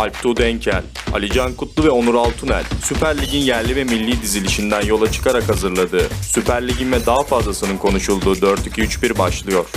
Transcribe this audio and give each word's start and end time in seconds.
Alp 0.00 0.22
Tuğ 0.22 0.36
Denkel, 0.36 0.82
Alican 1.14 1.54
Kutlu 1.54 1.84
ve 1.84 1.90
Onur 1.90 2.14
Altunel, 2.14 2.64
Süper 2.82 3.16
Lig'in 3.18 3.38
yerli 3.38 3.76
ve 3.76 3.84
milli 3.84 4.22
dizilişinden 4.22 4.82
yola 4.86 5.10
çıkarak 5.10 5.48
hazırladığı, 5.48 6.08
Süper 6.22 6.68
Lig'in 6.68 6.92
ve 6.92 7.06
daha 7.06 7.22
fazlasının 7.22 7.76
konuşulduğu 7.76 8.32
4-2-3-1 8.32 9.18
başlıyor. 9.18 9.70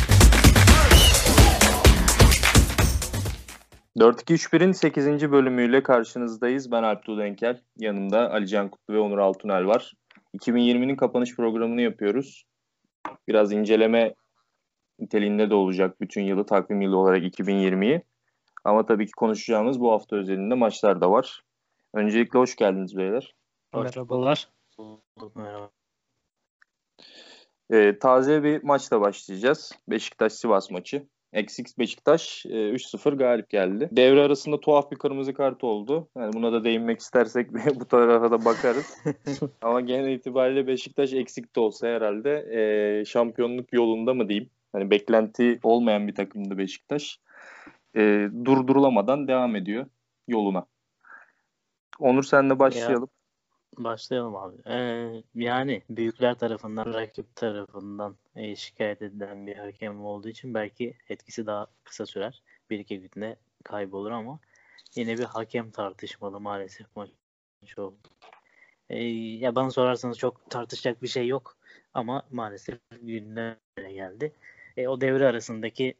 4-2-3-1'in 3.98 4.72
8. 4.72 5.32
bölümüyle 5.32 5.84
karşınızdayız. 5.84 6.72
Ben 6.72 6.84
Alp 6.84 7.04
Tuğ 7.04 7.18
Denkel, 7.18 7.60
yanımda 7.80 8.32
Alican 8.32 8.70
Kutlu 8.70 8.94
ve 8.94 9.00
Onur 9.00 9.18
Altunel 9.18 9.66
var. 9.66 9.94
2020'nin 10.38 10.96
kapanış 10.96 11.36
programını 11.36 11.82
yapıyoruz. 11.82 12.46
Biraz 13.28 13.52
inceleme 13.52 14.14
niteliğinde 15.00 15.50
de 15.50 15.56
olacak 15.56 16.02
bütün 16.02 16.22
yılı, 16.22 16.46
takvim 16.46 16.82
yılı 16.82 16.98
olarak 16.98 17.24
2020'yi. 17.24 18.02
Ama 18.64 18.86
tabii 18.86 19.06
ki 19.06 19.12
konuşacağımız 19.12 19.80
bu 19.80 19.92
hafta 19.92 20.16
özelinde 20.16 20.56
maçlar 20.56 21.02
da 21.02 21.12
var. 21.12 21.42
Öncelikle 21.94 22.40
hoş 22.40 22.56
geldiniz 22.56 22.98
beyler. 22.98 23.36
Merhabalar. 23.74 24.50
Merhaba. 25.36 25.70
Ee, 27.72 28.00
taze 28.00 28.44
bir 28.44 28.64
maçla 28.64 29.02
başlayacağız. 29.02 29.72
Beşiktaş-Sivas 29.90 30.72
maçı. 30.72 31.08
Eksik 31.34 31.80
Beşiktaş 31.80 32.46
e, 32.46 32.50
3-0 32.50 33.18
galip 33.18 33.50
geldi. 33.50 33.90
Devre 33.92 34.22
arasında 34.22 34.60
tuhaf 34.60 34.92
bir 34.92 34.98
kırmızı 34.98 35.34
kart 35.34 35.64
oldu. 35.64 36.08
Yani 36.18 36.34
buna 36.34 36.54
da 36.54 36.64
değinmek 36.64 37.00
istersek 37.00 37.50
bu 37.80 37.86
tarafa 37.86 38.32
da 38.32 38.46
bakarız. 38.46 38.98
Ama 39.62 39.82
genel 39.82 40.12
itibariyle 40.12 40.68
Beşiktaş 40.68 41.14
eksik 41.14 41.56
de 41.56 41.60
olsa 41.60 41.88
herhalde 41.88 42.46
e, 42.52 43.06
şampiyonluk 43.06 43.74
yolunda 43.74 44.14
mı 44.14 44.30
diyeyim. 44.30 44.50
Hani 44.74 44.92
beklenti 44.92 45.60
olmayan 45.64 46.08
bir 46.08 46.16
takımdı 46.16 46.58
Beşiktaş. 46.58 47.20
E, 47.96 48.30
durdurulamadan 48.46 49.28
devam 49.28 49.56
ediyor 49.56 49.86
yoluna. 50.28 50.66
Onur 52.00 52.24
senle 52.24 52.60
başlayalım. 52.60 53.10
Ya, 53.78 53.84
başlayalım 53.84 54.36
abi. 54.36 54.56
Ee, 54.66 55.24
yani 55.36 55.82
büyükler 55.90 56.36
tarafından, 56.36 56.94
rakip 56.94 57.36
tarafından 57.36 58.16
e, 58.36 58.56
şikayet 58.56 59.02
edilen 59.02 59.48
bir 59.48 59.56
hakem 59.56 60.06
olduğu 60.06 60.30
için 60.30 60.54
belki 60.54 60.94
etkisi 61.10 61.46
daha 61.46 61.68
kısa 61.84 62.06
sürer. 62.06 62.42
Bir 62.70 62.80
iki 62.80 63.02
günde 63.02 63.36
kaybolur 63.64 64.12
ama 64.12 64.40
yine 64.96 65.18
bir 65.18 65.24
hakem 65.24 65.72
tartışmalı 65.72 66.40
maalesef 66.40 66.88
maç 66.96 67.10
oldu. 67.78 67.98
Ee, 68.90 69.04
ya 69.04 69.56
bana 69.56 69.72
sorarsanız 69.72 70.18
çok 70.18 70.50
tartışacak 70.50 71.02
bir 71.02 71.08
şey 71.08 71.28
yok 71.28 71.58
ama 71.94 72.24
maalesef 72.32 72.80
gündeme 73.02 73.58
geldi. 73.78 74.32
E, 74.78 74.88
o 74.88 75.02
devre 75.02 75.28
arasındaki 75.28 75.96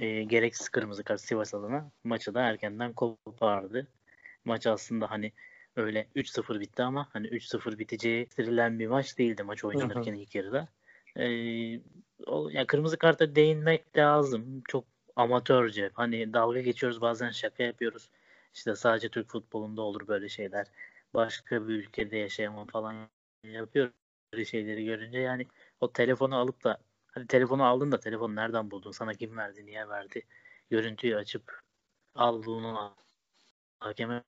e, 0.00 0.22
gereksiz 0.24 0.68
kırmızı 0.68 1.04
kart 1.04 1.20
Sivas 1.20 1.54
adına 1.54 1.90
maçı 2.04 2.34
da 2.34 2.40
erkenden 2.42 2.92
kopardı. 2.92 3.86
Maç 4.44 4.66
aslında 4.66 5.10
hani 5.10 5.32
öyle 5.76 6.06
3-0 6.16 6.60
bitti 6.60 6.82
ama 6.82 7.08
hani 7.12 7.26
3-0 7.26 7.78
biteceği 7.78 8.26
istirilen 8.26 8.78
bir 8.78 8.86
maç 8.86 9.18
değildi 9.18 9.42
maç 9.42 9.64
oynanırken 9.64 10.14
ilk 10.14 10.34
yarıda. 10.34 10.68
E, 11.16 11.24
o, 12.26 12.48
yani 12.48 12.66
kırmızı 12.66 12.98
karta 12.98 13.34
değinmek 13.34 13.98
lazım. 13.98 14.62
Çok 14.68 14.84
amatörce. 15.16 15.90
Hani 15.94 16.32
dalga 16.32 16.60
geçiyoruz 16.60 17.00
bazen 17.00 17.30
şaka 17.30 17.62
yapıyoruz. 17.62 18.10
İşte 18.54 18.76
sadece 18.76 19.08
Türk 19.08 19.28
futbolunda 19.28 19.82
olur 19.82 20.08
böyle 20.08 20.28
şeyler. 20.28 20.66
Başka 21.14 21.68
bir 21.68 21.74
ülkede 21.74 22.16
yaşayamam 22.16 22.66
falan 22.66 23.08
yapıyor 23.44 23.90
böyle 24.32 24.44
şeyleri 24.44 24.84
görünce 24.84 25.18
yani 25.18 25.46
o 25.80 25.92
telefonu 25.92 26.36
alıp 26.36 26.64
da 26.64 26.78
Hadi 27.12 27.26
telefonu 27.26 27.64
aldın 27.64 27.92
da 27.92 28.00
telefonu 28.00 28.36
nereden 28.36 28.70
buldun? 28.70 28.90
Sana 28.90 29.14
kim 29.14 29.36
verdi? 29.36 29.66
Niye 29.66 29.88
verdi? 29.88 30.26
Görüntüyü 30.70 31.16
açıp 31.16 31.60
al 32.14 32.42
bunu 32.44 32.94
hakeme 33.80 34.22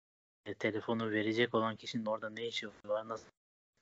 telefonu 0.59 1.11
verecek 1.11 1.55
olan 1.55 1.77
kişinin 1.77 2.07
orada 2.07 2.31
ne 2.31 2.47
işi 2.47 2.69
var? 2.85 3.09
Nasıl 3.09 3.27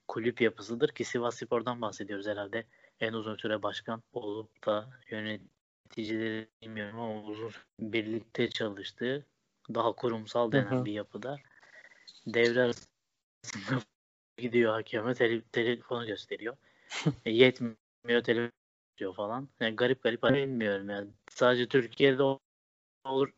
kulüp 0.09 0.41
yapısıdır 0.41 0.89
ki 0.89 1.05
Sivas 1.05 1.37
Spor'dan 1.39 1.83
bahsediyoruz 1.83 2.27
herhalde. 2.27 2.67
En 3.01 3.13
uzun 3.13 3.37
süre 3.37 3.63
başkan 3.63 4.03
olup 4.13 4.67
da 4.67 5.01
yöneticileri 5.11 6.49
bilmiyorum 6.63 7.01
ama 7.01 7.23
uzun 7.23 7.53
birlikte 7.81 8.51
çalıştığı 8.51 9.27
daha 9.75 9.93
kurumsal 9.93 10.53
denen 10.53 10.71
hı 10.71 10.81
hı. 10.81 10.85
bir 10.85 10.93
yapıda 10.93 11.37
devre 12.27 12.63
arasında 12.63 12.87
gidiyor 14.37 14.73
hakeme 14.73 15.15
tele, 15.15 15.43
telefonu 15.43 16.07
gösteriyor. 16.07 16.57
e, 17.25 17.31
yetmiyor 17.31 18.25
telefon 18.25 18.60
diyor 19.01 19.15
falan. 19.15 19.49
Yani 19.61 19.77
garip 19.77 20.03
garip 20.03 20.23
hani 20.23 20.37
bilmiyorum 20.37 20.91
yani. 20.91 21.11
Sadece 21.31 21.69
Türkiye'de 21.69 22.23
olur 23.05 23.33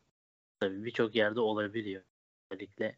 tabii 0.60 0.84
birçok 0.84 1.14
yerde 1.14 1.40
olabiliyor. 1.40 2.02
Özellikle 2.50 2.96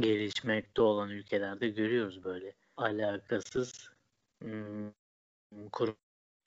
gelişmekte 0.00 0.82
olan 0.82 1.10
ülkelerde 1.10 1.68
görüyoruz 1.68 2.24
böyle 2.24 2.54
alakasız 2.76 3.90
hmm, 4.42 4.90
kurum 5.72 5.96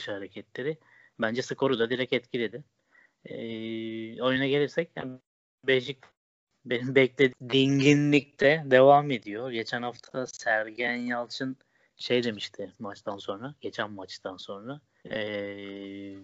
hareketleri. 0.05 0.77
Bence 1.19 1.41
skoru 1.41 1.79
da 1.79 1.89
direkt 1.89 2.13
etkiledi. 2.13 2.63
Ee, 3.25 4.21
oyuna 4.21 4.47
gelirsek 4.47 4.91
yani 4.95 5.19
Beşik 5.67 5.97
benim 6.65 6.95
beklediğim 6.95 7.51
dinginlikte 7.53 8.63
devam 8.65 9.11
ediyor. 9.11 9.51
Geçen 9.51 9.81
hafta 9.81 10.27
Sergen 10.27 10.95
Yalçın 10.95 11.57
şey 11.95 12.23
demişti 12.23 12.73
maçtan 12.79 13.17
sonra, 13.17 13.55
geçen 13.61 13.91
maçtan 13.91 14.37
sonra 14.37 14.81
e, 15.05 16.15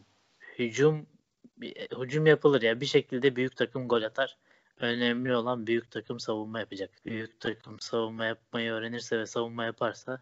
hücum 0.60 1.08
hücum 2.00 2.26
yapılır 2.26 2.62
ya 2.62 2.82
bir 2.82 2.86
şekilde 2.86 3.36
büyük 3.36 3.56
takım 3.56 3.88
gol 3.88 4.02
atar. 4.02 4.38
Önemli 4.78 5.36
olan 5.36 5.68
büyük 5.68 5.92
takım 5.92 6.20
savunma 6.20 6.60
yapacak. 6.60 6.92
Büyük 7.06 7.40
takım 7.40 7.80
savunma 7.80 8.26
yapmayı 8.26 8.72
öğrenirse 8.72 9.20
ve 9.20 9.26
savunma 9.26 9.66
yaparsa 9.66 10.22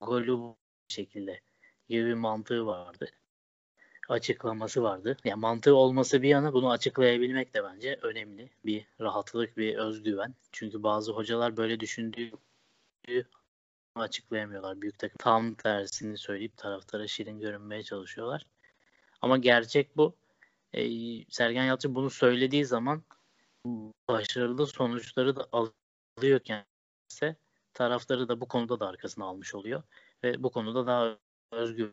golü 0.00 0.38
bu 0.38 0.56
şekilde 0.88 1.40
gibi 1.88 2.06
bir 2.06 2.14
mantığı 2.14 2.66
vardı. 2.66 3.10
Açıklaması 4.08 4.82
vardı. 4.82 5.16
Yani 5.24 5.40
mantığı 5.40 5.74
olması 5.74 6.22
bir 6.22 6.28
yana 6.28 6.52
bunu 6.52 6.70
açıklayabilmek 6.70 7.54
de 7.54 7.64
bence 7.64 7.98
önemli. 8.02 8.50
Bir 8.64 8.86
rahatlık, 9.00 9.56
bir 9.56 9.76
özgüven. 9.76 10.34
Çünkü 10.52 10.82
bazı 10.82 11.12
hocalar 11.12 11.56
böyle 11.56 11.80
düşündüğü 11.80 12.30
açıklayamıyorlar. 14.00 14.80
Büyük 14.80 14.98
takım 14.98 15.16
tam 15.18 15.54
tersini 15.54 16.18
söyleyip 16.18 16.56
taraftara 16.56 17.06
şirin 17.06 17.40
görünmeye 17.40 17.82
çalışıyorlar. 17.82 18.46
Ama 19.22 19.38
gerçek 19.38 19.96
bu. 19.96 20.16
E, 20.72 20.82
Sergen 21.30 21.64
Yalçın 21.64 21.94
bunu 21.94 22.10
söylediği 22.10 22.64
zaman 22.64 23.02
başarılı 24.08 24.66
sonuçları 24.66 25.36
da 25.36 25.48
alıyorken 25.52 26.64
ise 27.10 27.36
taraftarı 27.74 28.28
da 28.28 28.40
bu 28.40 28.48
konuda 28.48 28.80
da 28.80 28.88
arkasına 28.88 29.24
almış 29.24 29.54
oluyor. 29.54 29.82
Ve 30.24 30.42
bu 30.42 30.50
konuda 30.50 30.86
daha 30.86 31.18
özgür 31.52 31.92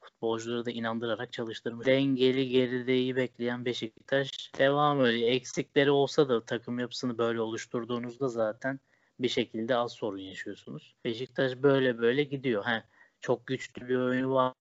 futbolcuları 0.00 0.64
da 0.64 0.70
inandırarak 0.70 1.32
çalıştırmış. 1.32 1.86
Dengeli 1.86 2.48
gerideyi 2.48 3.16
bekleyen 3.16 3.64
Beşiktaş 3.64 4.52
devam 4.58 5.04
ediyor. 5.04 5.28
Eksikleri 5.28 5.90
olsa 5.90 6.28
da 6.28 6.44
takım 6.44 6.78
yapısını 6.78 7.18
böyle 7.18 7.40
oluşturduğunuzda 7.40 8.28
zaten 8.28 8.80
bir 9.22 9.28
şekilde 9.28 9.76
az 9.76 9.92
sorun 9.92 10.18
yaşıyorsunuz. 10.18 10.94
Beşiktaş 11.04 11.56
böyle 11.56 11.98
böyle 11.98 12.24
gidiyor. 12.24 12.64
He, 12.64 12.82
çok 13.20 13.46
güçlü 13.46 13.88
bir 13.88 13.96
oyunu 13.96 14.34
var, 14.34 14.54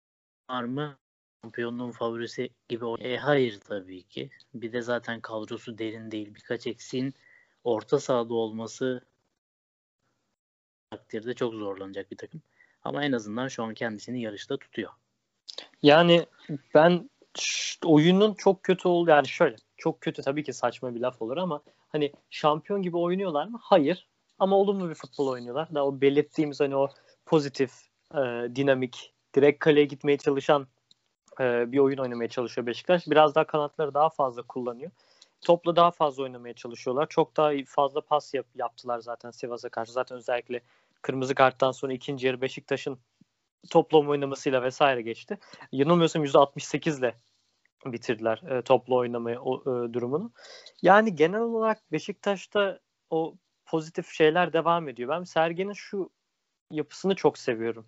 var 0.49 0.63
mı? 0.63 0.97
Şampiyonluğun 1.43 1.91
favorisi 1.91 2.49
gibi. 2.69 2.85
E, 2.99 3.17
hayır 3.17 3.59
tabii 3.59 4.03
ki. 4.03 4.29
Bir 4.53 4.73
de 4.73 4.81
zaten 4.81 5.21
kadrosu 5.21 5.77
derin 5.77 6.11
değil. 6.11 6.35
Birkaç 6.35 6.67
eksiğin 6.67 7.13
orta 7.63 7.99
sahada 7.99 8.33
olması 8.33 9.01
takdirde 10.91 11.33
çok 11.33 11.53
zorlanacak 11.53 12.11
bir 12.11 12.17
takım. 12.17 12.41
Ama 12.83 13.05
en 13.05 13.11
azından 13.11 13.47
şu 13.47 13.63
an 13.63 13.73
kendisini 13.73 14.21
yarışta 14.21 14.57
tutuyor. 14.57 14.91
Yani 15.83 16.25
ben 16.73 17.09
oyunun 17.85 18.33
çok 18.33 18.63
kötü 18.63 18.87
oldu 18.87 19.09
yani 19.09 19.27
şöyle 19.27 19.55
çok 19.77 20.01
kötü 20.01 20.21
tabii 20.21 20.43
ki 20.43 20.53
saçma 20.53 20.95
bir 20.95 20.99
laf 20.99 21.21
olur 21.21 21.37
ama 21.37 21.61
hani 21.89 22.13
şampiyon 22.29 22.81
gibi 22.81 22.97
oynuyorlar 22.97 23.45
mı? 23.45 23.59
Hayır. 23.61 24.08
Ama 24.39 24.55
olumlu 24.55 24.89
bir 24.89 24.95
futbol 24.95 25.27
oynuyorlar. 25.27 25.67
Daha 25.75 25.85
o 25.85 26.01
belirttiğimiz 26.01 26.59
hani 26.59 26.75
o 26.75 26.89
pozitif, 27.25 27.71
e, 28.13 28.17
dinamik, 28.55 29.13
direkt 29.35 29.59
kaleye 29.59 29.85
gitmeye 29.85 30.17
çalışan 30.17 30.67
e, 31.39 31.71
bir 31.71 31.79
oyun 31.79 31.97
oynamaya 31.97 32.29
çalışıyor 32.29 32.67
Beşiktaş. 32.67 33.07
Biraz 33.07 33.35
daha 33.35 33.47
kanatları 33.47 33.93
daha 33.93 34.09
fazla 34.09 34.41
kullanıyor. 34.41 34.91
Topla 35.41 35.75
daha 35.75 35.91
fazla 35.91 36.23
oynamaya 36.23 36.53
çalışıyorlar. 36.53 37.07
Çok 37.09 37.37
daha 37.37 37.51
fazla 37.67 38.01
pas 38.01 38.33
yap, 38.33 38.45
yaptılar 38.55 38.99
zaten 38.99 39.31
Sivas'a 39.31 39.69
karşı. 39.69 39.91
Zaten 39.91 40.17
özellikle 40.17 40.61
kırmızı 41.01 41.35
karttan 41.35 41.71
sonra 41.71 41.93
ikinci 41.93 42.27
yarı 42.27 42.41
Beşiktaş'ın 42.41 42.99
toplam 43.69 44.09
oynamasıyla 44.09 44.63
vesaire 44.63 45.01
geçti. 45.01 45.37
Yanılmıyorsam 45.71 46.25
%68 46.25 46.99
ile 46.99 47.15
bitirdiler 47.85 48.41
e, 48.49 48.61
toplu 48.61 48.95
oynamayı 48.95 49.39
o, 49.41 49.61
e, 49.61 49.93
durumunu. 49.93 50.31
Yani 50.81 51.15
genel 51.15 51.41
olarak 51.41 51.91
Beşiktaş'ta 51.91 52.79
o 53.09 53.35
pozitif 53.69 54.13
şeyler 54.13 54.53
devam 54.53 54.89
ediyor. 54.89 55.09
Ben 55.09 55.23
Sergen'in 55.23 55.73
şu 55.73 56.09
yapısını 56.71 57.15
çok 57.15 57.37
seviyorum. 57.37 57.85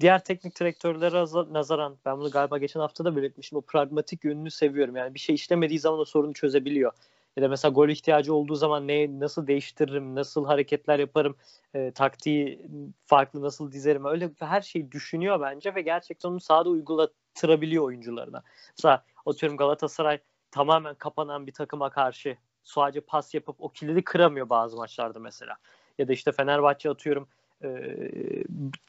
Diğer 0.00 0.24
teknik 0.24 0.60
direktörlere 0.60 1.52
nazaran 1.52 1.96
ben 2.04 2.18
bunu 2.18 2.30
galiba 2.30 2.58
geçen 2.58 2.80
hafta 2.80 3.04
da 3.04 3.16
belirtmişim. 3.16 3.58
O 3.58 3.60
pragmatik 3.60 4.24
yönünü 4.24 4.50
seviyorum. 4.50 4.96
Yani 4.96 5.14
bir 5.14 5.18
şey 5.18 5.34
işlemediği 5.34 5.78
zaman 5.78 6.00
o 6.00 6.04
sorunu 6.04 6.34
çözebiliyor. 6.34 6.92
Ya 7.36 7.42
da 7.42 7.48
mesela 7.48 7.72
gol 7.72 7.88
ihtiyacı 7.88 8.34
olduğu 8.34 8.54
zaman 8.54 8.88
ne 8.88 9.20
nasıl 9.20 9.46
değiştiririm, 9.46 10.14
nasıl 10.14 10.46
hareketler 10.46 10.98
yaparım, 10.98 11.36
e, 11.74 11.90
taktiği 11.90 12.66
farklı 13.06 13.42
nasıl 13.42 13.72
dizerim 13.72 14.04
öyle 14.04 14.30
her 14.38 14.60
şeyi 14.60 14.92
düşünüyor 14.92 15.40
bence 15.40 15.74
ve 15.74 15.82
gerçekten 15.82 16.28
onu 16.28 16.40
sahada 16.40 16.68
uygulatırabiliyor 16.68 17.84
oyuncularına. 17.84 18.42
Mesela 18.78 19.04
atıyorum 19.26 19.56
Galatasaray 19.56 20.18
tamamen 20.50 20.94
kapanan 20.94 21.46
bir 21.46 21.52
takıma 21.52 21.90
karşı 21.90 22.36
sadece 22.68 23.00
pas 23.00 23.34
yapıp 23.34 23.56
o 23.58 23.68
kilidi 23.68 24.02
kıramıyor 24.04 24.48
bazı 24.48 24.76
maçlarda 24.76 25.18
mesela. 25.18 25.56
Ya 25.98 26.08
da 26.08 26.12
işte 26.12 26.32
Fenerbahçe 26.32 26.90
atıyorum 26.90 27.28
e, 27.64 27.68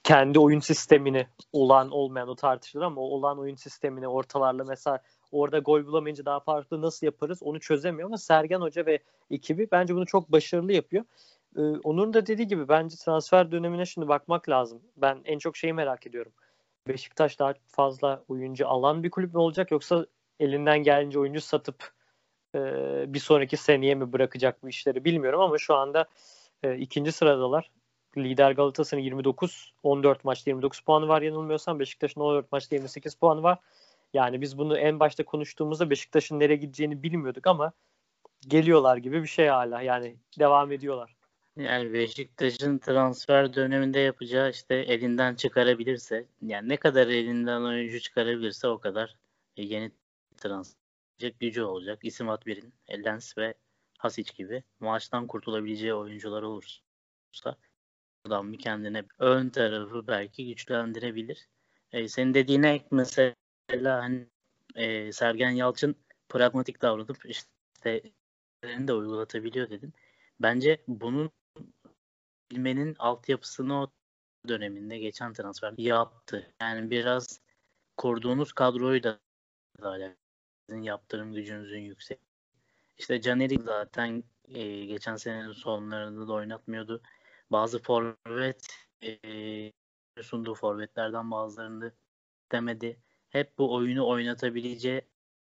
kendi 0.03 0.39
oyun 0.39 0.59
sistemini 0.59 1.27
olan 1.53 1.91
olmayan 1.91 2.27
o 2.27 2.35
tartışılır 2.35 2.83
ama 2.83 3.01
olan 3.01 3.39
oyun 3.39 3.55
sistemini 3.55 4.07
ortalarla 4.07 4.63
mesela 4.63 4.99
orada 5.31 5.59
gol 5.59 5.85
bulamayınca 5.85 6.25
daha 6.25 6.39
farklı 6.39 6.81
nasıl 6.81 7.05
yaparız 7.05 7.43
onu 7.43 7.59
çözemiyor 7.59 8.09
ama 8.09 8.17
Sergen 8.17 8.61
Hoca 8.61 8.85
ve 8.85 8.99
ekibi 9.31 9.67
bence 9.71 9.95
bunu 9.95 10.05
çok 10.05 10.31
başarılı 10.31 10.73
yapıyor. 10.73 11.03
Ee, 11.57 11.61
Onur'un 11.61 12.13
da 12.13 12.27
dediği 12.27 12.47
gibi 12.47 12.67
bence 12.67 12.95
transfer 12.95 13.51
dönemine 13.51 13.85
şimdi 13.85 14.07
bakmak 14.07 14.49
lazım. 14.49 14.81
Ben 14.97 15.21
en 15.25 15.39
çok 15.39 15.57
şeyi 15.57 15.73
merak 15.73 16.07
ediyorum. 16.07 16.31
Beşiktaş 16.87 17.39
daha 17.39 17.53
fazla 17.67 18.23
oyuncu 18.27 18.67
alan 18.67 19.03
bir 19.03 19.11
kulüp 19.11 19.33
mü 19.33 19.39
olacak 19.39 19.71
yoksa 19.71 20.05
elinden 20.39 20.79
gelince 20.79 21.19
oyuncu 21.19 21.41
satıp 21.41 21.98
e, 22.55 22.59
bir 23.13 23.19
sonraki 23.19 23.57
seneye 23.57 23.95
mi 23.95 24.13
bırakacak 24.13 24.63
bu 24.63 24.69
işleri 24.69 25.05
bilmiyorum 25.05 25.41
ama 25.41 25.57
şu 25.57 25.75
anda 25.75 26.05
e, 26.63 26.77
ikinci 26.77 27.11
sıradalar. 27.11 27.71
Lider 28.17 28.51
Galatasaray'ın 28.51 29.05
29, 29.05 29.73
14 29.83 30.25
maçta 30.25 30.49
29 30.49 30.79
puanı 30.79 31.07
var 31.07 31.21
yanılmıyorsam. 31.21 31.79
Beşiktaş'ın 31.79 32.21
14 32.21 32.51
maçta 32.51 32.75
28 32.75 33.15
puanı 33.15 33.43
var. 33.43 33.59
Yani 34.13 34.41
biz 34.41 34.57
bunu 34.57 34.77
en 34.77 34.99
başta 34.99 35.25
konuştuğumuzda 35.25 35.89
Beşiktaş'ın 35.89 36.39
nereye 36.39 36.55
gideceğini 36.55 37.03
bilmiyorduk 37.03 37.47
ama 37.47 37.71
geliyorlar 38.47 38.97
gibi 38.97 39.23
bir 39.23 39.27
şey 39.27 39.47
hala. 39.47 39.81
Yani 39.81 40.15
devam 40.39 40.71
ediyorlar. 40.71 41.15
Yani 41.57 41.93
Beşiktaş'ın 41.93 42.77
transfer 42.77 43.53
döneminde 43.53 43.99
yapacağı 43.99 44.49
işte 44.49 44.75
elinden 44.75 45.35
çıkarabilirse 45.35 46.25
yani 46.41 46.69
ne 46.69 46.77
kadar 46.77 47.07
elinden 47.07 47.61
oyuncu 47.61 47.99
çıkarabilirse 47.99 48.67
o 48.67 48.79
kadar 48.79 49.15
yeni 49.57 49.91
transfer 50.37 50.78
gücü 51.27 51.61
olacak. 51.61 51.99
İsim 52.03 52.29
Atbir'in, 52.29 52.73
Lens 52.89 53.37
ve 53.37 53.53
Hasic 53.97 54.33
gibi 54.33 54.63
maaştan 54.79 55.27
kurtulabileceği 55.27 55.93
oyuncular 55.93 56.43
olursa 56.43 57.57
buradan 58.25 58.53
bir 58.53 58.59
kendine 58.59 59.03
ön 59.19 59.49
tarafı 59.49 60.07
belki 60.07 60.47
güçlendirebilir. 60.47 61.47
E, 61.91 62.07
senin 62.07 62.33
dediğine 62.33 62.73
ek 62.73 62.85
mesela 62.91 63.35
hani 63.83 64.27
e, 64.75 65.11
Sergen 65.11 65.49
Yalçın 65.49 65.95
pragmatik 66.29 66.81
davranıp 66.81 67.25
işte 67.25 68.01
de 68.63 68.93
uygulatabiliyor 68.93 69.69
dedim. 69.69 69.93
Bence 70.39 70.83
bunun 70.87 71.31
bilmenin 72.51 72.95
altyapısını 72.99 73.81
o 73.81 73.91
döneminde 74.47 74.97
geçen 74.97 75.33
transfer 75.33 75.73
yaptı. 75.77 76.53
Yani 76.61 76.91
biraz 76.91 77.41
kurduğunuz 77.97 78.53
kadroyu 78.53 79.03
da 79.03 79.19
sizin 80.69 80.81
yaptırım 80.81 81.33
gücünüzün 81.33 81.79
yüksek. 81.79 82.19
İşte 82.97 83.21
Caner'i 83.21 83.61
zaten 83.61 84.23
e, 84.47 84.85
geçen 84.85 85.15
senenin 85.15 85.51
sonlarında 85.51 86.27
da 86.27 86.33
oynatmıyordu. 86.33 87.01
Bazı 87.51 87.79
forvet 87.79 88.67
e, 89.03 89.71
sunduğu 90.21 90.55
forvetlerden 90.55 91.31
bazılarını 91.31 91.93
demedi. 92.51 92.99
Hep 93.29 93.57
bu 93.57 93.73
oyunu 93.73 94.07
oynatabileceği 94.07 95.01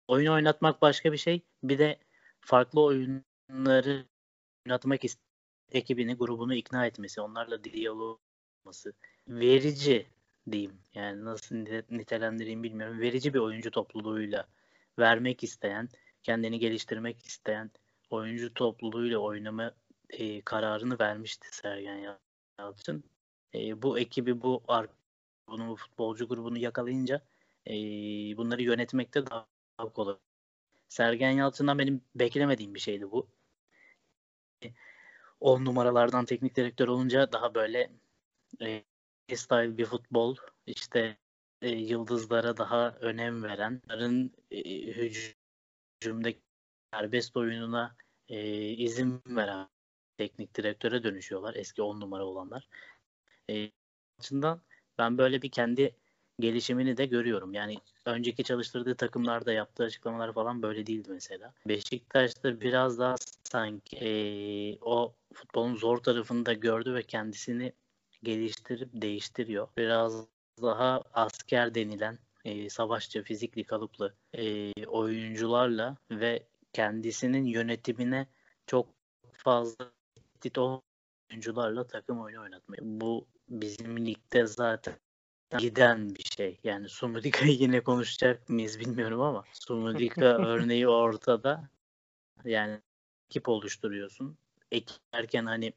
oyun 0.09 0.33
oynatmak 0.33 0.83
başka 0.83 1.13
bir 1.13 1.19
şey. 1.19 1.43
Bir 1.63 1.79
de 1.79 1.99
farklı 2.41 2.81
oyunları 2.83 4.07
oynatmak 4.67 5.05
ist 5.05 5.19
ekibini, 5.73 6.15
grubunu 6.15 6.55
ikna 6.55 6.87
etmesi, 6.87 7.21
onlarla 7.21 7.65
diyalog 7.65 8.21
olması. 8.65 8.93
Verici 9.29 10.07
diyeyim. 10.51 10.79
Yani 10.95 11.25
nasıl 11.25 11.57
nitelendireyim 11.91 12.63
bilmiyorum. 12.63 13.01
Verici 13.01 13.35
bir 13.35 13.39
oyuncu 13.39 13.71
topluluğuyla 13.71 14.49
vermek 14.99 15.43
isteyen, 15.43 15.89
kendini 16.23 16.59
geliştirmek 16.59 17.27
isteyen 17.27 17.71
oyuncu 18.11 18.55
topluluğuyla 18.55 19.19
oynama 19.19 19.75
e, 20.11 20.43
kararını 20.43 20.99
vermişti 20.99 21.49
Sergen 21.51 22.17
Yalçın. 22.59 23.05
E, 23.55 23.83
bu 23.83 23.99
ekibi, 23.99 24.43
bu 24.43 24.63
bunu 25.49 25.69
bu 25.69 25.77
futbolcu 25.77 26.29
grubunu 26.29 26.59
yakalayınca 26.59 27.23
e, 27.67 27.73
bunları 28.37 28.63
yönetmekte 28.63 29.27
daha 29.27 29.47
kolay. 29.95 30.17
Sergen 30.89 31.31
Yalçın'dan 31.31 31.79
benim 31.79 32.01
beklemediğim 32.15 32.75
bir 32.75 32.81
şeydi 32.81 33.11
bu. 33.11 33.29
10 35.41 35.65
numaralardan 35.65 36.25
teknik 36.25 36.57
direktör 36.57 36.89
olunca 36.89 37.33
daha 37.33 37.55
böyle 37.55 37.91
e, 38.63 38.85
style 39.37 39.79
bir 39.79 39.85
futbol 39.85 40.37
işte 40.67 41.17
e, 41.63 41.69
yıldızlara 41.71 42.57
daha 42.57 42.91
önem 43.01 43.43
veren, 43.43 43.83
onların 43.87 44.31
e, 44.51 44.61
hücumdaki 46.01 46.41
serbest 46.95 47.37
oyununa 47.37 47.97
e, 48.29 48.69
izin 48.69 49.23
veren 49.27 49.69
teknik 50.19 50.57
direktöre 50.57 51.03
dönüşüyorlar 51.03 51.55
eski 51.55 51.83
10 51.83 52.01
numara 52.01 52.25
olanlar. 52.27 52.69
E, 53.51 53.71
açısından 54.19 54.61
ben 54.99 55.19
böyle 55.19 55.43
bir 55.43 55.51
kendi 55.51 55.97
gelişimini 56.41 56.97
de 56.97 57.07
görüyorum. 57.07 57.55
Yani 57.55 57.79
önceki 58.07 58.45
çalıştırdığı 58.45 58.95
takımlarda 58.95 59.53
yaptığı 59.53 59.85
açıklamalar 59.85 60.33
falan 60.33 60.63
böyle 60.63 60.87
değildi 60.87 61.09
mesela. 61.11 61.55
Beşiktaş'ta 61.67 62.61
biraz 62.61 62.99
daha 62.99 63.15
sanki 63.45 63.97
e, 63.97 64.11
o 64.81 65.15
futbolun 65.35 65.77
zor 65.77 65.99
tarafını 65.99 66.47
da 66.47 66.53
gördü 66.53 66.95
ve 66.95 67.03
kendisini 67.03 67.73
geliştirip 68.23 68.89
değiştiriyor. 68.93 69.69
Biraz 69.77 70.27
daha 70.63 71.03
asker 71.15 71.75
denilen 71.75 72.19
e, 72.45 72.71
savaşçı, 72.71 73.23
fizikli, 73.23 73.65
kalıplı 73.65 74.15
e, 74.35 74.73
oyuncularla 74.87 75.97
ve 76.11 76.43
kendisinin 76.73 77.45
yönetimine 77.45 78.27
çok 78.67 78.89
fazla 79.33 79.91
tehdit 80.15 80.59
oyuncularla 80.59 81.87
takım 81.87 82.21
oyunu 82.21 82.43
oynatmıyor. 82.43 82.83
Bu 82.85 83.27
bizim 83.49 84.07
ligde 84.07 84.47
zaten 84.47 84.95
giden 85.59 86.15
bir 86.15 86.25
şey. 86.37 86.61
Yani 86.65 86.89
Sumudika'yı 86.89 87.53
yine 87.53 87.81
konuşacak 87.81 88.49
mıyız 88.49 88.81
bilmiyorum 88.81 89.21
ama 89.21 89.45
Sumudika 89.53 90.25
örneği 90.47 90.89
ortada. 90.89 91.69
Yani 92.45 92.81
ekip 93.31 93.49
oluşturuyorsun. 93.49 94.37
Ekip 94.71 94.97
derken 95.15 95.47
hani 95.47 95.73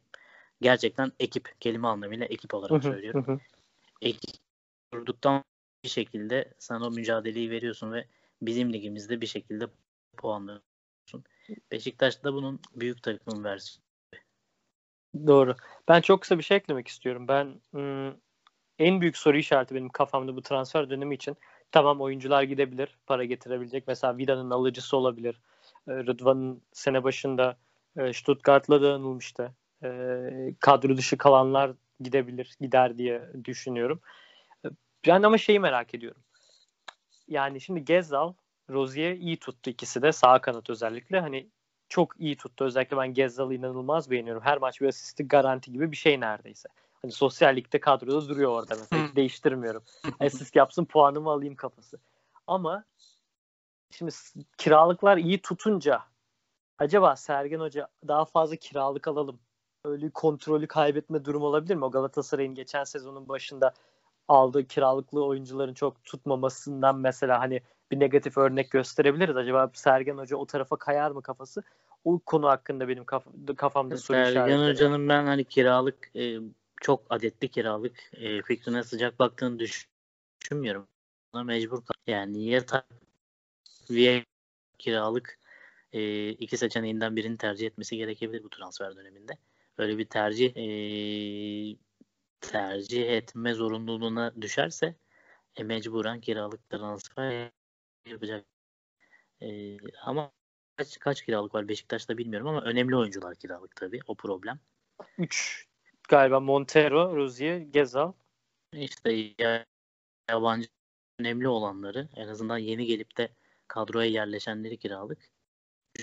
gerçekten 0.61 1.11
ekip 1.19 1.55
kelime 1.59 1.87
anlamıyla 1.87 2.25
ekip 2.25 2.53
olarak 2.53 2.83
söylüyorum. 2.83 3.41
ekip 4.01 4.44
kurduktan 4.95 5.43
bir 5.83 5.89
şekilde 5.89 6.53
sana 6.59 6.87
o 6.87 6.91
mücadeleyi 6.91 7.51
veriyorsun 7.51 7.91
ve 7.91 8.05
bizim 8.41 8.73
ligimizde 8.73 9.21
bir 9.21 9.27
şekilde 9.27 9.67
puanlıyorsun. 10.17 11.23
Beşiktaş'ta 11.71 12.33
bunun 12.33 12.59
büyük 12.75 13.03
takımın 13.03 13.43
versiyonu. 13.43 13.85
Doğru. 15.27 15.55
Ben 15.87 16.01
çok 16.01 16.21
kısa 16.21 16.37
bir 16.37 16.43
şey 16.43 16.57
eklemek 16.57 16.87
istiyorum. 16.87 17.27
Ben 17.27 17.61
ım, 17.75 18.17
en 18.79 19.01
büyük 19.01 19.17
soru 19.17 19.37
işareti 19.37 19.75
benim 19.75 19.89
kafamda 19.89 20.35
bu 20.35 20.41
transfer 20.41 20.89
dönemi 20.89 21.15
için 21.15 21.37
tamam 21.71 22.01
oyuncular 22.01 22.43
gidebilir, 22.43 22.97
para 23.07 23.23
getirebilecek. 23.25 23.87
Mesela 23.87 24.17
Vida'nın 24.17 24.49
alıcısı 24.49 24.97
olabilir. 24.97 25.41
Ee, 25.87 25.91
Rıdvan'ın 25.91 26.61
sene 26.73 27.03
başında 27.03 27.57
e, 27.97 28.13
Stuttgart'la 28.13 28.81
da 28.81 28.93
anılmıştı. 28.93 29.51
E, 29.83 29.89
kadro 30.59 30.97
dışı 30.97 31.17
kalanlar 31.17 31.71
gidebilir, 31.99 32.55
gider 32.61 32.97
diye 32.97 33.21
düşünüyorum. 33.45 34.01
Ben 35.07 35.23
ama 35.23 35.37
şeyi 35.37 35.59
merak 35.59 35.95
ediyorum. 35.95 36.21
Yani 37.27 37.61
şimdi 37.61 37.85
Gezal, 37.85 38.33
Rozier 38.69 39.11
iyi 39.11 39.37
tuttu 39.37 39.69
ikisi 39.69 40.01
de 40.01 40.11
sağ 40.11 40.41
kanat 40.41 40.69
özellikle. 40.69 41.19
Hani 41.19 41.49
çok 41.89 42.19
iyi 42.19 42.37
tuttu. 42.37 42.65
Özellikle 42.65 42.97
ben 42.97 43.13
Gezzal'ı 43.13 43.55
inanılmaz 43.55 44.11
beğeniyorum. 44.11 44.43
Her 44.43 44.57
maç 44.57 44.81
bir 44.81 44.87
asisti 44.87 45.27
garanti 45.27 45.71
gibi 45.71 45.91
bir 45.91 45.97
şey 45.97 46.19
neredeyse. 46.19 46.69
Hani 47.01 47.11
sosyal 47.11 47.55
ligde 47.55 47.79
kadroda 47.79 48.29
duruyor 48.29 48.51
orada 48.51 48.75
mesela. 48.79 49.07
Hiç 49.07 49.15
değiştirmiyorum. 49.15 49.83
Asist 50.19 50.55
yapsın 50.55 50.85
puanımı 50.85 51.29
alayım 51.29 51.55
kafası. 51.55 51.99
Ama 52.47 52.83
şimdi 53.91 54.11
kiralıklar 54.57 55.17
iyi 55.17 55.41
tutunca 55.41 56.01
acaba 56.77 57.15
Sergen 57.15 57.59
Hoca 57.59 57.87
daha 58.07 58.25
fazla 58.25 58.55
kiralık 58.55 59.07
alalım. 59.07 59.39
Öyle 59.83 60.09
kontrolü 60.09 60.67
kaybetme 60.67 61.25
durum 61.25 61.41
olabilir 61.41 61.75
mi? 61.75 61.85
O 61.85 61.91
Galatasaray'ın 61.91 62.55
geçen 62.55 62.83
sezonun 62.83 63.29
başında 63.29 63.73
aldığı 64.27 64.67
kiralıklı 64.67 65.25
oyuncuların 65.25 65.73
çok 65.73 66.03
tutmamasından 66.03 66.99
mesela 66.99 67.39
hani 67.39 67.61
bir 67.91 67.99
negatif 67.99 68.37
örnek 68.37 68.71
gösterebiliriz. 68.71 69.37
Acaba 69.37 69.71
Sergen 69.73 70.17
Hoca 70.17 70.37
o 70.37 70.45
tarafa 70.45 70.75
kayar 70.75 71.11
mı 71.11 71.21
kafası? 71.21 71.63
O 72.03 72.19
konu 72.19 72.47
hakkında 72.47 72.87
benim 72.87 73.03
kaf- 73.03 73.55
kafamda 73.57 73.97
soru 73.97 74.17
işaretleri. 74.17 74.47
Sergen 74.57 74.69
Hoca'nın 74.69 75.09
ben 75.09 75.25
hani 75.25 75.45
kiralık 75.45 76.11
e, 76.15 76.37
çok 76.81 77.03
adetli 77.09 77.47
kiralık 77.47 78.11
e, 78.13 78.41
fikrine 78.41 78.83
sıcak 78.83 79.19
baktığını 79.19 79.59
düşünmüyorum. 79.59 80.87
Buna 81.33 81.43
mecbur. 81.43 81.81
Yani 82.07 82.43
ya 82.43 82.65
takviye 82.65 84.25
kiralık 84.77 85.39
e, 85.93 86.29
iki 86.29 86.57
seçeneğinden 86.57 87.15
birini 87.15 87.37
tercih 87.37 87.67
etmesi 87.67 87.97
gerekebilir 87.97 88.43
bu 88.43 88.49
transfer 88.49 88.95
döneminde. 88.95 89.37
Öyle 89.77 89.97
bir 89.97 90.05
tercih 90.05 90.57
e, 90.57 90.65
tercih 92.47 93.09
etme 93.09 93.53
zorunluluğuna 93.53 94.41
düşerse 94.41 94.95
e, 95.55 95.63
mecburen 95.63 96.21
kiralık 96.21 96.69
transfer 96.69 97.51
yapacak. 98.09 98.45
E, 99.41 99.77
ama 100.01 100.31
kaç 100.75 100.99
kaç 100.99 101.21
kiralık 101.21 101.55
var 101.55 101.67
Beşiktaş'ta 101.67 102.17
bilmiyorum 102.17 102.47
ama 102.47 102.61
önemli 102.61 102.95
oyuncular 102.95 103.35
kiralık 103.35 103.75
tabii. 103.75 103.99
O 104.07 104.15
problem. 104.15 104.59
3 105.17 105.67
galiba 106.09 106.39
Montero, 106.39 107.15
Rozier, 107.15 107.57
Gezal. 107.57 108.13
İşte 108.73 109.33
yabancı 110.29 110.67
önemli 111.19 111.47
olanları 111.47 112.09
en 112.15 112.27
azından 112.27 112.57
yeni 112.57 112.85
gelip 112.85 113.17
de 113.17 113.29
kadroya 113.67 114.09
yerleşenleri 114.09 114.77
kiralık 114.77 115.29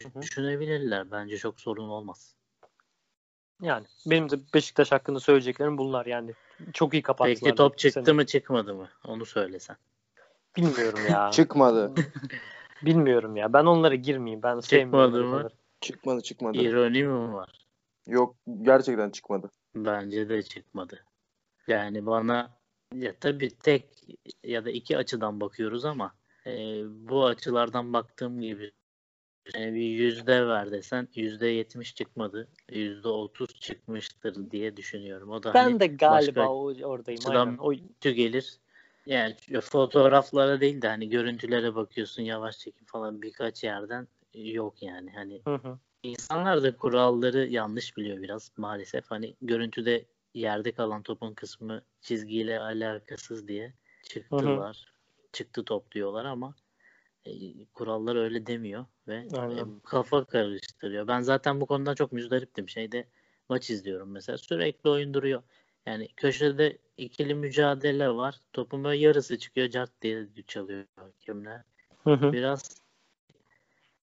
Hı 0.03 0.09
hı. 0.09 0.23
düşünebilirler. 0.23 1.11
Bence 1.11 1.39
çok 1.39 1.61
sorun 1.61 1.89
olmaz. 1.89 2.37
Yani 3.62 3.87
benim 4.07 4.31
de 4.31 4.37
Beşiktaş 4.54 4.92
hakkında 4.92 5.21
söyleyeceklerim 5.21 5.78
bunlar 5.78 6.07
yani. 6.07 6.33
Çok 6.73 6.95
iyi 6.95 7.02
kapattılar. 7.02 7.38
Peki 7.42 7.54
top 7.54 7.78
çıktı 7.78 8.04
sene. 8.04 8.14
mı 8.14 8.26
çıkmadı 8.26 8.75
mı? 8.75 8.88
Onu 9.04 9.26
söylesen. 9.26 9.76
Bilmiyorum 10.57 11.00
ya. 11.11 11.31
Çıkmadı. 11.33 11.92
Bilmiyorum 12.83 13.37
ya. 13.37 13.52
Ben 13.52 13.64
onlara 13.64 13.95
girmeyeyim. 13.95 14.42
Ben 14.42 14.61
sevmiyorum. 14.61 15.11
Çıkmadı 15.11 15.25
mı? 15.25 15.37
şeyleri. 15.37 15.52
çıkmadı 15.81 16.23
çıkmadı. 16.23 16.59
İroni 16.59 17.04
mi 17.04 17.33
var? 17.33 17.66
Yok 18.07 18.37
gerçekten 18.62 19.11
çıkmadı. 19.11 19.50
Bence 19.75 20.28
de 20.28 20.42
çıkmadı. 20.42 21.04
Yani 21.66 22.07
bana 22.07 22.50
ya 22.95 23.14
tabii 23.21 23.50
tek 23.50 23.85
ya 24.45 24.64
da 24.64 24.71
iki 24.71 24.97
açıdan 24.97 25.40
bakıyoruz 25.40 25.85
ama 25.85 26.12
e, 26.47 26.52
bu 26.87 27.26
açılardan 27.26 27.92
baktığım 27.92 28.40
gibi 28.40 28.73
e, 29.55 29.75
bir 29.75 29.81
yüzde 29.81 30.47
ver 30.47 30.71
desen 30.71 31.09
yüzde 31.15 31.47
yetmiş 31.47 31.95
çıkmadı. 31.95 32.49
Yüzde 32.71 33.09
otuz 33.09 33.61
çıkmıştır 33.61 34.51
diye 34.51 34.77
düşünüyorum. 34.77 35.31
O 35.31 35.43
da 35.43 35.55
Ben 35.55 35.65
hani 35.65 35.81
de 35.81 35.87
galiba 35.87 36.49
o, 36.49 36.75
oradayım. 36.83 37.21
Aynen. 37.27 37.57
O, 37.61 37.71
kötü 37.71 38.11
gelir. 38.11 38.59
Yani 39.07 39.37
fotoğraflara 39.63 40.61
değil 40.61 40.83
de 40.83 40.89
hani 40.89 41.09
görüntülere 41.09 41.75
bakıyorsun 41.75 42.23
yavaş 42.23 42.59
çekim 42.59 42.87
falan 42.87 43.23
birkaç 43.23 43.65
yerden 43.65 44.09
yok 44.35 44.83
yani. 44.83 45.11
Hani 45.11 45.43
hı 45.45 45.55
hı. 45.55 45.79
İnsanlar 46.03 46.63
da 46.63 46.77
kuralları 46.77 47.47
yanlış 47.47 47.97
biliyor 47.97 48.23
biraz 48.23 48.53
maalesef. 48.57 49.11
Hani 49.11 49.35
görüntüde 49.43 50.05
yerde 50.35 50.73
kalan 50.73 51.03
topun 51.03 51.35
kısmı 51.35 51.83
çizgiyle 52.01 52.61
alakasız 52.61 53.49
diye 53.49 53.75
çıktılar. 54.03 54.93
Çıktı 55.33 55.65
top 55.65 55.93
diyorlar 55.93 56.25
ama 56.25 56.55
e, 57.25 57.64
kurallar 57.64 58.17
öyle 58.17 58.47
demiyor 58.47 58.87
ve 59.09 59.17
e, 59.17 59.64
kafa 59.85 60.25
karıştırıyor. 60.25 61.09
Ben 61.09 61.21
zaten 61.21 61.61
bu 61.61 61.67
konudan 61.67 61.95
çok 61.95 62.12
müzdariptim. 62.12 62.69
Şeyde 62.69 63.07
maç 63.49 63.71
izliyorum 63.71 64.11
mesela. 64.11 64.38
Sürekli 64.38 64.91
oyun 64.91 65.14
duruyor. 65.14 65.43
Yani 65.87 66.09
köşede 66.17 66.79
ikili 66.97 67.35
mücadele 67.35 68.11
var. 68.11 68.41
Topun 68.52 68.85
böyle 68.85 68.99
yarısı 68.99 69.38
çıkıyor. 69.38 69.69
Cart 69.69 70.02
diye 70.02 70.26
çalıyor 70.47 70.85
hakemler 70.97 71.62
Hı 72.05 72.12
hı. 72.14 72.33
biraz 72.33 72.83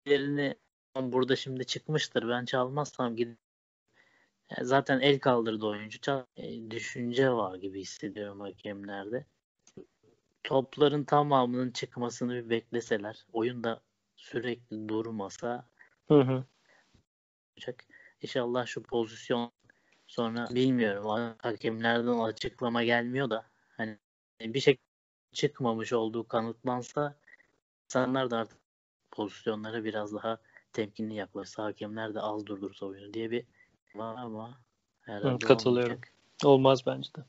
yerini 0.07 0.57
burada 0.97 1.37
şimdi 1.37 1.65
çıkmıştır. 1.65 2.29
Ben 2.29 2.45
çalmazsam 2.45 3.17
gidip 3.17 3.39
Yani 4.57 4.67
zaten 4.67 5.01
el 5.01 5.19
kaldırdı 5.19 5.67
oyuncu. 5.67 6.01
Çal- 6.01 6.27
e, 6.37 6.71
düşünce 6.71 7.31
var 7.31 7.55
gibi 7.55 7.81
hissediyorum 7.81 8.41
hakemlerde. 8.41 9.27
Topların 10.45 11.05
tamamının 11.05 11.71
çıkmasını 11.71 12.35
bir 12.35 12.51
bekleseler, 12.51 13.27
oyunda 13.33 13.81
sürekli 14.17 14.89
durmasa 14.89 15.69
Hı 16.09 16.21
hı. 16.21 16.45
olacak. 17.57 17.85
İnşallah 18.23 18.67
şu 18.67 18.83
pozisyon 18.83 19.53
sonra 20.07 20.49
bilmiyorum 20.51 21.37
hakemlerden 21.43 22.19
açıklama 22.19 22.85
gelmiyor 22.85 23.31
da 23.31 23.47
hani 23.77 23.99
bir 24.41 24.61
şey 24.61 24.79
çıkmamış 25.33 25.93
olduğu 25.93 26.29
kanıtlansa 26.29 27.19
insanlar 27.85 28.31
da 28.31 28.39
artık 28.39 28.59
pozisyonlara 29.11 29.85
biraz 29.85 30.15
daha 30.15 30.39
temkinli 30.73 31.15
yaklaşsa 31.15 31.65
hakemler 31.65 32.15
de 32.15 32.21
az 32.21 32.47
durdursa 32.47 32.87
oyunu 32.87 33.15
diye 33.15 33.31
bir 33.31 33.47
var 33.95 34.17
ama 34.17 34.61
herhalde 35.01 35.47
katılıyorum. 35.47 35.93
olmayacak. 35.93 36.13
Olmaz 36.45 36.87
bence 36.87 37.15
de. 37.15 37.21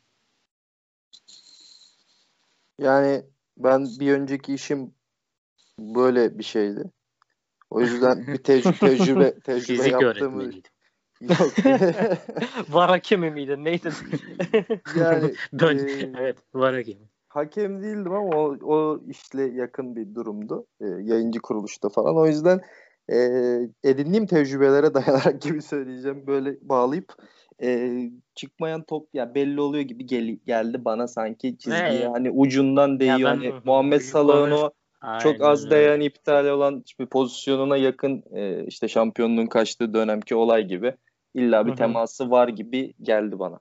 Yani 2.83 3.23
ben 3.57 3.87
bir 3.99 4.13
önceki 4.13 4.53
işim 4.53 4.93
böyle 5.79 6.39
bir 6.39 6.43
şeydi. 6.43 6.83
O 7.69 7.81
yüzden 7.81 8.27
bir 8.27 8.37
tec- 8.43 8.79
tecrübe 8.79 9.39
tecrübe 9.39 9.77
Fizik 9.77 9.91
yaptığımı 9.91 10.41
öğretmeniydim. 10.41 10.71
yok. 11.21 11.53
Var 12.69 12.89
hakemi 12.89 13.31
miydi? 13.31 13.63
Neydi? 13.63 13.89
yani 14.97 15.33
Dön. 15.59 15.77
e, 15.77 16.11
evet 16.19 16.37
var 16.53 16.75
hakem. 16.75 16.97
hakem 17.27 17.83
değildim 17.83 18.13
ama 18.13 18.37
o, 18.37 18.57
o 18.63 19.01
işle 19.07 19.43
yakın 19.43 19.95
bir 19.95 20.15
durumdu. 20.15 20.67
E, 20.81 20.85
yayıncı 20.85 21.39
kuruluşta 21.39 21.89
falan. 21.89 22.17
O 22.17 22.27
yüzden 22.27 22.61
e, 23.11 23.17
edindiğim 23.83 24.25
tecrübelere 24.25 24.93
dayanarak 24.93 25.41
gibi 25.41 25.61
söyleyeceğim. 25.61 26.27
Böyle 26.27 26.57
bağlayıp 26.61 27.13
e, 27.63 27.99
çıkmayan 28.35 28.83
top 28.83 29.09
ya 29.13 29.35
belli 29.35 29.61
oluyor 29.61 29.83
gibi 29.83 30.05
gel- 30.05 30.39
geldi 30.45 30.85
bana 30.85 31.07
sanki 31.07 31.57
çizgiye 31.57 31.83
Evet. 31.83 32.09
hani 32.13 32.31
ucundan 32.31 32.99
değiyor. 32.99 33.17
ben- 33.19 33.25
hani. 33.25 33.53
Muhammed 33.65 34.01
Salah'ın 34.01 34.51
o 34.51 34.71
çok 35.19 35.41
az 35.41 35.69
dayan 35.69 36.01
iptal 36.01 36.45
olan 36.45 36.83
bir 36.99 37.05
pozisyonuna 37.05 37.77
yakın 37.77 38.23
e, 38.31 38.65
işte 38.65 38.87
şampiyonluğun 38.87 39.47
kaçtığı 39.47 39.93
dönemki 39.93 40.35
olay 40.35 40.63
gibi 40.67 40.93
illa 41.33 41.67
bir 41.67 41.75
teması 41.75 42.31
var 42.31 42.47
gibi 42.47 42.93
geldi 43.01 43.39
bana. 43.39 43.59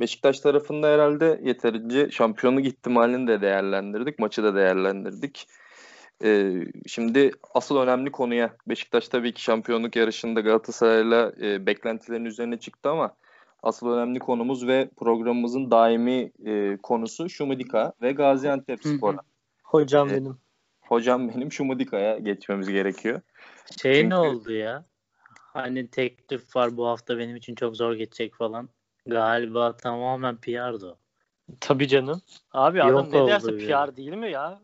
Beşiktaş 0.00 0.40
tarafında 0.40 0.86
herhalde 0.88 1.40
yeterince 1.44 2.10
şampiyonluk 2.10 2.66
ihtimalini 2.66 3.28
de 3.28 3.40
değerlendirdik. 3.40 4.18
Maçı 4.18 4.42
da 4.42 4.54
değerlendirdik. 4.54 5.46
Ee, 6.24 6.64
şimdi 6.86 7.30
asıl 7.54 7.76
önemli 7.76 8.12
konuya 8.12 8.56
Beşiktaş 8.68 9.08
tabii 9.08 9.34
ki 9.34 9.42
şampiyonluk 9.42 9.96
yarışında 9.96 10.40
Galatasaray'la 10.40 11.32
e, 11.40 11.66
beklentilerin 11.66 12.24
üzerine 12.24 12.58
çıktı 12.58 12.90
ama 12.90 13.16
asıl 13.62 13.90
önemli 13.90 14.18
konumuz 14.18 14.66
ve 14.66 14.90
programımızın 14.96 15.70
daimi 15.70 16.32
e, 16.46 16.76
konusu 16.82 17.28
Şumudika 17.28 17.92
ve 18.02 18.12
Gaziantep. 18.12 18.86
Spor'a. 18.86 19.18
Hocam 19.64 20.08
Evet. 20.08 20.20
benim. 20.20 20.36
Hocam 20.80 21.28
benim 21.28 21.52
Şumudika'ya 21.52 22.18
geçmemiz 22.18 22.68
gerekiyor. 22.68 23.20
Şey 23.82 23.94
Çünkü- 23.94 24.10
ne 24.10 24.16
oldu 24.16 24.52
ya? 24.52 24.84
Hani 25.52 25.88
teklif 25.90 26.56
var 26.56 26.76
bu 26.76 26.86
hafta 26.86 27.18
benim 27.18 27.36
için 27.36 27.54
çok 27.54 27.76
zor 27.76 27.94
geçecek 27.94 28.34
falan. 28.34 28.68
Galiba 29.06 29.76
tamamen 29.76 30.36
PR'dı 30.36 30.86
o. 30.86 30.96
Tabii 31.60 31.88
canım. 31.88 32.22
Abi 32.52 32.78
Yok 32.78 32.88
adam 32.88 33.08
ne 33.12 33.26
derse 33.28 33.52
ya. 33.52 33.86
PR 33.86 33.96
değil 33.96 34.14
mi 34.14 34.30
ya? 34.30 34.60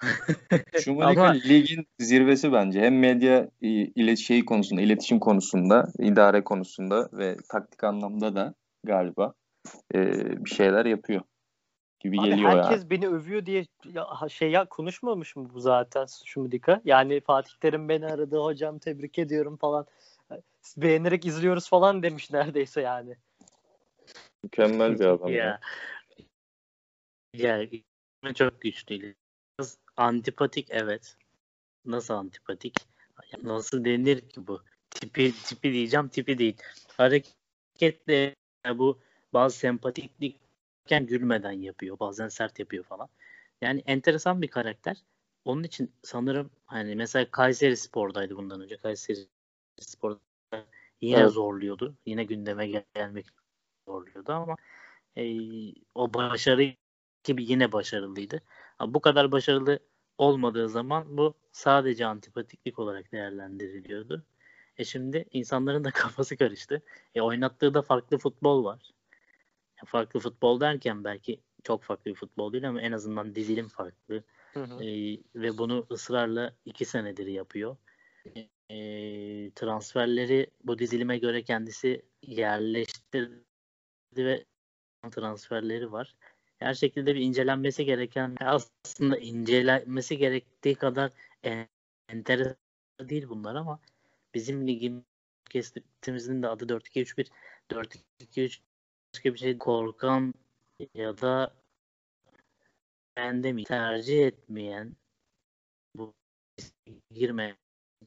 Şumudika 0.84 1.22
Ama- 1.22 1.32
ligin 1.32 1.86
zirvesi 1.98 2.52
bence. 2.52 2.80
Hem 2.80 2.98
medya 2.98 3.48
e, 3.62 3.68
ile 3.68 4.16
şey 4.16 4.44
konusunda, 4.44 4.82
iletişim 4.82 5.18
konusunda, 5.18 5.88
idare 5.98 6.44
konusunda 6.44 7.08
ve 7.12 7.36
taktik 7.48 7.84
anlamda 7.84 8.34
da 8.34 8.54
galiba 8.84 9.34
e, 9.94 10.00
bir 10.44 10.50
şeyler 10.50 10.86
yapıyor 10.86 11.22
gibi 12.00 12.20
Abi 12.20 12.30
geliyor 12.30 12.50
herkes 12.50 12.80
yani. 12.80 12.90
beni 12.90 13.08
övüyor 13.08 13.46
diye 13.46 13.64
ya, 13.92 14.28
şey 14.28 14.50
ya 14.50 14.64
konuşmamış 14.64 15.36
mı 15.36 15.50
bu 15.54 15.60
zaten 15.60 16.06
Şumudika? 16.24 16.80
Yani 16.84 17.20
Fatih 17.20 17.52
Terim 17.60 17.88
beni 17.88 18.06
aradı 18.06 18.38
hocam 18.38 18.78
tebrik 18.78 19.18
ediyorum 19.18 19.56
falan. 19.56 19.86
Beğenerek 20.76 21.26
izliyoruz 21.26 21.68
falan 21.68 22.02
demiş 22.02 22.30
neredeyse 22.30 22.80
yani. 22.80 23.16
Mükemmel 24.44 24.98
bir 24.98 25.04
adam. 25.04 25.28
ya. 25.28 25.60
ya. 27.34 27.66
Ya 28.24 28.34
çok 28.34 28.60
güçlü. 28.60 29.14
Antipatik 29.96 30.66
evet. 30.70 31.16
Nasıl 31.84 32.14
antipatik? 32.14 32.74
Nasıl 33.42 33.84
denir 33.84 34.20
ki 34.28 34.46
bu? 34.46 34.62
Tipi 34.90 35.32
tipi 35.44 35.72
diyeceğim 35.72 36.08
tipi 36.08 36.38
değil. 36.38 36.56
Hareketle 36.96 38.34
bu 38.74 38.98
bazı 39.32 39.58
sempatiklikken 39.58 41.06
gülmeden 41.06 41.52
yapıyor. 41.52 41.98
Bazen 42.00 42.28
sert 42.28 42.58
yapıyor 42.58 42.84
falan. 42.84 43.08
Yani 43.60 43.82
enteresan 43.86 44.42
bir 44.42 44.48
karakter. 44.48 44.96
Onun 45.44 45.62
için 45.62 45.92
sanırım 46.02 46.50
hani 46.66 46.96
mesela 46.96 47.30
Kayseri 47.30 47.76
Spor'daydı 47.76 48.36
bundan 48.36 48.60
önce. 48.60 48.76
Kayseri 48.76 49.18
Spor'da 49.80 50.20
yine 51.00 51.20
Evet. 51.20 51.32
zorluyordu. 51.32 51.94
Yine 52.06 52.24
gündeme 52.24 52.66
gel- 52.66 52.84
gelmek 52.94 53.26
zorluyordu 53.86 54.32
ama 54.32 54.56
e, 55.16 55.24
o 55.94 56.14
başarı 56.14 56.74
gibi 57.24 57.44
yine 57.44 57.72
başarılıydı. 57.72 58.42
Bu 58.86 59.00
kadar 59.00 59.32
başarılı 59.32 59.78
olmadığı 60.18 60.68
zaman 60.68 61.16
bu 61.16 61.34
sadece 61.52 62.06
antipatiklik 62.06 62.78
olarak 62.78 63.12
değerlendiriliyordu. 63.12 64.24
E 64.76 64.84
şimdi 64.84 65.24
insanların 65.32 65.84
da 65.84 65.90
kafası 65.94 66.36
karıştı. 66.36 66.82
E 67.14 67.20
oynattığı 67.20 67.74
da 67.74 67.82
farklı 67.82 68.18
futbol 68.18 68.64
var. 68.64 68.90
Ya 69.78 69.84
farklı 69.86 70.20
futbol 70.20 70.60
derken 70.60 71.04
belki 71.04 71.40
çok 71.62 71.82
farklı 71.82 72.10
bir 72.10 72.16
futbol 72.16 72.52
değil 72.52 72.68
ama 72.68 72.80
en 72.80 72.92
azından 72.92 73.34
dizilim 73.34 73.68
farklı. 73.68 74.24
Hı 74.54 74.64
hı. 74.64 74.84
Ee, 74.84 75.18
ve 75.34 75.58
bunu 75.58 75.86
ısrarla 75.90 76.54
iki 76.64 76.84
senedir 76.84 77.26
yapıyor. 77.26 77.76
Ee, 78.70 79.50
transferleri 79.54 80.50
bu 80.64 80.78
dizilime 80.78 81.18
göre 81.18 81.42
kendisi 81.42 82.02
yerleştirdi 82.22 83.44
ve 84.16 84.44
transferleri 85.10 85.92
var. 85.92 86.14
Her 86.60 86.74
şekilde 86.74 87.14
bir 87.14 87.20
incelenmesi 87.20 87.84
gereken 87.84 88.36
aslında 88.40 89.18
incelenmesi 89.18 90.18
gerektiği 90.18 90.74
kadar 90.74 91.12
en- 91.42 91.68
enteresan 92.08 92.56
değil 93.00 93.28
bunlar 93.28 93.54
ama 93.54 93.80
bizim 94.34 94.66
ligin 94.68 95.04
kestimizin 95.50 96.42
de 96.42 96.48
adı 96.48 96.68
4-2-3-1 96.68 97.30
4-2-3 97.70 98.60
başka 99.14 99.34
bir 99.34 99.38
şey 99.38 99.58
korkan 99.58 100.34
ya 100.94 101.18
da 101.20 101.54
beğenmeyi 103.16 103.64
tercih 103.64 104.26
etmeyen 104.26 104.96
bu 105.94 106.14
girme 107.10 107.56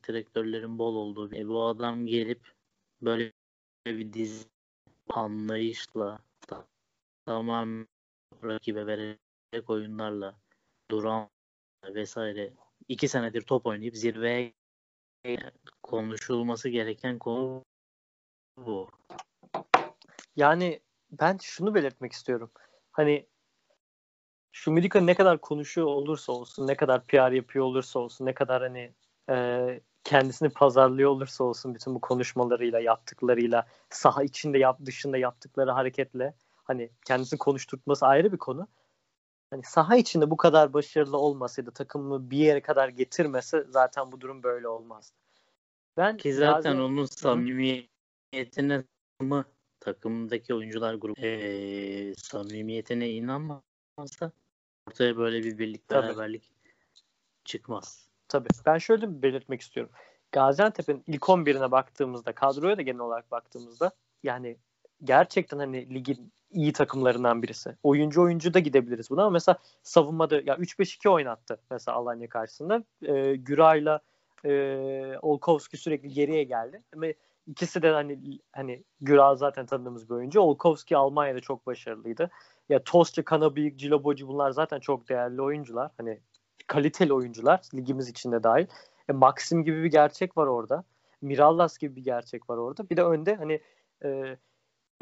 direktörlerin 0.07 0.79
bol 0.79 0.95
olduğu 0.95 1.31
bir, 1.31 1.47
bu 1.47 1.63
adam 1.63 2.05
gelip 2.05 2.51
böyle 3.01 3.33
bir 3.85 4.13
dizi 4.13 4.45
anlayışla 5.09 6.19
ta- 6.47 6.67
tamam 7.25 7.87
rakibe 8.43 8.87
verecek 8.87 9.69
oyunlarla 9.69 10.35
duran 10.91 11.29
vesaire 11.85 12.53
iki 12.87 13.07
senedir 13.07 13.41
top 13.41 13.65
oynayıp 13.65 13.97
zirveye 13.97 14.53
konuşulması 15.83 16.69
gereken 16.69 17.19
konu 17.19 17.65
bu. 18.57 18.89
Yani 20.35 20.79
ben 21.11 21.37
şunu 21.41 21.75
belirtmek 21.75 22.11
istiyorum. 22.11 22.51
Hani 22.91 23.27
şu 24.51 24.71
Milika 24.71 25.01
ne 25.01 25.15
kadar 25.15 25.41
konuşuyor 25.41 25.87
olursa 25.87 26.31
olsun, 26.33 26.67
ne 26.67 26.75
kadar 26.75 27.05
PR 27.05 27.31
yapıyor 27.31 27.65
olursa 27.65 27.99
olsun, 27.99 28.25
ne 28.25 28.33
kadar 28.33 28.61
hani 28.61 28.93
e, 29.29 29.81
kendisini 30.03 30.49
pazarlıyor 30.49 31.09
olursa 31.09 31.43
olsun 31.43 31.75
bütün 31.75 31.95
bu 31.95 32.01
konuşmalarıyla, 32.01 32.79
yaptıklarıyla, 32.79 33.67
saha 33.89 34.23
içinde 34.23 34.57
yap, 34.57 34.79
dışında 34.85 35.17
yaptıkları 35.17 35.71
hareketle 35.71 36.33
hani 36.63 36.89
kendisini 37.05 37.37
konuşturtması 37.37 38.05
ayrı 38.05 38.31
bir 38.31 38.37
konu. 38.37 38.67
Hani 39.49 39.63
saha 39.63 39.95
içinde 39.95 40.31
bu 40.31 40.37
kadar 40.37 40.73
başarılı 40.73 41.17
olmasaydı, 41.17 41.71
takımını 41.71 42.31
bir 42.31 42.37
yere 42.37 42.61
kadar 42.61 42.89
getirmese 42.89 43.65
zaten 43.69 44.11
bu 44.11 44.21
durum 44.21 44.43
böyle 44.43 44.67
olmazdı. 44.67 45.15
Ben 45.97 46.17
Ki 46.17 46.33
zaten 46.33 46.73
Gazi- 46.75 46.81
onun 46.81 47.05
samimiyetine 47.05 48.83
mı 49.21 49.45
takımdaki 49.79 50.53
oyuncular 50.55 50.93
grubu 50.93 51.21
eee 51.21 52.13
samimiyetine 52.15 53.09
inanmazsa 53.09 54.31
ortaya 54.87 55.17
böyle 55.17 55.43
bir 55.43 55.57
birlik 55.57 55.87
Tabii. 55.87 56.07
beraberlik 56.07 56.51
çıkmaz. 57.45 58.07
Tabii. 58.27 58.49
Ben 58.65 58.77
şöyle 58.77 59.21
belirtmek 59.21 59.61
istiyorum. 59.61 59.91
Gaziantep'in 60.31 61.03
ilk 61.07 61.29
11'ine 61.29 61.71
baktığımızda, 61.71 62.35
kadroya 62.35 62.77
da 62.77 62.81
genel 62.81 62.99
olarak 62.99 63.31
baktığımızda 63.31 63.91
yani 64.23 64.57
gerçekten 65.03 65.59
hani 65.59 65.93
ligin 65.93 66.31
iyi 66.51 66.73
takımlarından 66.73 67.43
birisi. 67.43 67.75
Oyuncu 67.83 68.21
oyuncu 68.21 68.53
da 68.53 68.59
gidebiliriz 68.59 69.09
buna 69.09 69.21
ama 69.21 69.29
mesela 69.29 69.57
savunmada 69.83 70.35
ya 70.35 70.55
3-5-2 70.55 71.09
oynattı 71.09 71.59
mesela 71.71 71.97
Alanya 71.97 72.29
karşısında. 72.29 72.83
Ee, 73.01 73.35
Güray'la 73.35 73.99
e, 74.45 74.51
Olkowski 75.21 75.77
sürekli 75.77 76.09
geriye 76.09 76.43
geldi. 76.43 76.81
Ama 76.95 77.05
ikisi 77.47 77.81
de 77.81 77.91
hani 77.91 78.39
hani 78.51 78.83
Güray 79.01 79.35
zaten 79.35 79.65
tanıdığımız 79.65 80.09
bir 80.09 80.15
oyuncu. 80.15 80.41
Olkowski 80.41 80.97
Almanya'da 80.97 81.39
çok 81.39 81.67
başarılıydı. 81.67 82.29
Ya 82.69 82.83
Tosca, 82.83 83.23
Kanabıyık, 83.23 83.79
Ciloboci 83.79 84.27
bunlar 84.27 84.51
zaten 84.51 84.79
çok 84.79 85.09
değerli 85.09 85.41
oyuncular. 85.41 85.91
Hani 85.97 86.19
kaliteli 86.67 87.13
oyuncular 87.13 87.61
ligimiz 87.75 88.09
içinde 88.09 88.43
dahil. 88.43 88.67
E, 89.09 89.13
Maxim 89.13 89.63
gibi 89.63 89.83
bir 89.83 89.91
gerçek 89.91 90.37
var 90.37 90.47
orada. 90.47 90.83
Mirallas 91.21 91.77
gibi 91.77 91.95
bir 91.95 92.03
gerçek 92.03 92.49
var 92.49 92.57
orada. 92.57 92.89
Bir 92.89 92.97
de 92.97 93.03
önde 93.03 93.35
hani 93.35 93.61
e, 94.03 94.37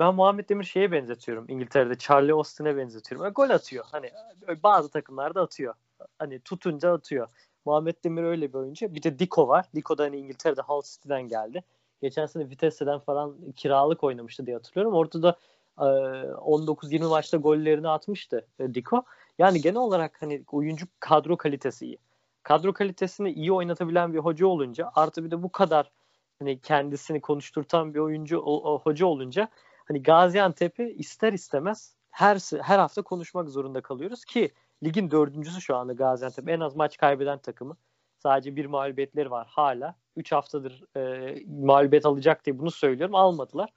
ben 0.01 0.15
Muhammed 0.15 0.49
Demir 0.49 0.63
şeye 0.63 0.91
benzetiyorum. 0.91 1.45
İngiltere'de 1.47 1.97
Charlie 1.97 2.33
Austin'e 2.33 2.77
benzetiyorum. 2.77 3.27
E, 3.27 3.29
gol 3.29 3.49
atıyor. 3.49 3.85
Hani 3.91 4.05
e, 4.47 4.63
bazı 4.63 4.89
takımlarda 4.89 5.41
atıyor. 5.41 5.73
Hani 6.19 6.39
tutunca 6.39 6.93
atıyor. 6.93 7.27
Muhammed 7.65 7.95
Demir 8.03 8.23
öyle 8.23 8.53
bir 8.53 8.57
oyuncu. 8.57 8.95
Bir 8.95 9.03
de 9.03 9.19
Diko 9.19 9.47
var. 9.47 9.65
Diko 9.75 9.97
da 9.97 10.03
hani 10.03 10.17
İngiltere'de 10.17 10.61
Hull 10.61 10.81
City'den 10.81 11.27
geldi. 11.27 11.63
Geçen 12.01 12.25
sene 12.25 12.49
Vitesse'den 12.49 12.99
falan 12.99 13.35
kiralık 13.55 14.03
oynamıştı 14.03 14.45
diye 14.45 14.55
hatırlıyorum. 14.55 14.93
Orada 14.93 15.23
da 15.23 15.37
e, 15.77 15.83
19-20 15.83 17.09
maçta 17.09 17.37
gollerini 17.37 17.89
atmıştı 17.89 18.47
e, 18.59 18.73
Diko. 18.73 19.03
Yani 19.39 19.61
genel 19.61 19.77
olarak 19.77 20.21
hani 20.21 20.43
oyuncu 20.51 20.85
kadro 20.99 21.37
kalitesi 21.37 21.85
iyi. 21.85 21.97
Kadro 22.43 22.73
kalitesini 22.73 23.31
iyi 23.31 23.51
oynatabilen 23.51 24.13
bir 24.13 24.19
hoca 24.19 24.47
olunca 24.47 24.91
artı 24.95 25.25
bir 25.25 25.31
de 25.31 25.43
bu 25.43 25.51
kadar 25.51 25.91
hani 26.39 26.59
kendisini 26.59 27.21
konuşturtan 27.21 27.93
bir 27.93 27.99
oyuncu 27.99 28.39
o, 28.39 28.73
o 28.73 28.79
hoca 28.79 29.05
olunca 29.05 29.49
hani 29.91 30.03
Gaziantep'i 30.03 30.95
ister 30.97 31.33
istemez 31.33 31.95
her 32.09 32.37
her 32.61 32.79
hafta 32.79 33.01
konuşmak 33.01 33.49
zorunda 33.49 33.81
kalıyoruz 33.81 34.25
ki 34.25 34.51
ligin 34.83 35.11
dördüncüsü 35.11 35.61
şu 35.61 35.75
anda 35.75 35.93
Gaziantep 35.93 36.49
en 36.49 36.59
az 36.59 36.75
maç 36.75 36.97
kaybeden 36.97 37.39
takımı. 37.39 37.77
Sadece 38.19 38.55
bir 38.55 38.65
mağlubiyetleri 38.65 39.31
var 39.31 39.47
hala. 39.47 39.95
3 40.15 40.31
haftadır 40.31 40.83
e, 40.97 41.35
mağlubiyet 41.47 42.05
alacak 42.05 42.45
diye 42.45 42.59
bunu 42.59 42.71
söylüyorum. 42.71 43.15
Almadılar. 43.15 43.69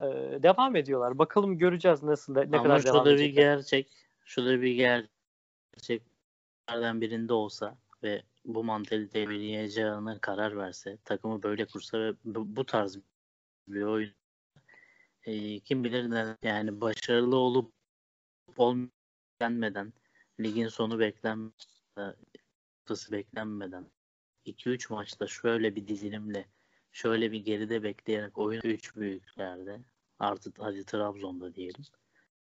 E, 0.00 0.06
devam 0.42 0.76
ediyorlar. 0.76 1.18
Bakalım 1.18 1.58
göreceğiz 1.58 2.02
nasıl 2.02 2.34
ne 2.34 2.40
Ama 2.40 2.62
kadar 2.62 2.84
devam 2.84 3.04
da 3.04 3.10
bir 3.10 3.14
edecekler. 3.14 3.42
gerçek. 3.42 3.92
Şu 4.24 4.46
da 4.46 4.62
bir 4.62 4.74
gerçeklerden 5.76 7.00
birinde 7.00 7.32
olsa 7.32 7.76
ve 8.02 8.22
bu 8.44 8.64
mantaliteyi 8.64 9.28
belirleyeceğine 9.28 10.18
karar 10.20 10.56
verse, 10.56 10.98
takımı 11.04 11.42
böyle 11.42 11.66
kursa 11.66 12.00
ve 12.00 12.12
bu, 12.24 12.56
bu 12.56 12.66
tarz 12.66 12.98
bir 13.68 13.82
oyun 13.82 14.12
e, 15.28 15.60
kim 15.60 15.84
bilir 15.84 16.10
ne 16.10 16.36
yani 16.42 16.80
başarılı 16.80 17.36
olup 17.36 17.72
olmayan 18.56 19.92
ligin 20.40 20.68
sonu 20.68 20.98
beklenmeden 20.98 21.52
beklenmeden 23.12 23.86
2-3 24.46 24.92
maçta 24.92 25.26
şöyle 25.26 25.76
bir 25.76 25.88
dizilimle 25.88 26.48
şöyle 26.92 27.32
bir 27.32 27.44
geride 27.44 27.82
bekleyerek 27.82 28.38
oyun 28.38 28.60
3 28.64 28.96
büyüklerde 28.96 29.80
artı 30.18 30.52
hadi 30.58 30.84
Trabzon'da 30.84 31.54
diyelim. 31.54 31.84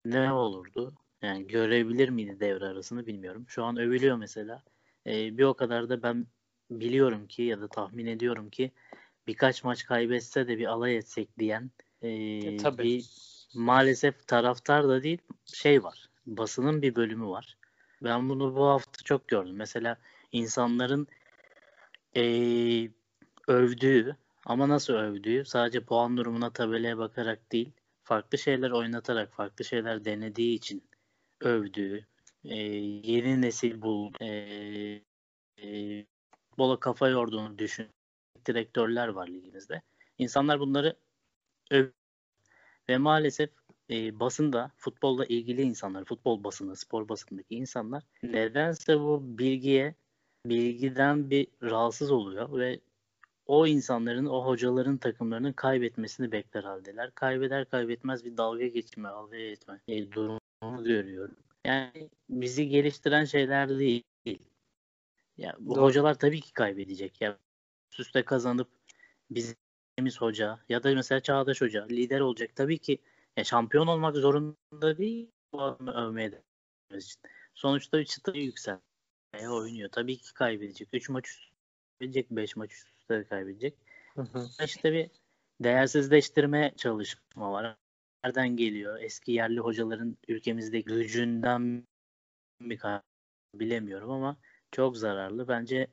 Ne 0.05 0.33
olurdu? 0.33 0.93
Yani 1.21 1.47
görebilir 1.47 2.09
miydi 2.09 2.39
devre 2.39 2.65
arasını 2.65 3.05
bilmiyorum. 3.05 3.45
Şu 3.47 3.63
an 3.63 3.77
övülüyor 3.77 4.17
mesela. 4.17 4.63
Ee, 5.07 5.37
bir 5.37 5.43
o 5.43 5.53
kadar 5.53 5.89
da 5.89 6.03
ben 6.03 6.27
biliyorum 6.71 7.27
ki 7.27 7.43
ya 7.43 7.61
da 7.61 7.67
tahmin 7.67 8.05
ediyorum 8.05 8.49
ki 8.49 8.71
birkaç 9.27 9.63
maç 9.63 9.85
kaybetse 9.85 10.47
de 10.47 10.57
bir 10.57 10.65
alay 10.65 10.97
etsek 10.97 11.39
diyen 11.39 11.71
e, 12.03 12.09
E, 12.09 12.57
tabii. 12.57 12.83
bir 12.83 13.05
maalesef 13.55 14.27
taraftar 14.27 14.87
da 14.87 15.03
değil 15.03 15.17
şey 15.53 15.83
var. 15.83 16.09
Basının 16.25 16.81
bir 16.81 16.95
bölümü 16.95 17.25
var. 17.27 17.57
Ben 18.03 18.29
bunu 18.29 18.55
bu 18.55 18.65
hafta 18.67 19.03
çok 19.03 19.27
gördüm. 19.27 19.55
Mesela 19.55 19.97
insanların 20.31 21.07
eee, 22.15 22.91
övdüğü 23.47 24.15
ama 24.45 24.69
nasıl 24.69 24.93
övdüğü 24.93 25.45
sadece 25.45 25.79
puan 25.83 26.17
durumuna 26.17 26.49
tabelaya 26.49 26.97
bakarak 26.97 27.51
değil 27.51 27.71
farklı 28.03 28.37
şeyler 28.37 28.71
oynatarak 28.71 29.33
farklı 29.33 29.65
şeyler 29.65 30.05
denediği 30.05 30.55
için 30.55 30.83
övdüğü 31.41 32.05
eee, 32.43 32.57
yeni 33.11 33.41
nesil 33.41 33.81
bul 33.81 34.11
eee 34.21 35.01
eee, 35.57 36.05
bola 36.57 36.79
kafa 36.79 37.09
yorduğunu 37.09 37.57
düşün 37.57 37.87
direktörler 38.45 39.07
var 39.07 39.27
ligimizde. 39.27 39.81
İnsanlar 40.17 40.59
bunları 40.59 40.95
ve 42.89 42.97
maalesef 42.97 43.49
e, 43.89 44.19
basında 44.19 44.71
futbolla 44.77 45.25
ilgili 45.25 45.61
insanlar, 45.61 46.05
futbol 46.05 46.43
basını, 46.43 46.75
spor 46.75 47.09
basındaki 47.09 47.55
insanlar 47.55 48.03
nedense 48.23 48.99
bu 48.99 49.37
bilgiye, 49.37 49.95
bilgiden 50.45 51.29
bir 51.29 51.47
rahatsız 51.61 52.11
oluyor 52.11 52.59
ve 52.59 52.79
o 53.45 53.67
insanların, 53.67 54.25
o 54.25 54.45
hocaların 54.45 54.97
takımlarının 54.97 55.53
kaybetmesini 55.53 56.31
bekler 56.31 56.63
haldeler. 56.63 57.11
Kaybeder 57.11 57.69
kaybetmez 57.69 58.25
bir 58.25 58.37
dalga 58.37 58.67
geçme, 58.67 59.09
alay 59.09 59.51
etme 59.51 59.79
e, 59.87 60.11
durumunu 60.11 60.83
görüyorum. 60.83 61.35
Yani 61.65 62.09
bizi 62.29 62.67
geliştiren 62.67 63.25
şeyler 63.25 63.69
değil. 63.69 64.03
Ya 65.37 65.55
bu 65.59 65.75
Doğru. 65.75 65.83
hocalar 65.83 66.19
tabii 66.19 66.41
ki 66.41 66.53
kaybedecek. 66.53 67.21
Ya 67.21 67.37
üst 67.91 67.99
üste 67.99 68.25
kazanıp 68.25 68.67
bizimiz 70.05 70.21
hoca 70.21 70.59
ya 70.69 70.83
da 70.83 70.95
mesela 70.95 71.19
Çağdaş 71.19 71.61
Hoca 71.61 71.85
lider 71.85 72.19
olacak. 72.19 72.55
Tabii 72.55 72.77
ki 72.77 72.97
ya 73.37 73.43
şampiyon 73.43 73.87
olmak 73.87 74.15
zorunda 74.15 74.97
değil 74.97 75.31
bu 75.53 75.61
adamı 75.61 75.93
övmeye 75.93 76.31
de. 76.31 76.41
Sonuçta 77.53 77.99
bir 77.99 78.05
çıtayı 78.05 78.43
yükselmeye 78.43 79.49
oynuyor. 79.49 79.89
Tabii 79.91 80.17
ki 80.17 80.33
kaybedecek. 80.33 80.89
3 80.93 81.09
maç 81.09 81.29
üst 81.29 81.39
üste 81.39 81.51
kaybedecek. 81.99 82.31
5 82.31 82.55
maç 82.55 82.73
üst 82.73 82.87
üste 82.87 83.23
kaybedecek. 83.23 83.73
Hı 84.15 84.21
hı. 84.21 84.47
İşte 84.65 84.93
bir 84.93 85.09
değersizleştirme 85.63 86.73
çalışma 86.77 87.51
var. 87.51 87.75
nereden 88.23 88.57
geliyor? 88.57 88.99
Eski 89.01 89.31
yerli 89.31 89.59
hocaların 89.59 90.17
ülkemizdeki 90.27 90.85
gücünden 90.85 91.85
mi 92.59 92.77
bilemiyorum 93.55 94.11
ama 94.11 94.37
çok 94.71 94.97
zararlı. 94.97 95.47
Bence 95.47 95.87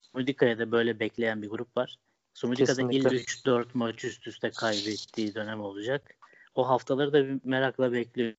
Sumudika'ya 0.00 0.58
da 0.58 0.72
böyle 0.72 1.00
bekleyen 1.00 1.42
bir 1.42 1.48
grup 1.48 1.76
var. 1.76 1.98
Sumudika'da 2.38 2.82
ilk 2.82 3.06
3-4 3.06 3.64
maç 3.74 4.04
üst 4.04 4.26
üste 4.26 4.50
kaybettiği 4.50 5.34
dönem 5.34 5.60
olacak. 5.60 6.14
O 6.54 6.68
haftaları 6.68 7.12
da 7.12 7.40
merakla 7.44 7.92
bekliyorum. 7.92 8.36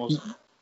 O 0.00 0.08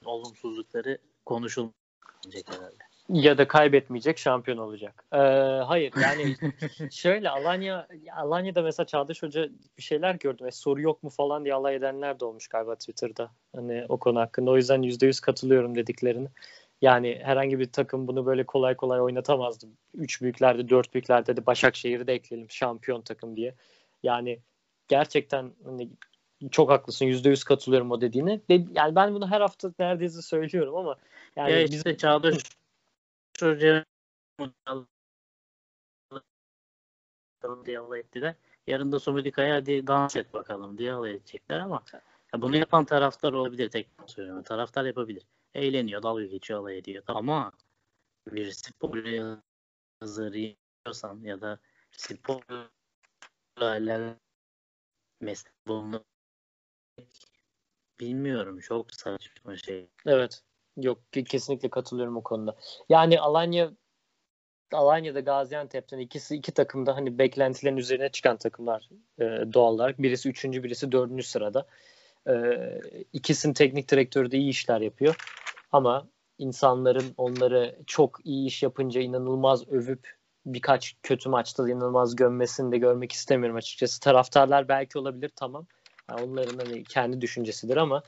olumsuzlukları 0.04 0.98
konuşulmayacak 1.26 2.48
herhalde. 2.48 2.84
Ya 3.08 3.38
da 3.38 3.48
kaybetmeyecek 3.48 4.18
şampiyon 4.18 4.58
olacak. 4.58 5.04
Ee, 5.12 5.18
hayır 5.66 5.92
yani 6.02 6.36
şöyle 6.90 7.30
Alanya 7.30 7.86
Alanya'da 8.16 8.62
mesela 8.62 8.86
Çağdaş 8.86 9.22
Hoca 9.22 9.48
bir 9.78 9.82
şeyler 9.82 10.14
gördüm. 10.14 10.46
E, 10.46 10.50
soru 10.50 10.80
yok 10.80 11.02
mu 11.02 11.10
falan 11.10 11.44
diye 11.44 11.54
alay 11.54 11.74
edenler 11.74 12.20
de 12.20 12.24
olmuş 12.24 12.48
galiba 12.48 12.74
Twitter'da. 12.74 13.30
Hani 13.56 13.86
o 13.88 13.98
konu 13.98 14.20
hakkında. 14.20 14.50
O 14.50 14.56
yüzden 14.56 14.82
%100 14.82 15.20
katılıyorum 15.20 15.74
dediklerini. 15.74 16.28
Yani 16.82 17.20
herhangi 17.22 17.58
bir 17.58 17.72
takım 17.72 18.08
bunu 18.08 18.26
böyle 18.26 18.46
kolay 18.46 18.76
kolay 18.76 19.00
oynatamazdı. 19.00 19.66
Üç 19.94 20.22
büyüklerde, 20.22 20.68
dört 20.68 20.94
büyüklerde 20.94 21.36
de 21.36 21.46
Başakşehir'i 21.46 22.06
de 22.06 22.12
ekleyelim 22.12 22.50
şampiyon 22.50 23.02
takım 23.02 23.36
diye. 23.36 23.54
Yani 24.02 24.40
gerçekten 24.88 25.52
hani 25.64 25.88
çok 26.50 26.70
haklısın. 26.70 27.06
Yüzde 27.06 27.28
yüz 27.28 27.44
katılıyorum 27.44 27.90
o 27.90 28.00
dediğine. 28.00 28.40
Yani 28.48 28.94
ben 28.94 29.14
bunu 29.14 29.30
her 29.30 29.40
hafta 29.40 29.72
neredeyse 29.78 30.22
söylüyorum 30.22 30.76
ama 30.76 30.96
yani 31.36 31.52
ya 31.52 31.62
işte 31.62 31.90
biz... 31.90 31.98
Çağdaş 31.98 32.34
Hoca 33.40 33.84
diye 37.64 37.78
alay 37.78 38.00
ettiler. 38.00 38.34
Yarın 38.66 38.92
da 38.92 39.00
Somudika'ya 39.00 39.54
hadi 39.54 39.86
dans 39.86 40.16
et 40.16 40.34
bakalım 40.34 40.78
diye 40.78 40.92
alay 40.92 41.10
edecekler 41.10 41.60
ama 41.60 41.82
ya 42.34 42.42
bunu 42.42 42.56
yapan 42.56 42.84
taraftar 42.84 43.32
olabilir 43.32 43.70
tek 43.70 43.88
söylüyorum. 44.06 44.42
Taraftar 44.42 44.84
yapabilir 44.84 45.22
eğleniyor, 45.54 46.02
dalga 46.02 46.24
geçiyor, 46.24 46.60
alay 46.60 46.78
ediyor. 46.78 47.02
Ama 47.06 47.52
bir 48.26 48.52
spor 48.52 48.96
yazarı 50.02 50.56
ya 51.22 51.40
da 51.40 51.58
sporla 51.92 52.70
alakalı 53.56 54.16
meslek 55.20 55.52
bulunmak 55.66 56.02
bilmiyorum. 58.00 58.60
Çok 58.60 58.94
saçma 58.94 59.56
şey. 59.56 59.88
Evet. 60.06 60.42
Yok 60.76 60.98
kesinlikle 61.12 61.70
katılıyorum 61.70 62.16
o 62.16 62.22
konuda. 62.22 62.56
Yani 62.88 63.20
Alanya 63.20 63.72
Alanya'da 64.72 65.20
Gaziantep'ten 65.20 65.98
ikisi 65.98 66.36
iki 66.36 66.52
takım 66.52 66.86
da 66.86 66.96
hani 66.96 67.18
beklentilerin 67.18 67.76
üzerine 67.76 68.08
çıkan 68.08 68.36
takımlar 68.36 68.88
e, 69.18 69.24
doğal 69.52 69.72
olarak. 69.72 70.02
Birisi 70.02 70.28
üçüncü, 70.28 70.64
birisi 70.64 70.92
dördüncü 70.92 71.22
sırada. 71.22 71.66
E, 72.28 72.34
ikisinin 73.12 73.54
teknik 73.54 73.90
direktörü 73.90 74.30
de 74.30 74.38
iyi 74.38 74.50
işler 74.50 74.80
yapıyor. 74.80 75.16
Ama 75.72 76.08
insanların 76.38 77.14
onları 77.16 77.76
çok 77.86 78.20
iyi 78.24 78.46
iş 78.46 78.62
yapınca 78.62 79.00
inanılmaz 79.00 79.68
övüp 79.68 80.18
birkaç 80.46 80.96
kötü 81.02 81.28
maçta 81.28 81.64
da 81.64 81.70
inanılmaz 81.70 82.16
gömmesini 82.16 82.72
de 82.72 82.78
görmek 82.78 83.12
istemiyorum 83.12 83.56
açıkçası. 83.56 84.00
Taraftarlar 84.00 84.68
belki 84.68 84.98
olabilir 84.98 85.30
tamam. 85.36 85.66
Yani 86.10 86.22
onların 86.22 86.58
hani 86.58 86.84
kendi 86.84 87.20
düşüncesidir 87.20 87.76
ama 87.76 88.02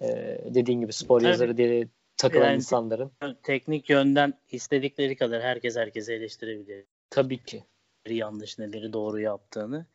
e, 0.00 0.06
dediğin 0.54 0.80
gibi 0.80 0.92
spor 0.92 1.20
Tabii. 1.20 1.30
yazarı 1.30 1.56
diye 1.56 1.88
takılan 2.16 2.46
yani, 2.46 2.56
insanların. 2.56 3.10
Teknik 3.42 3.90
yönden 3.90 4.34
istedikleri 4.50 5.16
kadar 5.16 5.42
herkes 5.42 5.76
herkese 5.76 6.14
eleştirebilir. 6.14 6.84
Tabii 7.10 7.44
ki. 7.44 7.64
Yanlış 8.08 8.58
neleri 8.58 8.92
doğru 8.92 9.20
yaptığını. 9.20 9.86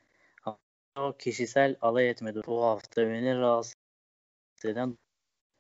Ama 0.96 1.18
kişisel 1.18 1.76
alay 1.82 2.10
etmedi. 2.10 2.42
Bu 2.48 2.64
hafta 2.64 3.02
beni 3.08 3.38
rahatsız 3.38 3.76
eden 4.66 4.98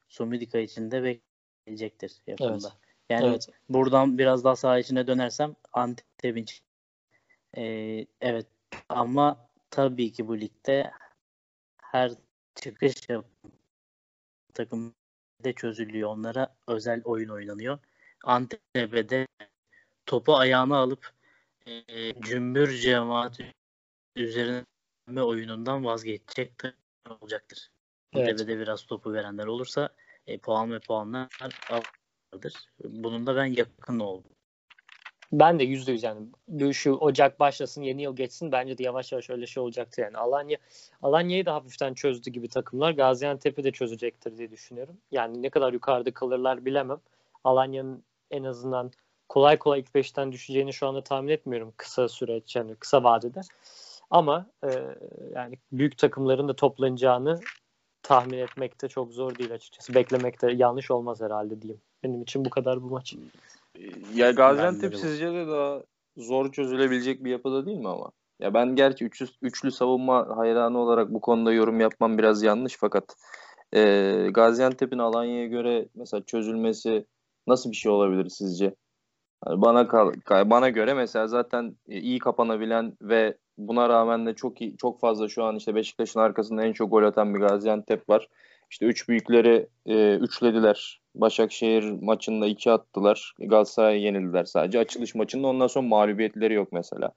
Sumidika 0.07 0.59
için 0.59 0.91
de 0.91 1.19
gelecektir 1.65 2.21
yakında. 2.27 2.51
Evet. 2.51 2.77
Yani 3.09 3.25
evet. 3.25 3.49
buradan 3.69 4.17
biraz 4.17 4.43
daha 4.43 4.55
saha 4.55 4.79
içine 4.79 5.07
dönersem 5.07 5.55
Antep'in 5.73 6.45
ee, 7.57 8.05
evet 8.21 8.47
ama 8.89 9.49
tabii 9.69 10.11
ki 10.11 10.27
bu 10.27 10.39
ligde 10.39 10.91
her 11.81 12.11
çıkış 12.55 12.93
takım 14.53 14.95
de 15.43 15.53
çözülüyor. 15.53 16.09
Onlara 16.09 16.55
özel 16.67 17.01
oyun 17.03 17.29
oynanıyor. 17.29 17.79
Antep'e 18.23 19.09
de 19.09 19.27
topu 20.05 20.35
ayağına 20.35 20.77
alıp 20.77 21.13
e, 21.65 22.21
cümbür 22.21 22.77
cemaat 22.77 23.39
üzerine 24.15 24.65
oyunundan 25.19 25.85
vazgeçecek 25.85 26.51
olacaktır. 27.09 27.71
Evet. 28.13 28.29
Antep'e 28.29 28.59
biraz 28.59 28.85
topu 28.85 29.13
verenler 29.13 29.45
olursa 29.45 29.89
e, 30.27 30.37
puan 30.37 30.71
ve 30.71 30.79
puanlar 30.79 31.27
vardır. 31.71 32.53
Bunun 32.83 33.27
da 33.27 33.35
ben 33.35 33.45
yakın 33.45 33.99
oldum. 33.99 34.31
Ben 35.31 35.59
de 35.59 35.63
yüzde 35.63 35.91
yüz 35.91 36.03
yani 36.03 36.27
şu 36.73 36.93
Ocak 36.93 37.39
başlasın 37.39 37.81
yeni 37.81 38.01
yıl 38.01 38.15
geçsin 38.15 38.51
bence 38.51 38.77
de 38.77 38.83
yavaş 38.83 39.11
yavaş 39.11 39.29
öyle 39.29 39.47
şey 39.47 39.63
olacaktır 39.63 40.03
yani. 40.03 40.17
Alanya 40.17 40.57
Alanya'yı 41.01 41.45
da 41.45 41.53
hafiften 41.53 41.93
çözdü 41.93 42.31
gibi 42.31 42.47
takımlar. 42.47 42.91
Gaziantep'i 42.91 43.63
de 43.63 43.71
çözecektir 43.71 44.37
diye 44.37 44.51
düşünüyorum. 44.51 44.97
Yani 45.11 45.41
ne 45.41 45.49
kadar 45.49 45.73
yukarıda 45.73 46.13
kalırlar 46.13 46.65
bilemem. 46.65 46.99
Alanya'nın 47.43 48.03
en 48.31 48.43
azından 48.43 48.91
kolay 49.29 49.57
kolay 49.57 49.79
ilk 49.79 49.95
beşten 49.95 50.31
düşeceğini 50.31 50.73
şu 50.73 50.87
anda 50.87 51.03
tahmin 51.03 51.29
etmiyorum 51.29 51.73
kısa 51.77 52.07
süreç 52.07 52.55
yani 52.55 52.75
kısa 52.75 53.03
vadede. 53.03 53.41
Ama 54.11 54.45
e, 54.63 54.69
yani 55.35 55.55
büyük 55.71 55.97
takımların 55.97 56.47
da 56.47 56.55
toplanacağını 56.55 57.39
tahmin 58.03 58.37
etmek 58.37 58.81
de 58.81 58.87
çok 58.87 59.13
zor 59.13 59.37
değil 59.37 59.53
açıkçası. 59.53 59.95
Beklemek 59.95 60.41
de 60.41 60.51
yanlış 60.51 60.91
olmaz 60.91 61.21
herhalde 61.21 61.61
diyeyim. 61.61 61.81
Benim 62.03 62.21
için 62.21 62.45
bu 62.45 62.49
kadar 62.49 62.83
bu 62.83 62.89
maç. 62.89 63.15
Ya 64.13 64.31
Gaziantep 64.31 64.95
sizce 64.95 65.33
de 65.33 65.47
daha 65.47 65.83
zor 66.17 66.51
çözülebilecek 66.51 67.23
bir 67.23 67.31
yapıda 67.31 67.65
değil 67.65 67.77
mi 67.77 67.89
ama? 67.89 68.11
Ya 68.39 68.53
ben 68.53 68.75
gerçi 68.75 69.05
üçlü, 69.05 69.27
üçlü 69.41 69.71
savunma 69.71 70.37
hayranı 70.37 70.79
olarak 70.79 71.13
bu 71.13 71.21
konuda 71.21 71.53
yorum 71.53 71.79
yapmam 71.79 72.17
biraz 72.17 72.43
yanlış 72.43 72.77
fakat 72.79 73.15
e, 73.75 73.81
Gaziantep'in 74.31 74.97
Alanya'ya 74.97 75.47
göre 75.47 75.87
mesela 75.95 76.23
çözülmesi 76.23 77.05
nasıl 77.47 77.71
bir 77.71 77.75
şey 77.75 77.91
olabilir 77.91 78.29
sizce? 78.29 78.75
Yani 79.47 79.61
bana 79.61 79.87
kal, 79.87 80.13
bana 80.29 80.69
göre 80.69 80.93
mesela 80.93 81.27
zaten 81.27 81.75
iyi 81.87 82.19
kapanabilen 82.19 82.97
ve 83.01 83.37
buna 83.67 83.89
rağmen 83.89 84.25
de 84.25 84.33
çok 84.33 84.61
iyi, 84.61 84.77
çok 84.77 84.99
fazla 84.99 85.29
şu 85.29 85.43
an 85.43 85.55
işte 85.55 85.75
Beşiktaş'ın 85.75 86.19
arkasında 86.19 86.65
en 86.65 86.73
çok 86.73 86.91
gol 86.91 87.03
atan 87.03 87.35
bir 87.35 87.39
Gaziantep 87.39 88.09
var. 88.09 88.27
İşte 88.71 88.85
üç 88.85 89.09
büyükleri 89.09 89.67
e, 89.85 90.15
üçlediler. 90.15 91.01
Başakşehir 91.15 91.91
maçında 92.01 92.47
iki 92.47 92.71
attılar. 92.71 93.33
Galatasaray'a 93.39 93.97
yenildiler 93.97 94.45
sadece. 94.45 94.79
Açılış 94.79 95.15
maçında 95.15 95.47
ondan 95.47 95.67
sonra 95.67 95.87
mağlubiyetleri 95.87 96.53
yok 96.53 96.71
mesela. 96.71 97.11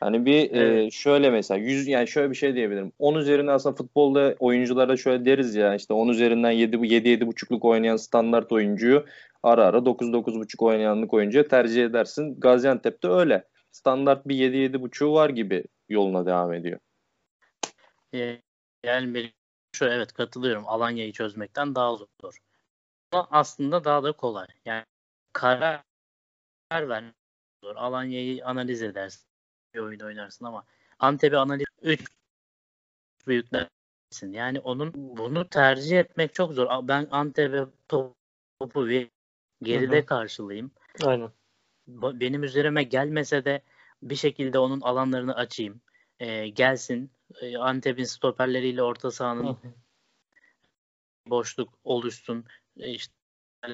Hani 0.00 0.26
bir 0.26 0.34
e, 0.34 0.48
evet. 0.52 0.86
e, 0.86 0.90
şöyle 0.90 1.30
mesela 1.30 1.60
100 1.60 1.88
yani 1.88 2.08
şöyle 2.08 2.30
bir 2.30 2.36
şey 2.36 2.54
diyebilirim. 2.54 2.92
10 2.98 3.14
üzerinden 3.14 3.52
aslında 3.52 3.76
futbolda 3.76 4.34
oyunculara 4.38 4.96
şöyle 4.96 5.24
deriz 5.24 5.54
ya 5.54 5.74
işte 5.74 5.94
10 5.94 6.08
üzerinden 6.08 6.50
7 6.50 6.76
7 6.86 7.08
7.5'luk 7.08 7.66
oynayan 7.66 7.96
standart 7.96 8.52
oyuncuyu 8.52 9.04
ara 9.42 9.64
ara 9.64 9.84
9 9.84 10.08
9.5 10.08 10.64
oynayanlık 10.64 11.14
oyuncuya 11.14 11.48
tercih 11.48 11.84
edersin. 11.84 12.40
Gaziantep'te 12.40 13.08
öyle. 13.08 13.44
Standart 13.72 14.28
bir 14.28 14.34
7 14.34 14.56
7.5'u 14.56 15.12
var 15.12 15.30
gibi 15.30 15.64
yoluna 15.88 16.26
devam 16.26 16.52
ediyor. 16.52 16.80
Yani 18.82 19.14
benim 19.14 19.32
şu 19.72 19.84
evet 19.84 20.12
katılıyorum. 20.12 20.68
Alanya'yı 20.68 21.12
çözmekten 21.12 21.74
daha 21.74 21.96
zor. 21.96 22.36
Ama 23.12 23.28
aslında 23.30 23.84
daha 23.84 24.02
da 24.02 24.12
kolay. 24.12 24.46
Yani 24.64 24.84
karar 25.32 25.82
ver 26.72 27.04
zor. 27.64 27.76
Alanya'yı 27.76 28.46
analiz 28.46 28.82
edersin. 28.82 29.26
Bir 29.74 29.78
oyun 29.78 30.00
oynarsın 30.00 30.44
ama 30.44 30.64
Antep'i 30.98 31.36
analiz 31.36 31.66
3 31.82 32.06
büyüklersin. 33.26 34.32
Yani 34.32 34.60
onun 34.60 34.92
bunu 34.94 35.48
tercih 35.48 35.98
etmek 35.98 36.34
çok 36.34 36.52
zor. 36.52 36.88
Ben 36.88 37.08
Antep'e 37.10 37.66
topu 37.88 38.86
bir 38.88 39.10
geride 39.62 39.98
Hı-hı. 39.98 40.06
karşılayayım. 40.06 40.70
Aynen. 41.04 41.30
Benim 41.88 42.44
üzerime 42.44 42.82
gelmese 42.82 43.44
de 43.44 43.62
bir 44.02 44.16
şekilde 44.16 44.58
onun 44.58 44.80
alanlarını 44.80 45.34
açayım. 45.34 45.80
E, 46.20 46.48
gelsin. 46.48 47.10
E, 47.40 47.56
Antep'in 47.56 48.04
stoperleriyle 48.04 48.82
orta 48.82 49.10
sahanın 49.10 49.58
boşluk 51.26 51.78
oluşsun. 51.84 52.44
E, 52.76 52.90
işte 52.90 53.14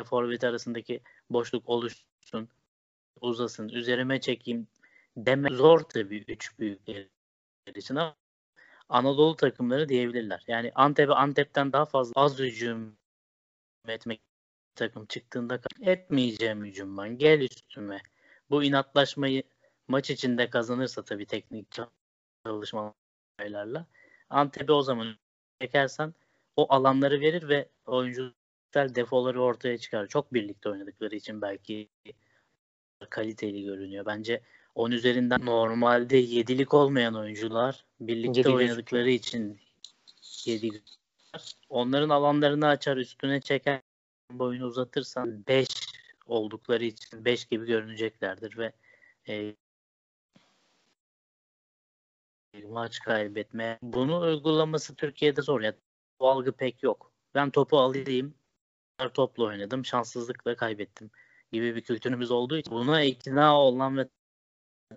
forvet 0.05 0.45
arasındaki 0.45 1.01
boşluk 1.31 1.69
oluşsun. 1.69 2.49
Uzasın. 3.21 3.69
Üzerime 3.69 4.21
çekeyim 4.21 4.69
deme 5.17 5.49
zor 5.51 5.81
tabii 5.81 6.25
üç 6.29 6.59
büyükler 6.59 7.07
için 7.75 7.97
ama 7.97 8.17
Anadolu 8.89 9.37
takımları 9.37 9.89
diyebilirler. 9.89 10.45
Yani 10.47 10.73
Antep'e 10.75 11.13
Antep'ten 11.13 11.73
daha 11.73 11.85
fazla 11.85 12.13
az 12.17 12.39
hücum 12.39 12.97
etmek 13.89 14.23
takım 14.75 15.07
çıktığında 15.07 15.61
etmeyeceğim 15.81 16.65
hücum 16.65 16.99
ben. 16.99 17.19
Gel 17.19 17.41
üstüme. 17.41 18.01
Bu 18.51 18.65
inatlaşmayı 18.65 19.43
maç 19.89 20.11
içinde 20.11 20.51
kazanırsa 20.51 21.03
tabii 21.03 21.27
teknik 21.27 21.67
çalışmalarla 22.45 23.87
Antep'e 24.31 24.73
o 24.73 24.83
zaman 24.83 25.17
çekersen 25.61 26.15
o 26.57 26.73
alanları 26.75 27.21
verir 27.21 27.49
ve 27.49 27.69
oyuncular 27.87 28.35
defoları 28.95 29.43
ortaya 29.43 29.79
çıkar. 29.79 30.07
Çok 30.07 30.35
birlikte 30.35 30.69
oynadıkları 30.69 31.17
için 31.17 31.43
belki 31.43 31.89
kaliteli 33.11 33.65
görünüyor. 33.65 34.07
Bence 34.07 34.41
10 34.75 34.91
üzerinden 34.91 35.47
normalde 35.47 36.21
7'lik 36.21 36.75
olmayan 36.75 37.15
oyuncular 37.15 37.85
birlikte 38.01 38.41
Yedi 38.41 38.51
oynadıkları 38.51 39.11
için 39.11 39.61
7 40.45 40.83
onların 41.69 42.09
alanlarını 42.09 42.67
açar, 42.67 42.97
üstüne 42.97 43.41
çeker, 43.41 43.81
boyunu 44.31 44.67
uzatırsan 44.67 45.47
5 45.49 45.69
oldukları 46.27 46.85
için 46.85 47.25
5 47.25 47.45
gibi 47.45 47.67
görüneceklerdir 47.67 48.59
ve 48.59 48.73
e, 49.29 49.55
maç 52.63 53.01
kaybetme. 53.01 53.79
Bunu 53.83 54.21
uygulaması 54.21 54.95
Türkiye'de 54.95 55.43
zor. 55.43 55.61
Yani, 55.61 55.77
bu 56.21 56.31
algı 56.31 56.53
pek 56.53 56.83
yok. 56.83 57.13
Ben 57.35 57.51
topu 57.51 57.79
alayım, 57.79 58.35
topla 59.15 59.45
oynadım, 59.45 59.85
şanssızlıkla 59.85 60.57
kaybettim 60.57 61.11
gibi 61.53 61.77
bir 61.77 61.81
kültürümüz 61.81 62.31
olduğu 62.31 62.57
için 62.57 62.73
buna 62.73 63.03
ikna 63.03 63.61
olan 63.61 63.99
ve 63.99 64.09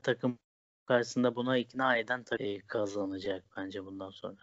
takım 0.04 0.39
karşısında 0.86 1.36
buna 1.36 1.58
ikna 1.58 1.98
eden 1.98 2.24
takım 2.24 2.60
kazanacak 2.67 3.43
bence 3.58 3.86
bundan 3.86 4.10
sonra. 4.10 4.38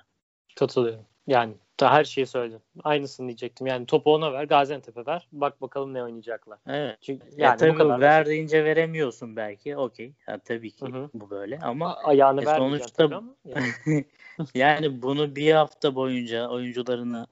Katılıyorum. 0.57 1.07
Yani 1.26 1.54
da 1.80 1.92
her 1.92 2.04
şeyi 2.04 2.26
söyledim. 2.26 2.60
Aynısını 2.84 3.28
diyecektim. 3.28 3.66
Yani 3.66 3.87
topu 3.87 4.14
ona 4.14 4.32
ver, 4.32 4.44
Gaziantep'e 4.44 5.06
ver. 5.06 5.28
Bak 5.32 5.60
bakalım 5.60 5.94
ne 5.94 6.02
oynayacaklar. 6.02 6.58
Evet. 6.66 6.98
Çünkü 7.00 7.26
yani 7.30 7.42
ya 7.42 7.56
tabii 7.56 7.74
kadar 7.74 8.00
ver 8.00 8.26
deyince 8.26 8.64
veremiyorsun 8.64 9.37
belki. 9.37 9.76
Okey. 9.76 10.12
Tabii 10.44 10.70
ki 10.70 10.87
Hı-hı. 10.87 11.10
bu 11.14 11.30
böyle 11.30 11.58
ama 11.58 11.96
ayağını 11.96 12.42
e, 12.42 12.44
sonuçta 12.44 13.04
ama 13.04 13.34
yani. 13.44 14.04
yani 14.54 15.02
bunu 15.02 15.37
bir 15.37 15.52
hafta 15.52 15.94
boyunca 15.94 16.48
oyuncularını 16.48 17.26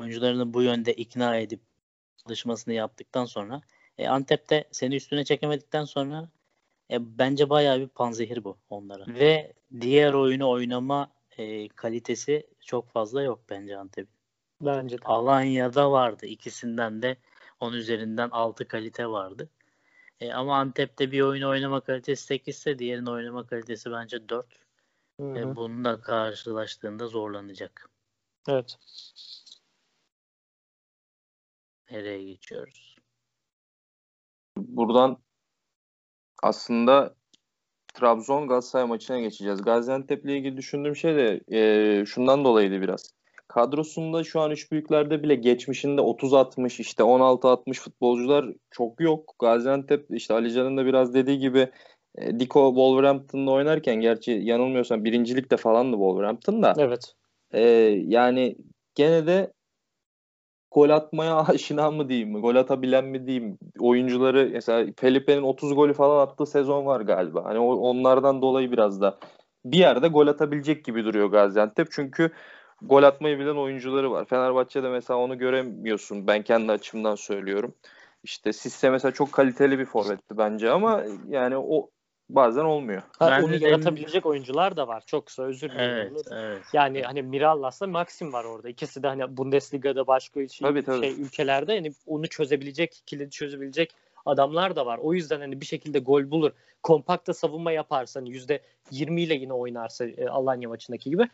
oyuncularını 0.00 0.54
bu 0.54 0.62
yönde 0.62 0.94
ikna 0.94 1.36
edip 1.36 1.60
çalışmasını 2.26 2.74
yaptıktan 2.74 3.24
sonra 3.24 3.60
e, 3.98 4.08
Antep'te 4.08 4.64
seni 4.70 4.96
üstüne 4.96 5.24
çekemedikten 5.24 5.84
sonra 5.84 6.28
e, 6.90 7.18
bence 7.18 7.50
bayağı 7.50 7.80
bir 7.80 7.88
panzehir 7.88 8.44
bu 8.44 8.56
onlara. 8.70 9.06
Ve 9.06 9.52
diğer 9.80 10.12
oyunu 10.12 10.50
oynama 10.50 11.10
e, 11.38 11.68
kalitesi 11.68 12.46
çok 12.60 12.90
fazla 12.90 13.22
yok 13.22 13.40
bence 13.50 13.78
Antep'in. 13.78 14.14
Bence 14.60 14.98
de. 14.98 15.04
Alanya'da 15.04 15.92
vardı. 15.92 16.26
ikisinden 16.26 17.02
de 17.02 17.16
10 17.60 17.72
üzerinden 17.72 18.28
6 18.30 18.68
kalite 18.68 19.06
vardı. 19.06 19.50
E, 20.20 20.32
ama 20.32 20.58
Antep'te 20.58 21.12
bir 21.12 21.20
oyunu 21.20 21.48
oynama 21.48 21.80
kalitesi 21.80 22.24
8 22.24 22.56
ise 22.56 22.78
diğerinin 22.78 23.06
oynama 23.06 23.46
kalitesi 23.46 23.90
bence 23.90 24.28
4. 24.28 24.46
Hı 25.20 25.22
hı. 25.22 25.38
E, 25.38 25.56
bununla 25.56 26.00
karşılaştığında 26.00 27.06
zorlanacak. 27.06 27.90
Evet. 28.48 28.76
Nereye 31.90 32.24
geçiyoruz? 32.24 32.96
Buradan 34.56 35.18
aslında 36.42 37.14
Trabzon 37.94 38.48
Galatasaray 38.48 38.86
maçına 38.86 39.20
geçeceğiz. 39.20 39.62
Gaziantep 39.62 40.24
ile 40.24 40.36
ilgili 40.36 40.56
düşündüğüm 40.56 40.96
şey 40.96 41.16
de 41.16 41.40
e, 41.52 42.06
şundan 42.06 42.44
dolayıydı 42.44 42.80
biraz. 42.80 43.10
Kadrosunda 43.48 44.24
şu 44.24 44.40
an 44.40 44.50
üç 44.50 44.72
büyüklerde 44.72 45.22
bile 45.22 45.34
geçmişinde 45.34 46.00
30-60 46.00 46.80
işte 46.80 47.02
16-60 47.02 47.74
futbolcular 47.74 48.46
çok 48.70 49.00
yok. 49.00 49.34
Gaziantep 49.38 50.06
işte 50.10 50.34
Alican'ın 50.34 50.76
da 50.76 50.86
biraz 50.86 51.14
dediği 51.14 51.38
gibi 51.38 51.68
e, 52.18 52.40
Diko 52.40 52.68
Wolverhampton'da 52.68 53.50
oynarken 53.50 53.94
gerçi 53.96 54.30
yanılmıyorsam 54.30 55.04
birincilikte 55.04 55.56
falandı 55.56 55.96
Wolverhampton'da. 55.96 56.74
Evet. 56.78 57.14
E, 57.52 57.62
yani 58.06 58.56
gene 58.94 59.26
de 59.26 59.52
gol 60.74 60.90
atmaya 60.90 61.36
aşina 61.48 61.90
mı 61.90 62.08
diyeyim, 62.08 62.40
gol 62.40 62.56
atabilen 62.56 63.04
mi 63.04 63.26
diyeyim, 63.26 63.58
oyuncuları 63.78 64.50
mesela 64.52 64.92
Felipe'nin 64.96 65.42
30 65.42 65.74
golü 65.74 65.94
falan 65.94 66.26
attığı 66.26 66.46
sezon 66.46 66.86
var 66.86 67.00
galiba. 67.00 67.44
Hani 67.44 67.58
onlardan 67.58 68.42
dolayı 68.42 68.72
biraz 68.72 69.00
da 69.00 69.18
bir 69.64 69.78
yerde 69.78 70.08
gol 70.08 70.26
atabilecek 70.26 70.84
gibi 70.84 71.04
duruyor 71.04 71.26
Gaziantep. 71.26 71.88
Çünkü 71.90 72.30
gol 72.82 73.02
atmayı 73.02 73.38
bilen 73.38 73.56
oyuncuları 73.56 74.10
var. 74.10 74.24
Fenerbahçe'de 74.24 74.88
mesela 74.88 75.18
onu 75.18 75.38
göremiyorsun. 75.38 76.26
Ben 76.26 76.42
kendi 76.42 76.72
açımdan 76.72 77.14
söylüyorum. 77.14 77.74
İşte 78.24 78.52
Sisse 78.52 78.90
mesela 78.90 79.12
çok 79.12 79.32
kaliteli 79.32 79.78
bir 79.78 79.84
forvetti 79.84 80.38
bence 80.38 80.70
ama 80.70 81.02
yani 81.28 81.56
o 81.56 81.90
bazen 82.34 82.64
olmuyor. 82.64 83.02
Ha, 83.18 83.30
ben 83.30 83.42
onu 83.42 83.54
yaratabilecek 83.54 84.26
oyuncular 84.26 84.76
da 84.76 84.88
var. 84.88 85.02
Çok 85.06 85.26
kısa 85.26 85.42
özür 85.42 85.70
dilerim. 85.70 86.12
Evet, 86.14 86.26
evet. 86.30 86.62
Yani 86.72 87.02
hani 87.02 87.22
Mirallas'la 87.22 87.86
Maxim 87.86 88.32
var 88.32 88.44
orada. 88.44 88.68
İkisi 88.68 89.02
de 89.02 89.06
hani 89.06 89.36
Bundesliga'da 89.36 90.06
başka 90.06 90.48
şey, 90.48 90.68
tabii, 90.68 90.82
tabii. 90.82 91.00
şey 91.00 91.22
ülkelerde 91.22 91.74
hani 91.74 91.92
onu 92.06 92.26
çözebilecek, 92.26 93.02
kilidi 93.06 93.30
çözebilecek 93.30 93.94
adamlar 94.26 94.76
da 94.76 94.86
var. 94.86 94.98
O 95.02 95.14
yüzden 95.14 95.40
hani 95.40 95.60
bir 95.60 95.66
şekilde 95.66 95.98
gol 95.98 96.30
bulur. 96.30 96.52
Kompakta 96.82 97.34
savunma 97.34 97.72
yaparsa 97.72 98.20
hani 98.20 98.30
%20 98.30 99.20
ile 99.20 99.34
yine 99.34 99.52
oynarsa 99.52 100.06
e, 100.06 100.28
Alanya 100.28 100.68
maçındaki 100.68 101.10
gibi 101.10 101.28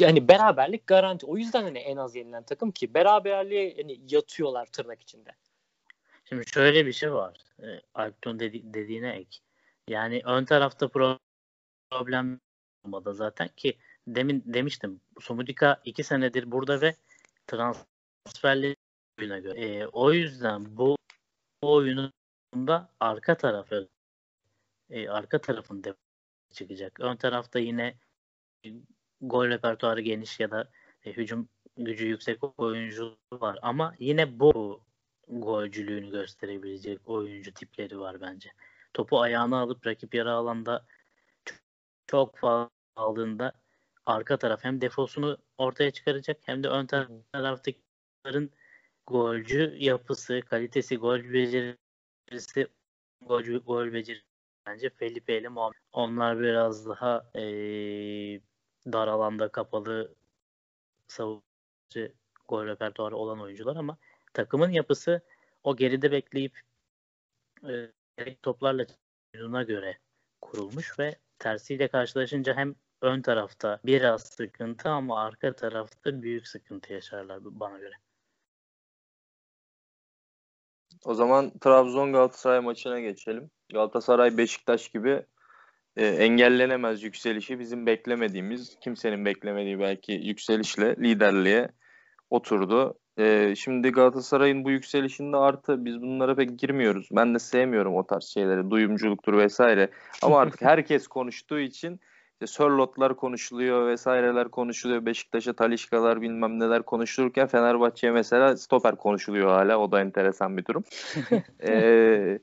hani 0.00 0.28
beraberlik 0.28 0.86
garanti. 0.86 1.26
O 1.26 1.36
yüzden 1.36 1.62
hani 1.62 1.78
en 1.78 1.96
az 1.96 2.16
yenilen 2.16 2.42
takım 2.42 2.70
ki 2.70 2.94
beraberliğe 2.94 3.74
hani 3.76 4.00
yatıyorlar 4.10 4.66
tırnak 4.66 5.02
içinde. 5.02 5.30
Şimdi 6.24 6.46
şöyle 6.46 6.86
bir 6.86 6.92
şey 6.92 7.12
var. 7.12 7.36
E, 7.62 7.66
Alpton 7.94 8.40
dedi, 8.40 8.62
dediğine 8.64 9.10
ek. 9.10 9.38
Yani 9.88 10.22
ön 10.24 10.44
tarafta 10.44 10.88
problem 11.90 12.40
olmadı 12.84 13.14
zaten 13.14 13.48
ki 13.56 13.78
demin 14.06 14.42
demiştim 14.46 15.00
Sumudika 15.20 15.80
iki 15.84 16.04
senedir 16.04 16.50
burada 16.50 16.80
ve 16.80 16.94
transferli 17.46 18.76
oyuna 19.20 19.38
göre. 19.38 19.60
E, 19.60 19.86
o 19.86 20.12
yüzden 20.12 20.76
bu, 20.76 20.96
bu 21.62 21.72
oyununda 21.74 22.90
arka 23.00 23.36
tarafı 23.36 23.88
e, 24.90 25.08
arka 25.08 25.40
tarafın 25.40 25.84
çıkacak. 26.52 27.00
Ön 27.00 27.16
tarafta 27.16 27.58
yine 27.58 27.94
gol 29.20 29.48
repertuarı 29.48 30.00
geniş 30.00 30.40
ya 30.40 30.50
da 30.50 30.70
e, 31.04 31.12
hücum 31.12 31.48
gücü 31.76 32.06
yüksek 32.06 32.60
oyuncu 32.60 33.18
var 33.32 33.58
ama 33.62 33.94
yine 33.98 34.40
bu 34.40 34.82
golcülüğünü 35.28 36.10
gösterebilecek 36.10 37.08
oyuncu 37.08 37.54
tipleri 37.54 38.00
var 38.00 38.20
bence 38.20 38.52
topu 38.98 39.20
ayağına 39.20 39.58
alıp 39.60 39.86
rakip 39.86 40.14
yarı 40.14 40.32
alanda 40.32 40.86
çok 42.06 42.36
fazla 42.36 42.70
aldığında 42.96 43.52
arka 44.06 44.38
taraf 44.38 44.64
hem 44.64 44.80
defosunu 44.80 45.38
ortaya 45.58 45.90
çıkaracak 45.90 46.38
hem 46.42 46.62
de 46.62 46.68
ön 46.68 46.86
taraftakilerin 47.32 48.52
golcü 49.06 49.76
yapısı, 49.78 50.40
kalitesi, 50.50 50.96
gol 50.96 51.18
becerisi, 51.18 52.68
gol, 53.20 53.42
gol 53.42 53.92
becerisi 53.92 54.26
bence 54.66 54.90
Felipe 54.90 55.38
ile 55.38 55.48
Muhammed. 55.48 55.78
Onlar 55.92 56.40
biraz 56.40 56.88
daha 56.88 57.30
ee, 57.34 58.40
dar 58.92 59.08
alanda 59.08 59.48
kapalı 59.48 60.14
savunucu 61.08 61.42
gol 62.48 62.66
repertuarı 62.66 63.16
olan 63.16 63.40
oyuncular 63.40 63.76
ama 63.76 63.96
takımın 64.34 64.70
yapısı 64.70 65.20
o 65.64 65.76
geride 65.76 66.12
bekleyip 66.12 66.60
e, 67.68 67.97
toplarla 68.42 68.86
oyununa 69.34 69.62
göre 69.62 69.98
kurulmuş 70.40 70.98
ve 70.98 71.16
tersiyle 71.38 71.88
karşılaşınca 71.88 72.56
hem 72.56 72.74
ön 73.02 73.22
tarafta 73.22 73.80
biraz 73.84 74.22
sıkıntı 74.22 74.88
ama 74.88 75.20
arka 75.24 75.52
tarafta 75.52 76.22
büyük 76.22 76.48
sıkıntı 76.48 76.92
yaşarlar 76.92 77.38
bana 77.42 77.78
göre. 77.78 77.94
O 81.04 81.14
zaman 81.14 81.58
Trabzon 81.58 82.12
Galatasaray 82.12 82.60
maçına 82.60 83.00
geçelim. 83.00 83.50
Galatasaray 83.72 84.38
Beşiktaş 84.38 84.88
gibi 84.88 85.22
e, 85.96 86.06
engellenemez 86.06 87.02
yükselişi 87.02 87.58
bizim 87.58 87.86
beklemediğimiz, 87.86 88.78
kimsenin 88.80 89.24
beklemediği 89.24 89.80
belki 89.80 90.12
yükselişle 90.12 90.96
liderliğe 90.96 91.68
oturdu. 92.30 92.98
Ee, 93.18 93.54
şimdi 93.56 93.90
Galatasaray'ın 93.90 94.64
bu 94.64 94.70
yükselişinde 94.70 95.36
artı 95.36 95.84
biz 95.84 96.02
bunlara 96.02 96.34
pek 96.34 96.58
girmiyoruz. 96.58 97.08
Ben 97.12 97.34
de 97.34 97.38
sevmiyorum 97.38 97.96
o 97.96 98.06
tarz 98.06 98.24
şeyleri. 98.24 98.70
Duyumculuktur 98.70 99.38
vesaire. 99.38 99.88
Ama 100.22 100.40
artık 100.40 100.62
herkes 100.62 101.06
konuştuğu 101.06 101.58
için 101.58 102.00
işte 102.32 102.46
Sörlotlar 102.46 103.16
konuşuluyor 103.16 103.86
vesaireler 103.86 104.48
konuşuluyor. 104.48 105.06
Beşiktaş'a 105.06 105.52
Talişkalar 105.52 106.20
bilmem 106.20 106.60
neler 106.60 106.82
konuşulurken 106.82 107.46
Fenerbahçe'ye 107.46 108.12
mesela 108.12 108.56
stoper 108.56 108.96
konuşuluyor 108.96 109.48
hala. 109.48 109.78
O 109.78 109.92
da 109.92 110.00
enteresan 110.00 110.56
bir 110.56 110.64
durum. 110.64 110.84
ee, 111.62 112.38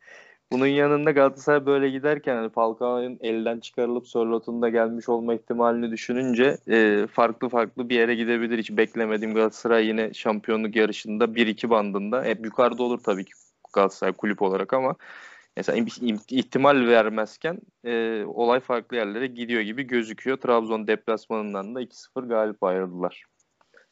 bunun 0.51 0.67
yanında 0.67 1.11
Galatasaray 1.11 1.65
böyle 1.65 1.89
giderken 1.89 2.35
hani 2.35 2.49
Falcao'nun 2.49 3.17
elden 3.21 3.59
çıkarılıp 3.59 4.07
Sörlot'un 4.07 4.61
da 4.61 4.69
gelmiş 4.69 5.09
olma 5.09 5.33
ihtimalini 5.33 5.91
düşününce 5.91 6.57
e, 6.67 7.07
farklı 7.11 7.49
farklı 7.49 7.89
bir 7.89 7.95
yere 7.95 8.15
gidebilir. 8.15 8.57
Hiç 8.57 8.71
beklemediğim 8.71 9.35
Galatasaray 9.35 9.87
yine 9.87 10.13
şampiyonluk 10.13 10.75
yarışında 10.75 11.25
1-2 11.25 11.69
bandında. 11.69 12.23
Hep 12.23 12.45
yukarıda 12.45 12.83
olur 12.83 12.99
tabii 13.03 13.25
ki 13.25 13.31
Galatasaray 13.73 14.13
kulüp 14.13 14.41
olarak 14.41 14.73
ama 14.73 14.95
mesela 15.57 15.85
ihtimal 16.29 16.87
vermezken 16.87 17.59
e, 17.83 18.23
olay 18.25 18.59
farklı 18.59 18.97
yerlere 18.97 19.27
gidiyor 19.27 19.61
gibi 19.61 19.83
gözüküyor. 19.83 20.37
Trabzon 20.37 20.87
deplasmanından 20.87 21.75
da 21.75 21.81
2-0 21.81 22.27
galip 22.27 22.63
ayrıldılar. 22.63 23.23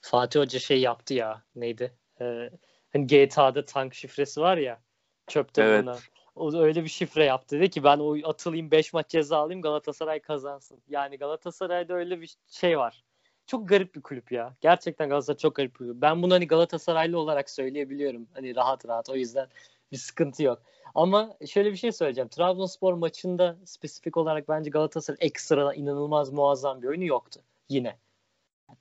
Fatih 0.01 0.39
Hoca 0.39 0.59
şey 0.59 0.81
yaptı 0.81 1.13
ya. 1.13 1.43
Neydi? 1.55 1.93
Ee, 2.21 2.49
hani 2.93 3.07
GTA'da 3.07 3.65
tank 3.65 3.93
şifresi 3.93 4.41
var 4.41 4.57
ya. 4.57 4.81
Çöpte 5.27 5.63
Evet. 5.63 5.83
bulunan. 5.83 5.99
O 6.35 6.53
öyle 6.55 6.83
bir 6.83 6.89
şifre 6.89 7.25
yaptı. 7.25 7.59
Dedi 7.59 7.69
ki 7.69 7.83
ben 7.83 7.99
o 7.99 8.29
atılayım 8.29 8.71
5 8.71 8.93
maç 8.93 9.09
ceza 9.09 9.37
alayım 9.37 9.61
Galatasaray 9.61 10.19
kazansın. 10.19 10.79
Yani 10.89 11.17
Galatasaray'da 11.17 11.93
öyle 11.93 12.21
bir 12.21 12.35
şey 12.47 12.77
var. 12.77 13.03
Çok 13.47 13.69
garip 13.69 13.95
bir 13.95 14.01
kulüp 14.01 14.31
ya. 14.31 14.55
Gerçekten 14.61 15.09
Galatasaray 15.09 15.37
çok 15.37 15.55
garip 15.55 15.73
bir 15.73 15.77
kulüp. 15.77 16.01
Ben 16.01 16.23
bunu 16.23 16.33
hani 16.33 16.47
Galatasaraylı 16.47 17.19
olarak 17.19 17.49
söyleyebiliyorum. 17.49 18.27
Hani 18.33 18.55
rahat 18.55 18.87
rahat 18.87 19.09
o 19.09 19.15
yüzden 19.15 19.47
bir 19.91 19.97
sıkıntı 19.97 20.43
yok. 20.43 20.61
Ama 20.95 21.33
şöyle 21.47 21.71
bir 21.71 21.77
şey 21.77 21.91
söyleyeceğim. 21.91 22.27
Trabzonspor 22.27 22.93
maçında 22.93 23.57
spesifik 23.65 24.17
olarak 24.17 24.49
bence 24.49 24.69
Galatasaray 24.69 25.17
ekstra 25.21 25.73
inanılmaz 25.73 26.29
muazzam 26.33 26.81
bir 26.81 26.87
oyunu 26.87 27.05
yoktu. 27.05 27.41
Yine. 27.69 27.97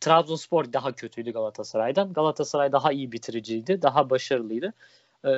Trabzonspor 0.01 0.73
daha 0.73 0.93
kötüydü 0.93 1.33
Galatasaray'dan. 1.33 2.13
Galatasaray 2.13 2.73
daha 2.73 2.93
iyi 2.93 3.13
bitiriciydi. 3.13 3.83
Daha 3.83 4.11
başarılıydı. 4.11 4.73
Ee, 5.25 5.31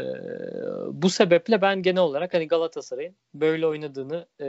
bu 0.92 1.11
sebeple 1.11 1.62
ben 1.62 1.83
genel 1.83 2.03
olarak 2.03 2.35
hani 2.35 2.49
Galatasaray'ın 2.49 3.16
böyle 3.35 3.66
oynadığını 3.66 4.27
e, 4.40 4.47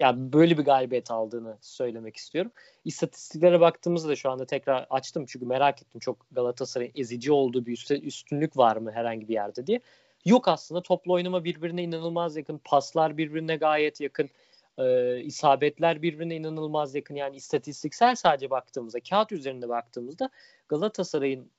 yani 0.00 0.32
böyle 0.32 0.58
bir 0.58 0.64
galibiyet 0.64 1.10
aldığını 1.10 1.58
söylemek 1.60 2.16
istiyorum. 2.16 2.52
İstatistiklere 2.84 3.60
baktığımızda 3.60 4.16
şu 4.16 4.30
anda 4.30 4.46
tekrar 4.46 4.86
açtım 4.90 5.24
çünkü 5.28 5.46
merak 5.46 5.82
ettim 5.82 6.00
çok 6.00 6.26
Galatasaray'ın 6.32 6.92
ezici 6.96 7.32
olduğu 7.32 7.66
bir 7.66 8.02
üstünlük 8.02 8.56
var 8.56 8.76
mı 8.76 8.92
herhangi 8.92 9.28
bir 9.28 9.34
yerde 9.34 9.66
diye. 9.66 9.80
Yok 10.24 10.48
aslında 10.48 10.82
toplu 10.82 11.12
oynama 11.12 11.44
birbirine 11.44 11.82
inanılmaz 11.82 12.36
yakın. 12.36 12.60
Paslar 12.64 13.16
birbirine 13.16 13.56
gayet 13.56 14.00
yakın. 14.00 14.30
E, 14.78 15.20
isabetler 15.20 16.02
birbirine 16.02 16.36
inanılmaz 16.36 16.94
yakın. 16.94 17.14
Yani 17.14 17.36
istatistiksel 17.36 18.14
sadece 18.14 18.50
baktığımızda, 18.50 19.00
kağıt 19.00 19.32
üzerinde 19.32 19.68
baktığımızda 19.68 20.30
Galatasaray'ın 20.68 21.50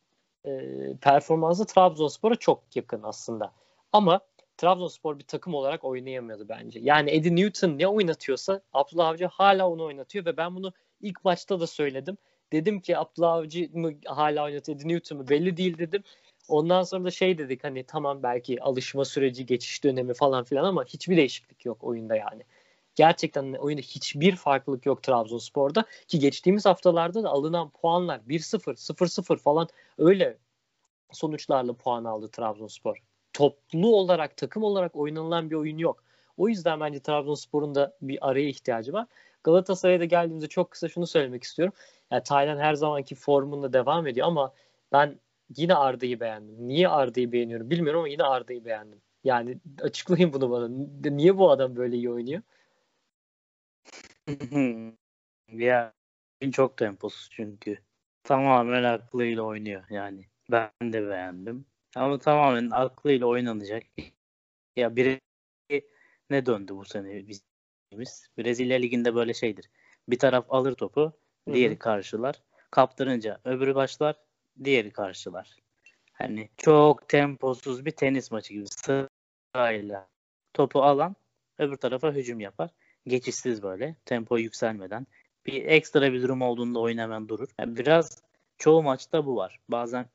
e, 0.46 0.52
performansı 1.02 1.66
Trabzonspor'a 1.66 2.36
çok 2.36 2.76
yakın 2.76 3.04
aslında. 3.04 3.52
Ama 3.92 4.22
Trabzonspor 4.58 5.20
bir 5.20 5.24
takım 5.24 5.54
olarak 5.54 5.84
oynayamıyordu 5.84 6.46
bence. 6.50 6.80
Yani 6.84 7.12
Eddie 7.12 7.36
Newton 7.36 7.78
ne 7.78 7.88
oynatıyorsa 7.88 8.62
Abdullah 8.74 9.08
Avcı 9.08 9.26
hala 9.26 9.70
onu 9.70 9.86
oynatıyor 9.86 10.26
ve 10.26 10.38
ben 10.38 10.56
bunu 10.56 10.74
ilk 11.02 11.26
maçta 11.26 11.60
da 11.60 11.68
söyledim. 11.68 12.18
Dedim 12.52 12.80
ki 12.80 12.98
Abdullah 12.98 13.34
Avcı 13.34 13.70
mı 13.74 13.94
hala 14.06 14.44
oynatıyor 14.44 14.78
Eddie 14.78 14.88
Newton 14.88 15.18
mu 15.18 15.28
belli 15.30 15.58
değil 15.58 15.78
dedim. 15.78 16.04
Ondan 16.48 16.84
sonra 16.84 17.06
da 17.06 17.12
şey 17.12 17.38
dedik 17.38 17.64
hani 17.64 17.84
tamam 17.84 18.24
belki 18.24 18.62
alışma 18.62 19.06
süreci, 19.06 19.46
geçiş 19.46 19.84
dönemi 19.84 20.14
falan 20.14 20.44
filan 20.44 20.64
ama 20.64 20.86
hiçbir 20.86 21.18
değişiklik 21.18 21.66
yok 21.66 21.84
oyunda 21.84 22.16
yani. 22.16 22.44
Gerçekten 22.96 23.54
oyunda 23.54 23.82
hiçbir 23.82 24.36
farklılık 24.36 24.86
yok 24.86 25.04
Trabzonspor'da 25.04 25.86
ki 26.08 26.20
geçtiğimiz 26.20 26.66
haftalarda 26.66 27.24
da 27.24 27.30
alınan 27.30 27.70
puanlar 27.70 28.20
1-0, 28.20 28.76
0-0 28.76 29.38
falan 29.38 29.68
öyle 29.98 30.38
sonuçlarla 31.12 31.74
puan 31.74 32.04
aldı 32.04 32.28
Trabzonspor. 32.28 32.98
Toplu 33.34 33.96
olarak, 33.96 34.38
takım 34.38 34.64
olarak 34.64 34.96
oynanılan 34.96 35.50
bir 35.50 35.56
oyun 35.56 35.78
yok. 35.78 36.04
O 36.38 36.50
yüzden 36.50 36.80
bence 36.80 37.00
Trabzonspor'un 37.00 37.76
da 37.76 37.98
bir 38.02 38.30
araya 38.30 38.48
ihtiyacı 38.50 38.94
var. 38.94 39.08
Galatasaray'a 39.44 40.00
da 40.00 40.06
geldiğimizde 40.06 40.48
çok 40.48 40.72
kısa 40.72 40.90
şunu 40.90 41.08
söylemek 41.08 41.44
istiyorum. 41.44 41.74
Yani 42.12 42.24
Taylan 42.24 42.58
her 42.58 42.74
zamanki 42.74 43.16
formunda 43.16 43.74
devam 43.74 44.08
ediyor 44.08 44.28
ama 44.28 44.54
ben 44.92 45.20
yine 45.58 45.76
Arda'yı 45.76 46.20
beğendim. 46.20 46.68
Niye 46.68 46.90
Arda'yı 46.90 47.32
beğeniyorum 47.32 47.70
bilmiyorum 47.70 48.00
ama 48.00 48.10
yine 48.10 48.24
Arda'yı 48.24 48.66
beğendim. 48.66 49.02
Yani 49.24 49.58
açıklayın 49.82 50.34
bunu 50.34 50.52
bana. 50.52 50.68
Niye 51.10 51.38
bu 51.38 51.52
adam 51.52 51.76
böyle 51.76 51.96
iyi 51.96 52.12
oynuyor? 52.12 52.42
ya 55.52 55.94
çok 56.52 56.78
temposuz 56.78 57.30
çünkü. 57.32 57.78
Tamamen 58.24 58.84
aklıyla 58.84 59.44
oynuyor 59.44 59.84
yani. 59.90 60.26
Ben 60.52 60.72
de 60.82 61.08
beğendim. 61.08 61.66
Ama 61.96 62.20
tamamen 62.20 62.70
aklıyla 62.72 63.28
oynanacak. 63.28 63.84
Ya 64.76 64.96
biri 64.96 65.20
ne 66.30 66.46
döndü 66.46 66.76
bu 66.76 66.86
sene 66.86 67.28
bizimiz? 67.28 68.30
Brezilya 68.38 68.78
Ligi'nde 68.78 69.16
böyle 69.16 69.34
şeydir. 69.34 69.70
Bir 70.10 70.20
taraf 70.20 70.46
alır 70.50 70.76
topu, 70.76 71.14
diğeri 71.54 71.72
Hı 71.72 71.76
hı. 71.76 71.80
karşılar. 71.80 72.44
Kaptırınca 72.72 73.40
öbürü 73.46 73.76
başlar, 73.76 74.16
diğeri 74.64 74.92
karşılar. 74.92 75.56
Hani 76.14 76.50
çok 76.58 77.10
temposuz 77.10 77.86
bir 77.86 77.92
tenis 77.92 78.32
maçı 78.32 78.54
gibi 78.54 78.66
sırayla 78.68 80.10
topu 80.54 80.84
alan 80.84 81.16
öbür 81.58 81.76
tarafa 81.76 82.12
hücum 82.12 82.40
yapar. 82.40 82.70
Geçişsiz 83.08 83.64
böyle 83.64 83.96
tempo 84.06 84.38
yükselmeden. 84.38 85.08
Bir 85.46 85.66
ekstra 85.66 86.14
bir 86.14 86.22
durum 86.22 86.42
olduğunda 86.42 86.80
oyun 86.80 86.98
hemen 86.98 87.30
durur. 87.30 87.50
Yani 87.60 87.78
biraz 87.78 88.24
çoğu 88.58 88.84
maçta 88.84 89.26
bu 89.26 89.36
var. 89.36 89.60
Bazen 89.70 90.06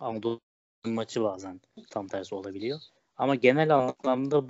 Anadolu 0.00 0.40
maçı 0.84 1.22
bazen 1.22 1.60
tam 1.90 2.06
tersi 2.06 2.34
olabiliyor. 2.34 2.80
Ama 3.16 3.34
genel 3.34 3.76
anlamda 3.76 4.44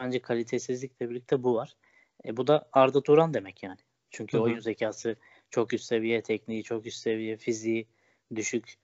bence 0.00 0.22
kalitesizlikle 0.22 1.10
birlikte 1.10 1.42
bu 1.42 1.54
var. 1.54 1.76
E, 2.24 2.36
bu 2.36 2.46
da 2.46 2.68
Arda 2.72 3.02
Turan 3.02 3.34
demek 3.34 3.62
yani. 3.62 3.78
Çünkü 4.10 4.36
Hı 4.36 4.40
hı. 4.40 4.44
oyun 4.44 4.60
zekası 4.60 5.16
çok 5.50 5.72
üst 5.72 5.84
seviye, 5.84 6.22
tekniği 6.22 6.62
çok 6.62 6.86
üst 6.86 6.98
seviye, 6.98 7.36
fiziği 7.36 7.86
düşük, 8.34 8.74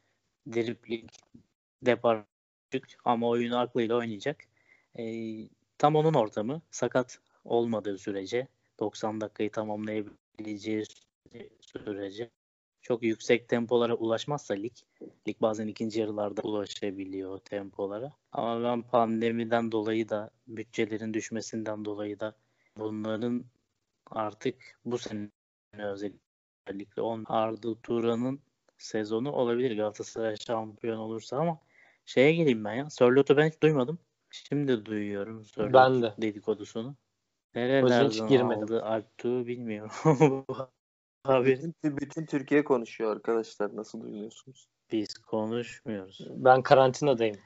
dribling, 0.53 1.11
depar 1.83 2.25
düşük 2.73 2.99
ama 3.05 3.29
oyunu 3.29 3.59
aklıyla 3.59 3.97
oynayacak. 3.97 4.45
E, 4.99 5.05
tam 5.79 5.97
onun 5.97 6.15
ortamı. 6.15 6.63
Sakat 6.71 7.19
olmadığı 7.45 7.99
sürece 7.99 8.49
90 8.81 9.21
dakikayı 9.21 9.51
tamamlayabileceği 9.51 10.85
sürece 11.61 12.31
çok 12.83 13.03
yüksek 13.03 13.49
tempolara 13.49 13.95
ulaşmazsa 13.95 14.55
lig, 14.55 14.73
lig 15.29 15.37
bazen 15.41 15.67
ikinci 15.67 16.01
yarılarda 16.01 16.43
ulaşabiliyor 16.43 17.39
tempolara. 17.39 18.13
Ama 18.33 18.65
ben 18.65 18.83
pandemiden 18.83 19.73
dolayı 19.73 20.09
da 20.09 20.31
bütçelerin 20.47 21.15
düşmesinden 21.15 21.85
dolayı 21.85 22.21
da 22.21 22.35
bunların 22.77 23.45
artık 24.07 24.79
bu 24.85 24.99
sene 24.99 25.29
özellikle 25.79 27.03
on 27.03 27.25
Arda 27.29 27.81
Turan'ın 27.83 28.41
sezonu 28.79 29.33
olabilir 29.33 29.77
Galatasaray 29.77 30.37
şampiyon 30.37 30.99
olursa 30.99 31.37
ama 31.37 31.59
şeye 32.07 32.33
geleyim 32.35 32.65
ben 32.65 32.75
ya. 32.75 32.91
Sörlot'u 32.91 33.37
ben 33.37 33.49
hiç 33.49 33.63
duymadım. 33.63 33.99
Şimdi 34.31 34.87
duyuyorum 34.87 35.45
Sörlot 35.45 35.75
Ben 35.75 36.03
de. 36.03 36.15
dedikodusunu. 36.19 36.97
Nerelerden 37.55 38.09
hiç 38.09 38.29
girmedim. 38.29 38.63
aldı 38.63 38.85
Alptuğ 38.85 39.47
bilmiyorum. 39.47 39.91
Bu 40.49 40.57
haberi 41.25 41.63
Bütün, 41.63 41.97
bütün 41.97 42.27
Türkiye 42.27 42.65
konuşuyor 42.65 43.13
arkadaşlar. 43.17 43.77
Nasıl 43.77 44.03
duyuyorsunuz? 44.03 44.69
biz 44.93 45.19
konuşmuyoruz. 45.19 46.27
Ben 46.31 46.63
karantinadayım. 46.63 47.37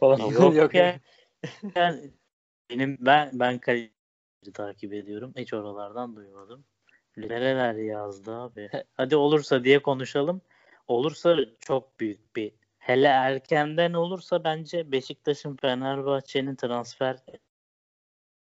Falan. 0.00 0.18
Yok, 0.18 0.74
ya. 0.74 1.00
Yani 1.74 2.10
benim 2.70 2.96
ben 3.00 3.30
ben 3.32 3.58
kaleci 3.58 3.92
takip 4.54 4.92
ediyorum. 4.92 5.32
Hiç 5.36 5.54
oralardan 5.54 6.16
duymadım. 6.16 6.64
Nereler 7.16 7.74
yazdı 7.74 8.34
abi. 8.34 8.70
Hadi 8.94 9.16
olursa 9.16 9.64
diye 9.64 9.82
konuşalım. 9.82 10.40
Olursa 10.86 11.36
çok 11.58 12.00
büyük 12.00 12.36
bir 12.36 12.52
hele 12.78 13.06
erkenden 13.06 13.92
olursa 13.92 14.44
bence 14.44 14.92
Beşiktaş'ın 14.92 15.56
Fenerbahçe'nin 15.56 16.56
transfer 16.56 17.16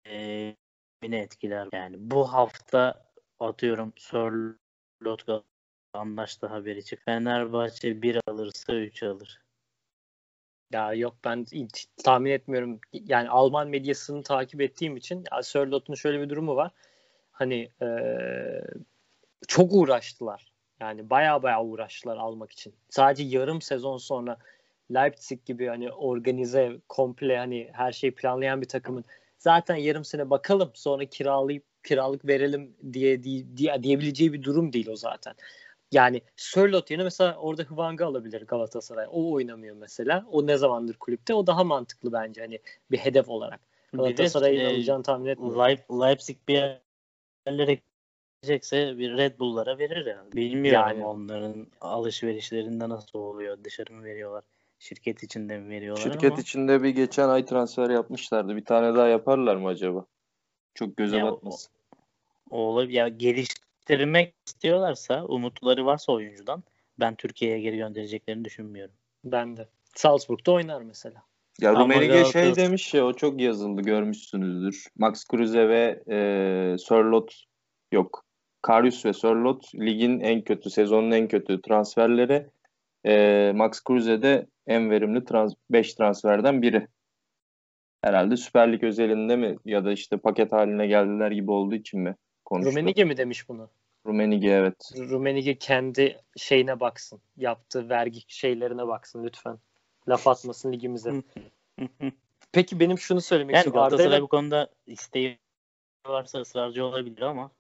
eee 0.07 0.57
beni 0.57 0.57
etkiler. 1.03 1.69
Yani 1.73 1.97
bu 1.99 2.33
hafta 2.33 3.05
atıyorum 3.41 3.93
Sörlot 3.97 5.45
anlaştı 5.93 6.47
haberi 6.47 6.85
çık. 6.85 7.05
Fenerbahçe 7.05 8.03
1 8.03 8.19
alırsa 8.29 8.75
3 8.75 9.03
alır. 9.03 9.41
Ya 10.73 10.95
yok 10.95 11.17
ben 11.25 11.45
hiç 11.53 11.87
tahmin 12.05 12.31
etmiyorum. 12.31 12.81
Yani 12.93 13.29
Alman 13.29 13.69
medyasını 13.69 14.23
takip 14.23 14.61
ettiğim 14.61 14.97
için 14.97 15.25
Sörlot'un 15.43 15.95
şöyle 15.95 16.21
bir 16.21 16.29
durumu 16.31 16.57
var. 16.57 16.73
Hani 17.33 17.71
eee, 17.83 18.65
çok 19.49 19.73
uğraştılar. 19.75 20.53
Yani 20.81 21.11
baya 21.11 21.43
baya 21.43 21.65
uğraştılar 21.65 22.17
almak 22.17 22.53
için. 22.53 22.75
Sadece 22.91 23.25
yarım 23.39 23.63
sezon 23.63 23.97
sonra 23.97 24.39
Leipzig 24.95 25.45
gibi 25.47 25.67
hani 25.67 25.93
organize, 25.93 26.77
komple 26.89 27.39
hani 27.39 27.71
her 27.73 27.93
şeyi 27.93 28.15
planlayan 28.15 28.61
bir 28.63 28.69
takımın 28.69 29.05
zaten 29.39 29.77
yarım 29.77 30.05
sene 30.05 30.31
bakalım 30.31 30.71
sonra 30.75 31.05
kiralayıp 31.05 31.65
kiralık 31.85 32.27
verelim 32.27 32.77
diye, 32.93 33.23
diye, 33.23 33.57
diye 33.57 33.83
diyebileceği 33.83 34.33
bir 34.33 34.43
durum 34.43 34.73
değil 34.73 34.89
o 34.89 34.97
zaten. 34.97 35.35
Yani 35.93 36.23
Sörlot 36.37 36.91
yerine 36.91 37.05
mesela 37.05 37.37
orada 37.37 37.63
Hwang'ı 37.63 38.07
alabilir 38.07 38.43
Galatasaray. 38.43 39.07
O 39.11 39.33
oynamıyor 39.33 39.77
mesela. 39.77 40.27
O 40.33 40.47
ne 40.47 40.57
zamandır 40.57 40.95
kulüpte? 40.95 41.35
O 41.35 41.47
daha 41.47 41.65
mantıklı 41.65 42.13
bence 42.13 42.41
hani 42.41 42.59
bir 42.91 42.99
hedef 42.99 43.29
olarak. 43.29 43.61
Galatasaray'ın 43.93 44.61
e, 44.61 44.67
alacağını 44.67 45.03
tahmin 45.03 45.27
etmiyorum. 45.27 45.61
Leip- 45.61 46.07
Leipzig 46.07 46.37
bir 46.49 46.81
yerlere 47.47 47.79
gidecekse 48.43 48.99
bir 48.99 49.17
Red 49.17 49.39
Bull'lara 49.39 49.79
verir 49.79 50.07
yani. 50.07 50.33
Bilmiyorum 50.33 50.89
Yani. 50.89 51.05
onların 51.05 51.67
alışverişlerinde 51.81 52.89
nasıl 52.89 53.19
oluyor. 53.19 53.59
Dışarı 53.65 53.93
mı 53.93 54.05
veriyorlar? 54.05 54.45
Şirket 54.79 55.23
içinde 55.23 55.59
mi 55.59 55.71
veriyorlar 55.71 56.03
Şirket 56.03 56.33
ama 56.33 56.41
içinde 56.41 56.83
bir 56.83 56.89
geçen 56.89 57.29
ay 57.29 57.45
transfer 57.45 57.91
yapmışlardı. 57.91 58.57
Bir 58.57 58.65
tane 58.65 58.95
daha 58.95 59.09
yaparlar 59.09 59.57
mı 59.57 59.69
acaba? 59.69 60.07
Çok 60.75 60.97
göze 60.97 61.17
Ya 61.17 61.27
o- 61.27 61.33
batmasın. 61.33 61.73
o 62.51 62.59
olabilir. 62.59 62.95
Ya 62.95 63.09
geliştirmek 63.09 64.35
istiyorlarsa, 64.47 65.25
umutları 65.25 65.87
varsa 65.87 66.13
oyuncudan 66.13 66.63
ben 67.01 67.15
Türkiye'ye 67.15 67.61
geri 67.61 67.77
göndereceklerini 67.77 68.45
düşünmüyorum. 68.45 68.95
Ben 69.25 69.57
de. 69.57 69.69
Salzburg'da 69.95 70.53
oynar 70.53 70.83
mesela. 70.83 71.23
Ya 71.61 71.75
Rummenigge 71.75 72.25
şey 72.25 72.57
demiş 72.57 72.95
ya 72.95 73.07
o 73.07 73.13
çok 73.13 73.41
yazıldı 73.41 73.83
görmüşsünüzdür. 73.83 74.87
Max 74.99 75.25
Kruse 75.25 75.69
ve 75.69 76.03
e, 76.11 76.19
Sörloth 76.79 77.35
yok. 77.93 78.25
Karius 78.63 79.07
ve 79.07 79.13
Sörloth 79.13 79.75
ligin 79.75 80.21
en 80.21 80.43
kötü, 80.43 80.71
sezonun 80.71 81.11
en 81.11 81.29
kötü 81.29 81.63
transferleri. 81.63 82.47
E, 83.09 83.53
Max 83.55 83.81
Kruse 83.81 84.23
de 84.23 84.47
en 84.67 84.91
verimli 84.91 85.25
5 85.71 85.95
transferden 85.95 86.63
biri. 86.63 86.89
Herhalde 88.03 88.37
Süper 88.37 88.73
Lig 88.73 88.83
özelinde 88.83 89.37
mi 89.37 89.57
ya 89.65 89.85
da 89.85 89.93
işte 89.93 90.17
paket 90.17 90.53
haline 90.53 90.87
geldiler 90.87 91.31
gibi 91.31 91.51
olduğu 91.51 91.75
için 91.75 92.01
mi 92.01 92.17
konuştu? 92.45 92.71
Rummenigge 92.71 93.05
mi 93.05 93.17
demiş 93.17 93.49
bunu? 93.49 93.71
Rummenigge 94.07 94.51
evet. 94.51 94.93
Rummenigge 94.97 95.59
kendi 95.59 96.21
şeyine 96.37 96.81
baksın. 96.81 97.21
Yaptığı 97.37 97.89
vergi 97.89 98.21
şeylerine 98.29 98.87
baksın 98.87 99.25
lütfen. 99.25 99.59
Laf 100.09 100.27
atmasın 100.27 100.73
ligimize. 100.73 101.23
Peki 102.53 102.81
benim 102.81 102.99
şunu 102.99 103.21
söylemek 103.21 103.55
yani 103.55 103.67
istiyorum. 103.67 103.89
Galatasaray 103.91 104.23
bu 104.23 104.29
konuda 104.29 104.71
isteği 104.87 105.39
varsa 106.07 106.41
ısrarcı 106.41 106.85
olabilir 106.85 107.23
ama 107.23 107.51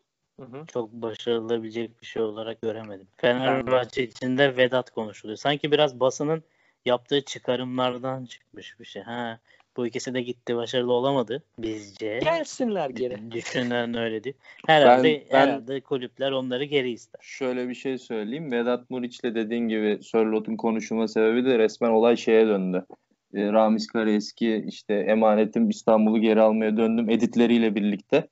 Hı 0.40 0.44
hı. 0.46 0.66
çok 0.66 0.92
başarılabilecek 0.92 2.00
bir 2.00 2.06
şey 2.06 2.22
olarak 2.22 2.62
göremedim. 2.62 3.06
Fenerbahçe 3.16 4.02
içinde 4.02 4.56
Vedat 4.56 4.90
konuşuluyor. 4.90 5.36
Sanki 5.36 5.72
biraz 5.72 6.00
basının 6.00 6.42
yaptığı 6.84 7.24
çıkarımlardan 7.24 8.24
çıkmış 8.24 8.80
bir 8.80 8.84
şey. 8.84 9.02
Ha, 9.02 9.38
bu 9.76 9.86
ikisi 9.86 10.14
de 10.14 10.22
gitti 10.22 10.56
başarılı 10.56 10.92
olamadı 10.92 11.42
bizce. 11.58 12.18
Gelsinler 12.22 12.90
geri. 12.90 13.30
Düşünen 13.32 13.94
öyle 13.94 14.24
değil. 14.24 14.36
Herhalde, 14.66 15.04
Ben- 15.04 15.22
ben- 15.32 15.38
herhalde 15.38 15.80
kulüpler 15.80 16.32
onları 16.32 16.64
geri 16.64 16.90
ister. 16.90 17.20
Şöyle 17.22 17.68
bir 17.68 17.74
şey 17.74 17.98
söyleyeyim. 17.98 18.52
Vedat 18.52 18.90
Muriç'le 18.90 19.24
dediğin 19.24 19.68
gibi 19.68 19.98
Sörloth'un 20.02 20.56
konuşulma 20.56 21.08
sebebi 21.08 21.44
de 21.44 21.58
resmen 21.58 21.90
olay 21.90 22.16
şeye 22.16 22.46
döndü. 22.46 22.86
E, 23.34 23.52
Ramiz 23.52 23.86
Karaeski 23.86 24.64
işte 24.68 24.94
emanetim 24.94 25.70
İstanbul'u 25.70 26.20
geri 26.20 26.40
almaya 26.40 26.76
döndüm 26.76 27.10
editleriyle 27.10 27.74
birlikte. 27.74 28.28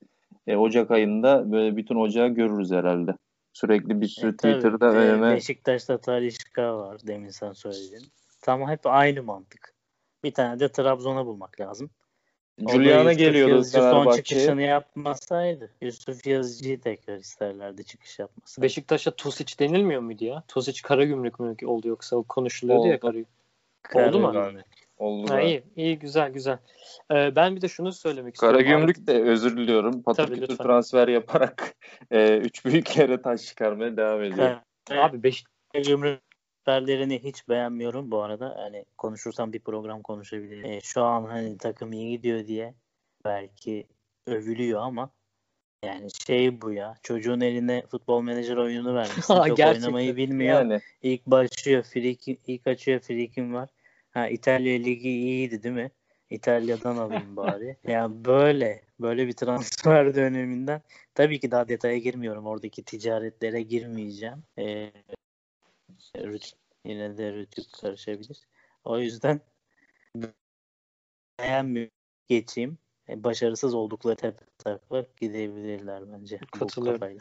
E, 0.46 0.56
Ocak 0.56 0.90
ayında 0.90 1.52
böyle 1.52 1.76
bütün 1.76 1.96
ocağı 1.96 2.28
görürüz 2.28 2.70
herhalde. 2.70 3.16
Sürekli 3.52 4.00
bir 4.00 4.08
sürü 4.08 4.34
E, 4.34 4.36
tabii, 4.36 4.52
Twitter'da 4.52 4.86
e, 4.86 4.96
öneme 4.96 5.34
Beşiktaş'ta 5.34 5.98
Talişka 5.98 6.78
var 6.78 6.98
demin 7.06 7.28
sen 7.28 7.52
söyledin. 7.52 8.06
Tamam 8.40 8.68
hep 8.68 8.80
aynı 8.84 9.22
mantık. 9.22 9.74
Bir 10.24 10.34
tane 10.34 10.60
de 10.60 10.68
Trabzon'a 10.68 11.26
bulmak 11.26 11.60
lazım. 11.60 11.90
Julian'a 12.58 13.12
Yazıcı 13.12 13.78
son 13.78 14.16
çıkışını 14.16 14.62
yapmasaydı. 14.62 15.70
Yusuf 15.80 16.26
Yazıcı'yı 16.26 16.80
tekrar 16.80 17.16
isterlerdi 17.16 17.84
çıkış 17.84 18.18
yapmasaydı. 18.18 18.62
Beşiktaş'a 18.64 19.10
Tosic 19.10 19.58
denilmiyor 19.58 20.00
muydu 20.00 20.24
ya? 20.24 20.42
Tosic 20.48 20.82
Karagümrük 20.82 21.40
mü 21.40 21.56
oldu 21.64 21.88
yoksa 21.88 22.16
o 22.16 22.22
konuşuluyordu 22.22 22.86
ya 22.86 22.94
Oldu. 22.94 23.00
Karagümrük. 23.00 23.28
Oldu 23.94 24.20
mu? 24.20 24.32
Karagümrük. 24.32 24.66
Oldu 24.96 25.32
Ha, 25.32 25.40
iyi, 25.40 25.64
iyi 25.76 25.98
güzel 25.98 26.30
güzel. 26.30 26.58
Ee, 27.12 27.36
ben 27.36 27.56
bir 27.56 27.60
de 27.60 27.68
şunu 27.68 27.92
söylemek 27.92 28.34
istiyorum. 28.34 28.58
Karagümrük 28.58 29.06
de 29.06 29.22
özür 29.22 29.56
diliyorum. 29.56 30.02
Patır 30.02 30.26
Tabii, 30.26 30.34
kütür 30.34 30.48
lütfen. 30.48 30.66
transfer 30.66 31.08
yaparak 31.08 31.74
e, 32.10 32.36
üç 32.36 32.64
büyüklere 32.64 33.22
taş 33.22 33.42
çıkarmaya 33.42 33.96
devam 33.96 34.22
ediyor. 34.22 34.56
Abi 34.90 35.22
Beş 35.22 35.44
Karagümrük 35.72 36.20
transferlerini 36.66 37.24
hiç 37.24 37.48
beğenmiyorum 37.48 38.10
bu 38.10 38.22
arada. 38.22 38.54
Hani 38.58 38.84
konuşursam 38.98 39.52
bir 39.52 39.60
program 39.60 40.02
konuşabilirim. 40.02 40.64
E, 40.64 40.80
şu 40.80 41.02
an 41.02 41.24
hani 41.24 41.58
takım 41.58 41.92
iyi 41.92 42.10
gidiyor 42.10 42.46
diye 42.46 42.74
belki 43.24 43.86
övülüyor 44.26 44.80
ama 44.80 45.10
yani 45.84 46.08
şey 46.26 46.60
bu 46.60 46.72
ya. 46.72 46.94
Çocuğun 47.02 47.40
eline 47.40 47.82
futbol 47.90 48.22
menajer 48.22 48.56
oyununu 48.56 48.94
vermişsin. 48.94 49.34
Gerçekten. 49.44 49.74
oynamayı 49.74 50.16
bilmiyor. 50.16 50.58
Yani 50.58 50.80
İlk 51.02 51.26
başlıyor 51.26 51.82
friki, 51.82 52.38
ilk 52.46 52.66
açıyor 52.66 53.00
frikim 53.00 53.54
var. 53.54 53.68
Ha 54.16 54.28
İtalya 54.28 54.78
ligi 54.78 55.08
iyiydi 55.08 55.62
değil 55.62 55.74
mi? 55.74 55.90
İtalya'dan 56.30 56.96
alayım 56.96 57.36
bari. 57.36 57.76
ya 57.88 58.24
böyle 58.24 58.82
böyle 59.00 59.26
bir 59.26 59.32
transfer 59.32 60.14
döneminden 60.14 60.82
tabii 61.14 61.40
ki 61.40 61.50
daha 61.50 61.68
detaya 61.68 61.98
girmiyorum. 61.98 62.46
Oradaki 62.46 62.82
ticaretlere 62.84 63.62
girmeyeceğim. 63.62 64.42
Ee, 64.58 64.92
yine 66.84 67.18
de 67.18 67.32
rütük 67.32 67.72
karışabilir. 67.72 68.40
O 68.84 68.98
yüzden 68.98 69.40
beğenmiyorum. 71.38 71.92
Geçeyim. 72.28 72.78
E, 73.08 73.24
başarısız 73.24 73.74
oldukları 73.74 74.34
taklak 74.58 75.16
gidebilirler 75.16 76.12
bence. 76.12 76.40
Katılıyorum. 76.58 77.18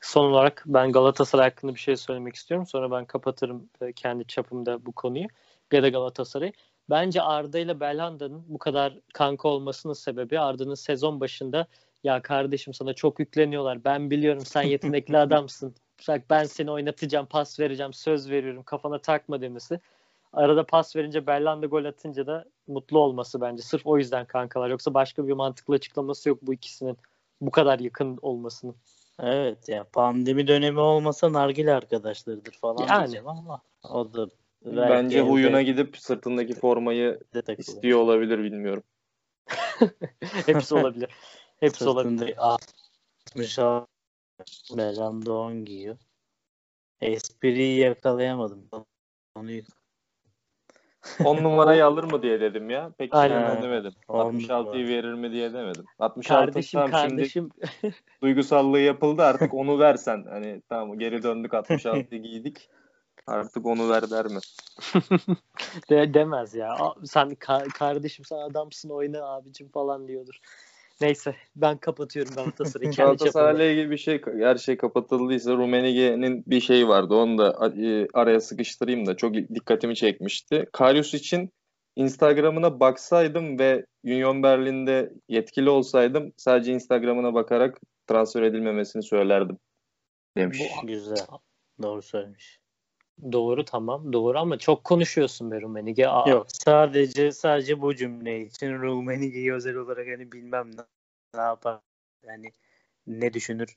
Son 0.00 0.30
olarak 0.30 0.62
ben 0.66 0.92
Galatasaray 0.92 1.50
hakkında 1.50 1.74
bir 1.74 1.80
şey 1.80 1.96
söylemek 1.96 2.34
istiyorum. 2.34 2.66
Sonra 2.66 2.90
ben 2.90 3.04
kapatırım 3.04 3.70
e, 3.80 3.92
kendi 3.92 4.26
çapımda 4.26 4.86
bu 4.86 4.92
konuyu. 4.92 5.26
Ya 5.72 5.82
da 5.82 5.88
Galatasaray. 5.88 6.52
Bence 6.90 7.22
Arda 7.22 7.58
ile 7.58 7.80
Belhanda'nın 7.80 8.44
bu 8.48 8.58
kadar 8.58 8.98
kanka 9.14 9.48
olmasının 9.48 9.92
sebebi 9.92 10.40
Arda'nın 10.40 10.74
sezon 10.74 11.20
başında 11.20 11.66
ya 12.04 12.22
kardeşim 12.22 12.74
sana 12.74 12.92
çok 12.92 13.20
yükleniyorlar. 13.20 13.84
Ben 13.84 14.10
biliyorum 14.10 14.44
sen 14.44 14.62
yetenekli 14.62 15.18
adamsın. 15.18 15.74
Bak 16.08 16.22
ben 16.30 16.44
seni 16.44 16.70
oynatacağım, 16.70 17.26
pas 17.26 17.60
vereceğim, 17.60 17.92
söz 17.92 18.30
veriyorum. 18.30 18.62
Kafana 18.62 18.98
takma 18.98 19.40
demesi. 19.40 19.80
Arada 20.32 20.66
pas 20.66 20.96
verince 20.96 21.26
Bellanda 21.26 21.66
gol 21.66 21.84
atınca 21.84 22.26
da 22.26 22.44
mutlu 22.66 22.98
olması 22.98 23.40
bence. 23.40 23.62
Sırf 23.62 23.86
o 23.86 23.98
yüzden 23.98 24.26
kankalar. 24.26 24.70
Yoksa 24.70 24.94
başka 24.94 25.28
bir 25.28 25.32
mantıklı 25.32 25.74
açıklaması 25.74 26.28
yok 26.28 26.38
bu 26.42 26.54
ikisinin 26.54 26.98
bu 27.40 27.50
kadar 27.50 27.78
yakın 27.78 28.18
olmasının. 28.22 28.76
Evet 29.22 29.68
ya 29.68 29.84
pandemi 29.92 30.46
dönemi 30.46 30.80
olmasa 30.80 31.32
nargile 31.32 31.74
arkadaşlarıdır 31.74 32.52
falan 32.52 32.86
Yani. 32.88 32.98
diyeceğim 32.98 33.28
ama 33.28 33.60
o 33.90 34.14
da 34.66 34.88
bence 34.88 35.16
belki 35.16 35.30
huyuna 35.30 35.62
gidip 35.62 35.98
sırtındaki 35.98 36.54
formayı 36.54 37.20
istiyor 37.58 37.98
olabilir 37.98 38.38
bilmiyorum. 38.38 38.82
Hepsi 40.46 40.74
olabilir. 40.74 41.10
Hepsi 41.60 41.88
olabilir. 41.88 42.18
Sırtında 42.18 42.42
66 42.42 43.86
Belanda 44.76 45.32
10 45.32 45.64
giyiyor. 45.64 45.96
Espriyi 47.00 47.78
yakalayamadım. 47.78 48.68
Konuyu 49.34 49.62
10 51.24 51.36
numarayı 51.36 51.86
alır 51.86 52.04
mı 52.04 52.22
diye 52.22 52.40
dedim 52.40 52.70
ya. 52.70 52.92
Pek 52.98 53.14
Aynen. 53.14 53.62
demedim. 53.62 53.92
On 54.08 54.34
66'yı 54.34 54.58
numara. 54.58 54.74
verir 54.74 55.12
mi 55.14 55.32
diye 55.32 55.52
demedim. 55.52 55.84
66 55.98 56.46
Kardeşim 56.46 56.80
tamam 56.80 57.00
şimdi 57.02 57.16
kardeşim 57.16 57.50
duygusallığı 58.22 58.80
yapıldı 58.80 59.22
artık 59.22 59.54
onu 59.54 59.78
versen. 59.78 60.24
Hani 60.30 60.62
tamam 60.68 60.98
geri 60.98 61.22
döndük 61.22 61.52
66'yı 61.52 62.22
giydik. 62.22 62.70
Artık 63.26 63.66
onu 63.66 63.88
ver 63.90 64.10
der 64.10 64.26
mi? 64.26 64.38
de, 65.90 66.14
demez 66.14 66.54
ya. 66.54 66.76
Sen 67.04 67.30
ka- 67.30 67.68
kardeşim 67.68 68.24
sen 68.24 68.36
adamsın 68.36 68.90
oyna 68.90 69.24
abicim 69.24 69.68
falan 69.68 70.08
diyordur. 70.08 70.40
Neyse 71.00 71.36
ben 71.56 71.76
kapatıyorum 71.76 72.34
Galatasaray'ı 72.34 72.90
kendi. 72.90 72.96
Galatasaray'la 72.96 73.64
ilgili 73.64 73.90
bir 73.90 73.96
şey 73.96 74.22
her 74.24 74.56
şey 74.56 74.76
kapatıldıysa 74.76 75.52
Rummenigge'nin 75.52 76.44
bir 76.46 76.60
şeyi 76.60 76.88
vardı. 76.88 77.14
Onu 77.14 77.38
da 77.38 77.72
e, 77.76 78.08
araya 78.14 78.40
sıkıştırayım 78.40 79.06
da 79.06 79.16
çok 79.16 79.34
dikkatimi 79.34 79.96
çekmişti. 79.96 80.66
Karius 80.72 81.14
için 81.14 81.50
Instagram'ına 81.96 82.80
baksaydım 82.80 83.58
ve 83.58 83.86
Union 84.04 84.42
Berlin'de 84.42 85.12
yetkili 85.28 85.70
olsaydım 85.70 86.32
sadece 86.36 86.72
Instagram'ına 86.72 87.34
bakarak 87.34 87.80
transfer 88.06 88.42
edilmemesini 88.42 89.02
söylerdim 89.02 89.58
demiş. 90.36 90.62
güzel. 90.84 91.26
Doğru 91.82 92.02
söylemiş. 92.02 92.60
Doğru 93.32 93.64
tamam 93.64 94.12
doğru 94.12 94.38
ama 94.38 94.58
çok 94.58 94.84
konuşuyorsun 94.84 95.50
be 95.50 95.60
Rumenige. 95.60 96.08
Aa, 96.08 96.30
Yok 96.30 96.46
sadece 96.48 97.32
sadece 97.32 97.80
bu 97.80 97.94
cümle 97.94 98.40
için 98.40 98.78
Rummenigge'yi 98.78 99.52
özel 99.52 99.76
olarak 99.76 100.06
hani 100.08 100.32
bilmem 100.32 100.70
ne, 100.76 100.82
ne 101.34 101.40
yapar. 101.40 101.80
Yani 102.26 102.52
ne 103.06 103.32
düşünür? 103.32 103.76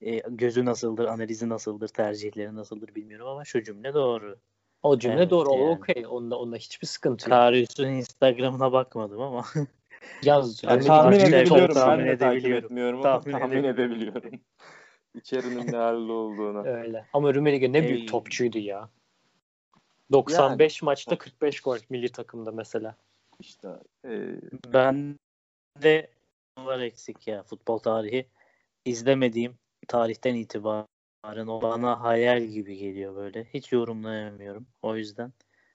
E, 0.00 0.18
gözü 0.28 0.64
nasıldır, 0.64 1.04
analizi 1.04 1.48
nasıldır, 1.48 1.88
tercihleri 1.88 2.56
nasıldır 2.56 2.94
bilmiyorum 2.94 3.26
ama 3.26 3.44
şu 3.44 3.62
cümle 3.62 3.94
doğru. 3.94 4.38
O 4.82 4.98
cümle 4.98 5.16
Evet, 5.16 5.30
doğru. 5.30 5.52
Yani. 5.52 5.70
okey. 5.70 6.06
Onda, 6.06 6.38
onda 6.38 6.56
hiçbir 6.56 6.86
sıkıntı 6.86 7.30
yok. 7.30 7.38
Karius'un 7.38 7.88
Instagram'ına 7.88 8.72
bakmadım 8.72 9.20
ama 9.20 9.44
Yaz. 10.22 10.64
Yani 10.64 10.84
tahmin 10.84 11.20
edebiliyorum. 11.20 11.74
tahmin 11.74 12.06
edebiliyorum. 12.06 13.02
Tahmin 13.02 13.32
tahmin, 13.32 13.64
edebiliyorum. 13.64 14.30
İçerinin 15.14 15.72
ne 15.72 15.76
halde 15.76 16.12
olduğunu. 16.12 16.66
Öyle. 16.66 17.06
Ama 17.12 17.34
Rumenige 17.34 17.72
ne 17.72 17.78
Ey. 17.78 17.88
büyük 17.88 18.08
topçuydu 18.08 18.58
ya. 18.58 18.88
95 20.12 20.82
maçta 20.82 21.18
45 21.18 21.60
gol 21.60 21.78
milli 21.90 22.12
takımda 22.12 22.52
mesela. 22.52 22.96
İşte 23.40 23.68
e, 24.04 24.34
ben 24.72 25.18
de 25.82 26.10
var 26.58 26.80
eksik 26.80 27.28
ya 27.28 27.42
futbol 27.42 27.78
tarihi. 27.78 28.26
izlemediğim 28.84 29.58
tarihten 29.88 30.34
itibaren 30.34 31.46
o 31.46 31.62
bana 31.62 32.00
hayal 32.00 32.44
gibi 32.44 32.76
geliyor 32.76 33.16
böyle. 33.16 33.44
Hiç 33.44 33.72
yorumlayamıyorum. 33.72 34.66
O 34.82 34.96
yüzden 34.96 35.32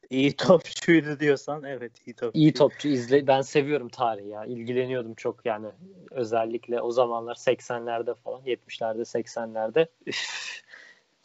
iyi 0.10 0.36
topçuydu 0.36 1.20
diyorsan 1.20 1.64
evet 1.64 2.08
iyi 2.08 2.14
topçu. 2.14 2.40
İyi 2.40 2.54
topçu 2.54 2.88
izle 2.88 3.28
ben 3.28 3.42
seviyorum 3.42 3.90
tarihi 3.90 4.28
ya. 4.28 4.46
İlgileniyordum 4.46 5.14
çok 5.14 5.46
yani. 5.46 5.68
Özellikle 6.12 6.82
o 6.82 6.92
zamanlar 6.92 7.36
80'lerde 7.36 8.16
falan 8.16 8.42
70'lerde 8.42 9.02
80'lerde 9.02 9.88
üf, 10.06 10.46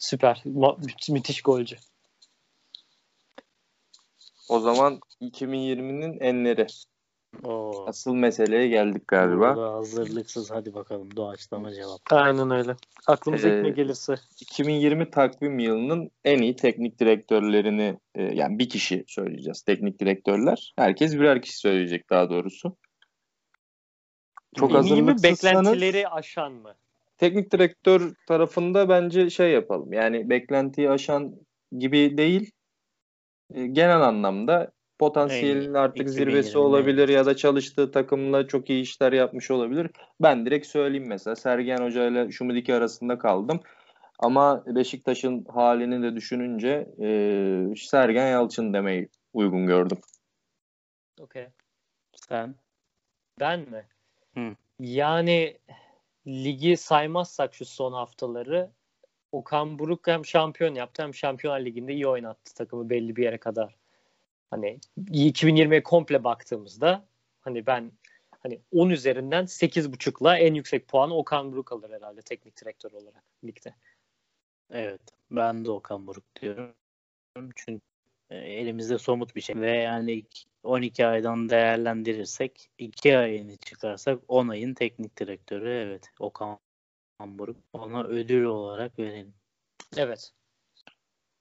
Süper. 0.01 0.43
Ma- 0.47 0.87
mü- 0.87 1.15
müthiş 1.15 1.43
golcü. 1.43 1.77
O 4.49 4.61
zaman 4.61 5.01
2020'nin 5.21 6.21
enleri. 6.21 6.67
Oo. 7.45 7.85
Asıl 7.87 8.15
meseleye 8.15 8.69
geldik 8.69 9.09
galiba. 9.09 9.57
Burada 9.57 9.73
hazırlıksız 9.73 10.51
hadi 10.51 10.75
bakalım 10.75 11.17
doğaçlama 11.17 11.75
cevap. 11.75 12.01
Aynen 12.11 12.51
öyle. 12.51 12.77
Aklımıza 13.07 13.49
Ee, 13.49 13.63
ne 13.63 13.71
gelirse. 13.71 14.15
2020 14.41 15.11
takvim 15.11 15.59
yılının 15.59 16.11
en 16.25 16.39
iyi 16.43 16.57
teknik 16.57 16.99
direktörlerini 16.99 17.99
e, 18.15 18.23
yani 18.23 18.59
bir 18.59 18.69
kişi 18.69 19.05
söyleyeceğiz 19.09 19.63
teknik 19.63 19.99
direktörler. 20.01 20.73
Herkes 20.77 21.15
birer 21.15 21.43
kişi 21.43 21.59
söyleyecek 21.59 22.11
daha 22.11 22.31
doğrusu. 22.31 22.77
Çok 24.57 24.71
En 24.71 24.75
iyi 24.75 25.03
mi 25.03 25.09
hazırlıksızsanız 25.13 25.67
beklentileri 25.73 26.09
aşan 26.09 26.53
mı? 26.53 26.75
teknik 27.19 27.53
direktör 27.53 28.15
tarafında 28.29 28.89
bence 28.89 29.31
şey 29.31 29.51
yapalım. 29.53 29.93
Yani 29.93 30.31
beklentiyi 30.31 30.91
aşan 30.91 31.37
gibi 31.79 32.19
değil. 32.19 32.51
e, 33.55 33.67
genel 33.67 34.01
anlamda 34.01 34.73
potansiyelin 35.01 35.75
artık 35.75 36.11
zirvesi 36.11 36.51
2020'de. 36.51 36.59
olabilir 36.59 37.09
ya 37.09 37.27
da 37.27 37.37
çalıştığı 37.37 37.91
takımla 37.91 38.47
çok 38.47 38.71
iyi 38.71 38.83
işler 38.83 39.13
yapmış 39.13 39.51
olabilir. 39.51 39.91
Ben 40.21 40.47
direkt 40.47 40.67
söyleyeyim 40.67 41.09
mesela 41.09 41.37
Sergen 41.37 41.79
Hoca 41.79 42.07
ile 42.07 42.31
Şumidiki 42.33 42.75
arasında 42.75 43.19
kaldım. 43.19 43.61
Ama 44.19 44.65
Beşiktaş'ın 44.67 45.45
halini 45.45 46.03
de 46.03 46.17
düşününce 46.17 46.87
e, 47.01 47.09
Sergen 47.77 48.27
Yalçın 48.27 48.73
demeyi 48.73 49.09
uygun 49.33 49.67
gördüm. 49.67 49.99
Okey. 51.21 51.47
Sen 52.29 52.55
Ben 53.41 53.61
mi? 53.61 53.85
Hı. 54.35 54.57
Yani 54.81 55.59
ligi 56.27 56.77
saymazsak 56.77 57.55
şu 57.55 57.65
son 57.65 57.93
haftaları 57.93 58.71
Okan 59.33 59.79
Buruk 59.79 60.07
hem 60.07 60.27
şampiyon 60.27 60.75
yaptı 60.75 61.03
hem 61.03 61.15
Şampiyonlar 61.15 61.61
Ligi'nde 61.61 61.93
iyi 61.93 62.07
oynattı 62.07 62.55
takımı 62.55 62.91
belli 62.91 63.17
bir 63.17 63.23
yere 63.23 63.39
kadar. 63.39 63.80
Hani 64.51 64.79
2020'ye 65.11 65.83
komple 65.83 66.25
baktığımızda 66.25 67.05
hani 67.41 67.67
ben 67.67 67.93
hani 68.31 68.61
10 68.73 68.91
üzerinden 68.91 69.45
8.5'la 69.45 70.39
en 70.39 70.55
yüksek 70.55 70.89
puanı 70.89 71.15
Okan 71.15 71.53
Buruk 71.53 71.73
alır 71.73 71.91
herhalde 71.91 72.23
teknik 72.23 72.61
direktör 72.61 72.93
olarak 72.93 73.25
ligde. 73.45 73.75
evet 74.71 75.01
ben 75.31 75.65
de 75.65 75.71
Okan 75.71 76.07
Buruk 76.07 76.25
diyorum. 76.41 76.75
Çünkü 77.57 77.81
e, 78.31 78.37
elimizde 78.37 78.99
somut 78.99 79.37
bir 79.37 79.41
şey 79.41 79.57
ve 79.57 79.71
yani 79.71 80.13
ilk 80.13 80.37
12 80.63 81.07
aydan 81.07 81.49
değerlendirirsek 81.49 82.71
2 82.79 83.19
ayını 83.19 83.57
çıkarsak 83.57 84.23
10 84.29 84.49
ayın 84.49 84.75
teknik 84.75 85.19
direktörü 85.19 85.71
evet 85.71 86.11
Okan 86.19 86.59
Buruk. 87.21 87.57
Ona 87.73 88.05
ödül 88.05 88.45
olarak 88.45 88.99
verelim. 88.99 89.35
Evet. 89.97 90.33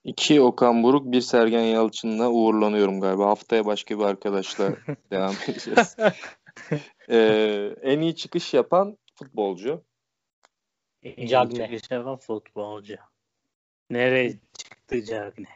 İki 0.10 0.42
Okan 0.42 0.84
Buruk, 0.84 1.12
bir 1.12 1.22
Sergen 1.22 1.62
Yalçın'la 1.62 2.30
uğurlanıyorum 2.30 3.02
galiba. 3.02 3.28
Haftaya 3.28 3.66
başka 3.66 4.00
bir 4.00 4.04
arkadaşla 4.04 4.76
devam 5.12 5.36
edeceğiz. 5.48 5.98
Ee, 7.10 7.76
en 7.82 8.00
iyi 8.00 8.16
çıkış 8.16 8.54
yapan 8.54 8.98
futbolcu. 9.16 9.84
En 11.04 11.14
iyi 11.16 11.28
Cagne. 11.28 11.66
çıkış 11.66 11.92
yapan 11.92 12.18
futbolcu. 12.18 12.96
Nereye 13.90 14.34
çıktı 14.58 15.04
Cagne? 15.04 15.48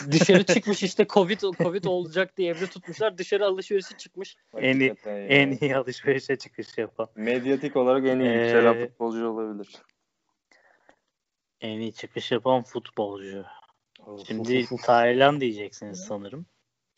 Dışarı 0.10 0.44
çıkmış 0.44 0.82
işte 0.82 1.06
Covid 1.06 1.40
Covid 1.40 1.84
olacak 1.84 2.36
diye 2.36 2.50
evde 2.50 2.66
tutmuşlar. 2.66 3.18
Dışarı 3.18 3.46
alışverişe 3.46 3.96
çıkmış. 3.96 4.36
En 4.56 4.80
iyi-. 4.80 4.94
En 5.06 5.58
iyi 5.60 5.76
alışverişe 5.76 6.36
çıkış 6.36 6.78
yapan. 6.78 7.08
Medyatik 7.14 7.76
olarak 7.76 8.06
en 8.06 8.20
iyi 8.20 8.30
Ee, 8.30 8.86
futbolcu 8.86 9.28
olabilir. 9.28 9.68
En 11.60 11.80
iyi 11.80 11.92
çıkış 11.92 12.32
yapan 12.32 12.62
futbolcu. 12.62 13.44
Şimdi 14.26 14.66
Tayland 14.82 15.40
diyeceksiniz 15.40 16.04
sanırım. 16.04 16.46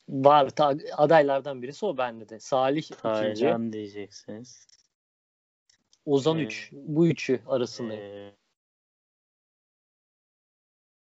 Var 0.09 0.51
ta- 0.51 0.77
adaylardan 0.97 1.63
birisi 1.63 1.87
o 1.87 1.97
bende 1.97 2.29
de. 2.29 2.41
Salih 2.41 2.83
ikinci. 2.83 3.03
Tayland 3.03 3.73
diyeceksiniz. 3.73 4.67
Ozan 6.05 6.39
Ee, 6.39 6.43
3. 6.43 6.71
Bu 6.73 7.07
üçü 7.07 7.43
arasındayım. 7.47 8.03
Ee, 8.03 8.35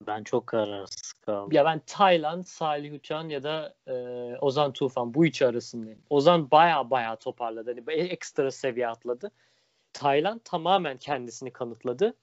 ben 0.08 0.24
çok 0.24 0.48
kararsız 0.48 1.14
kaldım. 1.14 1.52
Ya 1.52 1.66
ben 1.66 1.82
Tayland, 1.88 2.43
Salih 2.43 2.93
Uçan 2.93 3.30
ya 3.30 3.43
da 3.43 3.76
e, 3.88 3.93
Ozan 4.41 4.74
Tufan 4.74 5.14
bu 5.14 5.26
üçü 5.26 5.46
arasındayım. 5.46 6.02
Ozan 6.10 6.52
baya 6.52 6.89
baya 6.89 7.16
toparladı. 7.16 7.70
Hani 7.70 7.88
bir 7.88 7.93
ekstra 7.93 8.52
seviye 8.52 8.88
atladı. 8.88 9.32
Tayland 9.93 10.39
tamamen 10.43 10.98
kendisini 10.98 11.54
kanıtladı. 11.54 12.14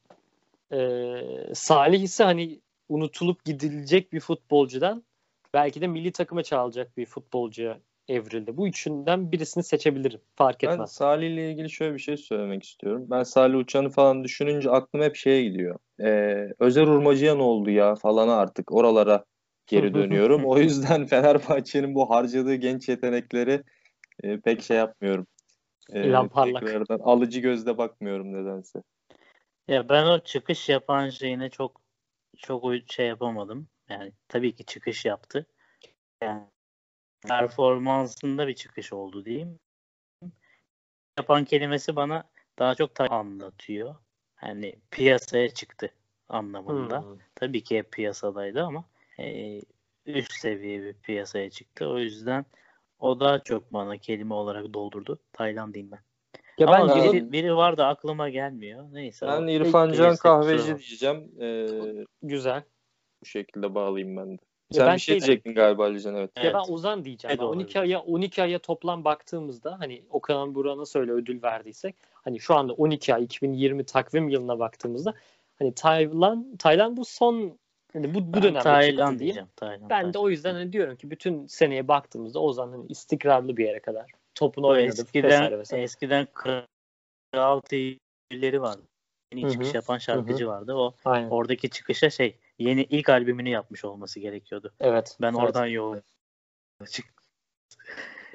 E, 0.73 1.55
Salih 1.55 2.03
ise 2.03 2.25
hani 2.25 2.61
unutulup 2.89 3.45
gidilecek 3.45 4.13
bir 4.13 4.21
futbolcudan 4.21 5.05
belki 5.55 5.81
de 5.81 5.87
milli 5.87 6.13
takıma 6.13 6.43
çağrılacak 6.43 6.97
bir 6.97 7.07
futbolcuya 7.07 7.79
evrildi. 8.09 8.57
Bu 8.57 8.69
üçünden 8.69 9.33
birisini 9.33 9.65
seçebilirim. 9.65 10.21
Fark 10.37 10.63
Ben 10.63 10.73
etmez. 10.73 10.93
Salih 10.93 11.27
ile 11.27 11.51
ilgili 11.51 11.71
şöyle 11.71 11.95
bir 11.95 11.99
şey 11.99 12.17
söylemek 12.17 12.63
istiyorum. 12.63 13.07
Ben 13.11 13.23
Salih 13.23 13.59
Uçan'ı 13.59 13.91
falan 13.91 14.25
düşününce 14.25 14.71
aklım 14.71 15.03
hep 15.03 15.17
şeye 15.17 15.43
gidiyor. 15.43 15.79
Ee, 16.01 16.49
Özer 16.59 16.87
Urmacı'ya 16.87 17.35
ne 17.35 17.43
oldu 17.43 17.71
ya 17.71 17.95
falana 17.95 18.37
artık 18.37 18.73
oralara 18.73 19.25
geri 19.67 19.95
dönüyorum. 19.95 20.45
o 20.45 20.59
yüzden 20.59 21.07
Fenerbahçe'nin 21.07 21.95
bu 21.95 22.11
harcadığı 22.11 22.55
genç 22.55 22.89
yetenekleri 22.89 23.63
e, 24.23 24.41
pek 24.41 24.63
şey 24.63 24.77
yapmıyorum. 24.77 25.27
Ee, 25.93 26.09
İlhan 26.09 26.29
Parlak. 26.29 26.63
tekrardan 26.63 26.99
alıcı 26.99 27.41
gözle 27.41 27.79
bakmıyorum 27.79 28.33
nedense. 28.33 28.83
Ya 29.69 29.89
ben 29.89 30.07
o 30.07 30.21
çıkış 30.25 30.69
yapan 30.69 31.09
şeyine 31.09 31.51
çok 31.51 31.81
çok 32.37 32.65
şey 32.87 33.07
yapamadım. 33.07 33.69
Yani 33.89 34.13
tabii 34.29 34.55
ki 34.55 34.65
çıkış 34.65 35.05
yaptı. 35.05 35.47
Yani 36.23 36.43
performansında 37.29 38.49
bir 38.49 38.55
çıkış 38.55 38.93
oldu 38.93 39.25
diyeyim. 39.25 39.61
Yapan 41.19 41.45
kelimesi 41.45 41.97
bana 41.97 42.31
daha 42.59 42.75
çok 42.75 42.95
ta- 42.95 43.07
anlatıyor. 43.07 43.95
Yani 44.43 44.75
piyasaya 44.91 45.55
çıktı 45.55 45.95
anlamında. 46.29 47.01
Hmm. 47.01 47.19
Tabii 47.35 47.65
ki 47.65 47.79
hep 47.79 47.93
piyasadaydı 47.93 48.63
ama 48.65 48.85
e, 49.19 49.61
üst 50.07 50.33
seviye 50.33 50.83
bir 50.83 50.95
piyasaya 50.95 51.51
çıktı. 51.51 51.89
O 51.89 51.99
yüzden 51.99 52.47
o 52.99 53.21
daha 53.21 53.39
çok 53.39 53.73
bana 53.73 53.99
kelime 53.99 54.35
olarak 54.35 54.75
doldurdu. 54.75 55.19
Tayland 55.33 55.75
diyeyim 55.75 55.93
ben. 55.93 56.01
Ya 56.59 56.67
Ama 56.69 56.89
ben 56.89 57.13
biri, 57.13 57.33
biri 57.33 57.57
var 57.57 57.77
da 57.79 57.87
aklıma 57.87 58.29
gelmiyor. 58.29 58.85
Neyse. 58.93 59.27
Ben 59.27 59.43
o- 59.43 59.51
İrfan 59.51 59.93
Can 59.93 60.17
Kahveci 60.17 60.67
diyeceğim. 60.79 61.33
Ee, 61.41 62.05
güzel. 62.23 62.63
bu 63.23 63.27
şekilde 63.27 63.75
bağlayayım 63.75 64.17
ben 64.17 64.27
de. 64.29 64.39
Ya 64.73 64.77
Sen 64.79 64.87
ben 64.87 64.95
bir 64.95 65.01
şey 65.01 65.15
şey- 65.15 65.27
diyecektin 65.27 65.55
galiba 65.55 65.85
Alican 65.85 66.15
evet. 66.15 66.31
Ya 66.37 66.43
Evet. 66.43 66.55
ben 66.55 66.73
Ozan 66.73 67.05
diyeceğim. 67.05 67.31
Evet, 67.33 67.41
Ben 67.41 67.45
olabilir. 67.45 67.65
12 67.65 67.81
aya 67.81 68.01
12 68.01 68.43
aya 68.43 68.59
toplam 68.59 69.05
baktığımızda 69.05 69.77
hani 69.81 70.03
Okan 70.11 70.55
Burak'a 70.55 70.87
söyle 70.87 71.13
ödül 71.13 71.43
verdiysek 71.43 71.97
hani 72.13 72.41
şu 72.41 72.55
anda 72.55 72.73
12 72.73 73.15
ay 73.15 73.25
2020 73.25 73.85
takvim 73.85 74.29
yılına 74.29 74.59
baktığımızda 74.59 75.15
hani 75.59 75.75
Tayland 75.75 76.45
Tayland 76.59 76.97
bu 76.97 77.05
son 77.05 77.59
hani 77.93 78.15
bu 78.15 78.33
bu 78.33 78.43
dönemde 78.43 78.59
Tayland 78.59 79.21
diyeceğim. 79.21 79.49
Tayland, 79.57 79.81
Ben 79.81 79.87
de 79.89 79.89
Tayland. 79.89 80.15
o 80.15 80.31
yüzden 80.31 80.55
hani 80.55 80.73
diyorum 80.73 80.97
ki 80.97 81.11
bütün 81.11 81.47
seneye 81.47 81.89
baktığımızda 81.89 82.41
Ozan 82.41 82.69
hani 82.71 82.87
istikrarlı 82.89 83.57
bir 83.57 83.65
yere 83.67 83.81
kadar 83.81 84.11
topunu 84.35 84.67
O 84.67 84.71
oynadı 84.71 85.01
eskiden 85.01 85.59
vesaire 85.59 85.83
eskiden 85.83 86.29
kral 86.35 87.61
TV'leri 87.61 88.63
vardı. 88.63 88.83
Yeni 89.33 89.43
Hı 89.43 89.47
hı, 89.47 89.53
çıkış 89.53 89.75
yapan 89.75 89.99
şarkıcı 89.99 90.47
vardı. 90.47 90.75
O 90.75 90.95
Aynen. 91.05 91.31
oradaki 91.31 91.71
çıkışa 91.71 92.11
şey 92.11 92.39
yeni 92.59 92.83
ilk 92.83 93.09
albümünü 93.09 93.49
yapmış 93.49 93.85
olması 93.85 94.21
gerekiyordu. 94.21 94.73
Evet. 94.81 95.17
Ben 95.21 95.33
evet. 95.33 95.37
oradan 95.37 95.67
yola 95.67 96.03
çıktım. 96.91 97.25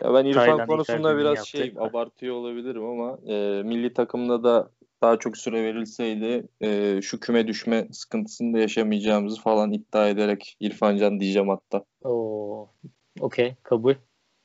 Ya 0.04 0.14
ben 0.14 0.26
İrfan 0.26 0.45
Tayland 0.45 0.68
konusunda 0.68 1.18
biraz 1.18 1.38
yaptı. 1.38 1.58
şey 1.58 1.74
abartıyor 1.80 2.36
olabilirim 2.36 2.86
ama 2.86 3.18
e, 3.28 3.64
milli 3.64 3.93
takımda 3.93 4.43
da 4.43 4.72
daha 5.02 5.20
çok 5.20 5.38
süre 5.38 5.64
verilseydi 5.64 6.48
e, 6.62 7.02
şu 7.02 7.20
küme 7.20 7.48
düşme 7.48 7.88
sıkıntısını 7.91 8.54
da 8.54 8.60
yaşamayacağımızı 8.60 9.41
falan 9.41 9.72
iddia 9.72 10.10
ederek 10.10 10.58
İrfan 10.60 10.98
Can 10.98 11.20
diyeceğim 11.20 11.50
hatta. 11.50 11.86
Oo. 12.04 12.70
Okey, 13.20 13.56
kabul. 13.64 13.95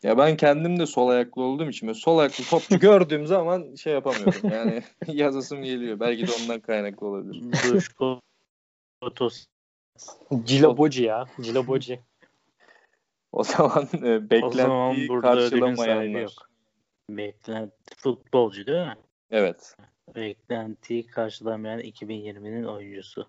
Ya 0.03 0.19
ben 0.19 0.37
kendim 0.37 0.79
de 0.79 0.87
sol 0.87 1.09
ayaklı 1.09 1.43
olduğum 1.43 1.69
için 1.69 1.93
sol 1.93 2.19
ayaklı 2.19 2.45
topçu 2.45 2.79
gördüğüm 2.81 3.27
zaman 3.27 3.75
şey 3.75 3.93
yapamıyorum. 3.93 4.51
Yani 4.51 4.83
yazasım 5.07 5.63
geliyor. 5.63 6.01
Belki 6.01 6.27
de 6.27 6.33
ondan 6.43 6.61
kaynaklı 6.61 7.07
olabilir. 7.07 7.43
Duşko 7.63 8.21
Otos. 9.01 9.47
Cilaboci 10.45 11.03
ya. 11.03 11.27
Cilaboci. 11.41 12.01
O 13.33 13.45
zaman 13.45 13.89
e, 14.03 14.43
O 14.43 14.51
zaman 14.51 14.91
beklentiyi 14.91 15.09
burada 15.09 15.37
ödülün 15.37 15.75
sahibi 15.75 15.77
karşılamayanlar. 15.77 16.21
yok. 16.21 16.33
Beklenti 17.11 17.97
futbolcu 17.97 18.67
değil 18.67 18.87
mi? 18.87 18.97
Evet. 19.31 19.77
Beklentiyi 20.15 21.07
karşılamayan 21.07 21.81
2020'nin 21.81 22.65
oyuncusu. 22.65 23.29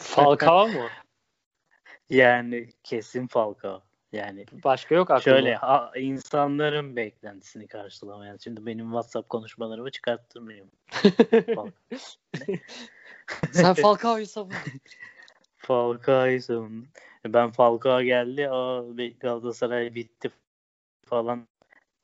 Falcao 0.00 0.68
mu? 0.68 0.88
Yani 2.10 2.68
kesin 2.82 3.26
Falcao. 3.26 3.82
Yani 4.12 4.46
Başka 4.64 4.94
yok 4.94 5.10
aklımda. 5.10 5.38
şöyle 5.38 5.54
ha, 5.54 5.92
insanların 5.96 6.96
beklentisini 6.96 7.66
karşılamayan. 7.68 8.36
Şimdi 8.36 8.66
benim 8.66 8.86
WhatsApp 8.86 9.28
konuşmalarımı 9.28 9.90
çıkarttırmayayım. 9.90 10.70
Sen 13.52 13.74
Falcao'yu 13.82 14.26
savun. 14.26 14.52
Falcao'yu 15.56 16.42
savundum. 16.42 16.88
Ben 17.26 17.50
Falcao 17.50 18.02
geldi. 18.02 18.48
Aa, 18.50 18.82
Galatasaray 19.20 19.94
bitti 19.94 20.30
falan 21.06 21.48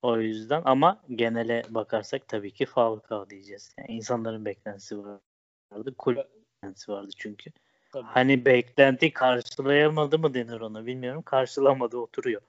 o 0.03 0.19
yüzden 0.21 0.63
ama 0.65 1.03
genele 1.09 1.63
bakarsak 1.71 2.29
tabii 2.29 2.53
ki 2.53 2.67
Falcao 2.67 3.31
diyeceğiz. 3.31 3.75
Yani 3.79 3.89
insanların 3.91 4.45
beklentisi 4.45 4.99
vardı. 4.99 5.95
Kulüp 5.99 6.27
beklentisi 6.63 6.93
vardı 6.93 7.11
çünkü. 7.17 7.51
Tabii. 7.97 8.07
Hani 8.07 8.45
beklenti 8.45 9.13
karşılayamadı 9.13 10.19
mı 10.19 10.35
denir 10.35 10.61
ona 10.61 10.87
bilmiyorum. 10.87 11.23
Karşılamadı 11.23 11.97
oturuyor. 11.97 12.41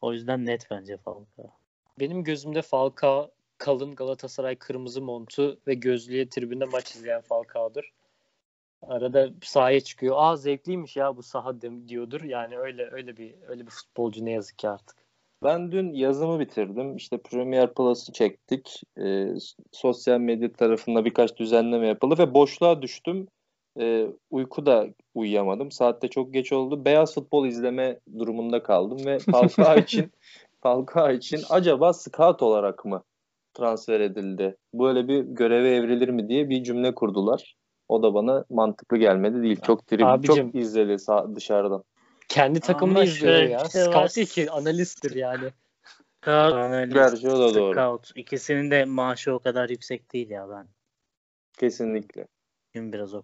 O 0.00 0.12
yüzden 0.12 0.46
net 0.46 0.70
bence 0.70 0.96
Falcao. 0.96 1.50
Benim 2.00 2.24
gözümde 2.24 2.62
Falcao 2.62 3.30
kalın 3.58 3.94
Galatasaray 3.94 4.56
kırmızı 4.56 5.02
montu 5.02 5.58
ve 5.66 5.74
gözlüğe 5.74 6.28
tribünde 6.28 6.64
maç 6.64 6.94
izleyen 6.94 7.20
Falcao'dur. 7.20 7.92
Arada 8.82 9.30
sahaya 9.42 9.80
çıkıyor. 9.80 10.16
Aa 10.18 10.36
zevkliymiş 10.36 10.96
ya 10.96 11.16
bu 11.16 11.22
saha 11.22 11.60
diyordur. 11.88 12.22
Yani 12.22 12.58
öyle 12.58 12.88
öyle 12.90 13.16
bir 13.16 13.34
öyle 13.48 13.66
bir 13.66 13.70
futbolcu 13.70 14.24
ne 14.24 14.30
yazık 14.30 14.58
ki 14.58 14.68
artık. 14.68 14.96
Ben 15.44 15.72
dün 15.72 15.92
yazımı 15.92 16.40
bitirdim. 16.40 16.96
İşte 16.96 17.18
Premier 17.18 17.74
Plus'ı 17.74 18.12
çektik. 18.12 18.82
Ee, 18.98 19.28
sosyal 19.72 20.20
medya 20.20 20.52
tarafında 20.52 21.04
birkaç 21.04 21.36
düzenleme 21.36 21.86
yapıldı 21.86 22.18
ve 22.18 22.34
boşluğa 22.34 22.82
düştüm. 22.82 23.28
Ee, 23.80 24.06
uyku 24.30 24.66
da 24.66 24.86
uyuyamadım. 25.14 25.70
Saatte 25.70 26.08
çok 26.08 26.34
geç 26.34 26.52
oldu. 26.52 26.84
Beyaz 26.84 27.14
futbol 27.14 27.46
izleme 27.46 28.00
durumunda 28.18 28.62
kaldım 28.62 29.06
ve 29.06 29.18
Falcao 29.18 29.78
için 29.78 30.12
Falcao 30.62 31.10
için 31.10 31.40
acaba 31.50 31.92
scout 31.92 32.42
olarak 32.42 32.84
mı 32.84 33.02
transfer 33.54 34.00
edildi? 34.00 34.56
Böyle 34.74 35.08
bir 35.08 35.20
göreve 35.20 35.76
evrilir 35.76 36.08
mi 36.08 36.28
diye 36.28 36.50
bir 36.50 36.64
cümle 36.64 36.94
kurdular. 36.94 37.56
O 37.88 38.02
da 38.02 38.14
bana 38.14 38.44
mantıklı 38.50 38.96
gelmedi 38.96 39.42
değil. 39.42 39.60
Çok 39.60 39.86
tribün, 39.86 40.04
Abicim. 40.04 40.34
çok 40.34 40.54
izledi 40.54 40.98
sağ, 40.98 41.36
dışarıdan. 41.36 41.84
Kendi 42.28 42.60
takımını 42.60 43.04
izliyor 43.04 43.34
şöyle 43.34 43.52
ya. 43.52 43.58
şey. 43.58 43.82
Scout 43.82 44.16
değil 44.16 44.26
ki 44.26 44.50
analisttir 44.50 45.14
yani. 45.14 45.50
Scout, 46.22 46.52
analist, 46.52 46.94
Gerçi 46.94 47.30
o 47.30 47.38
da 47.38 47.54
doğru. 47.54 47.72
Scout. 47.72 48.10
İkisinin 48.14 48.70
de 48.70 48.84
maaşı 48.84 49.34
o 49.34 49.38
kadar 49.38 49.68
yüksek 49.68 50.12
değil 50.12 50.30
ya 50.30 50.48
ben. 50.50 50.66
Kesinlikle. 51.58 52.26
Şimdi 52.76 52.92
biraz 52.92 53.14
o 53.14 53.22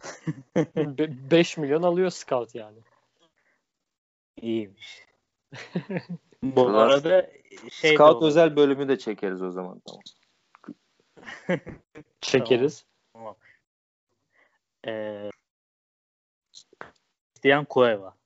5 0.57 1.59
milyon 1.59 1.83
alıyor 1.83 2.11
scout 2.11 2.55
yani. 2.55 2.79
iyiymiş. 4.41 5.07
Bu 6.43 6.69
arada 6.69 7.31
şey 7.71 7.95
Scout 7.95 8.23
özel 8.23 8.57
bölümü 8.57 8.89
de 8.89 8.99
çekeriz 8.99 9.43
o 9.43 9.51
zaman. 9.51 9.83
Tamam. 9.87 10.03
Çekeriz. 12.21 12.87
Tamam. 13.13 13.37
Ee, 14.87 15.31
Christian 16.81 17.67
Cueva 17.71 18.17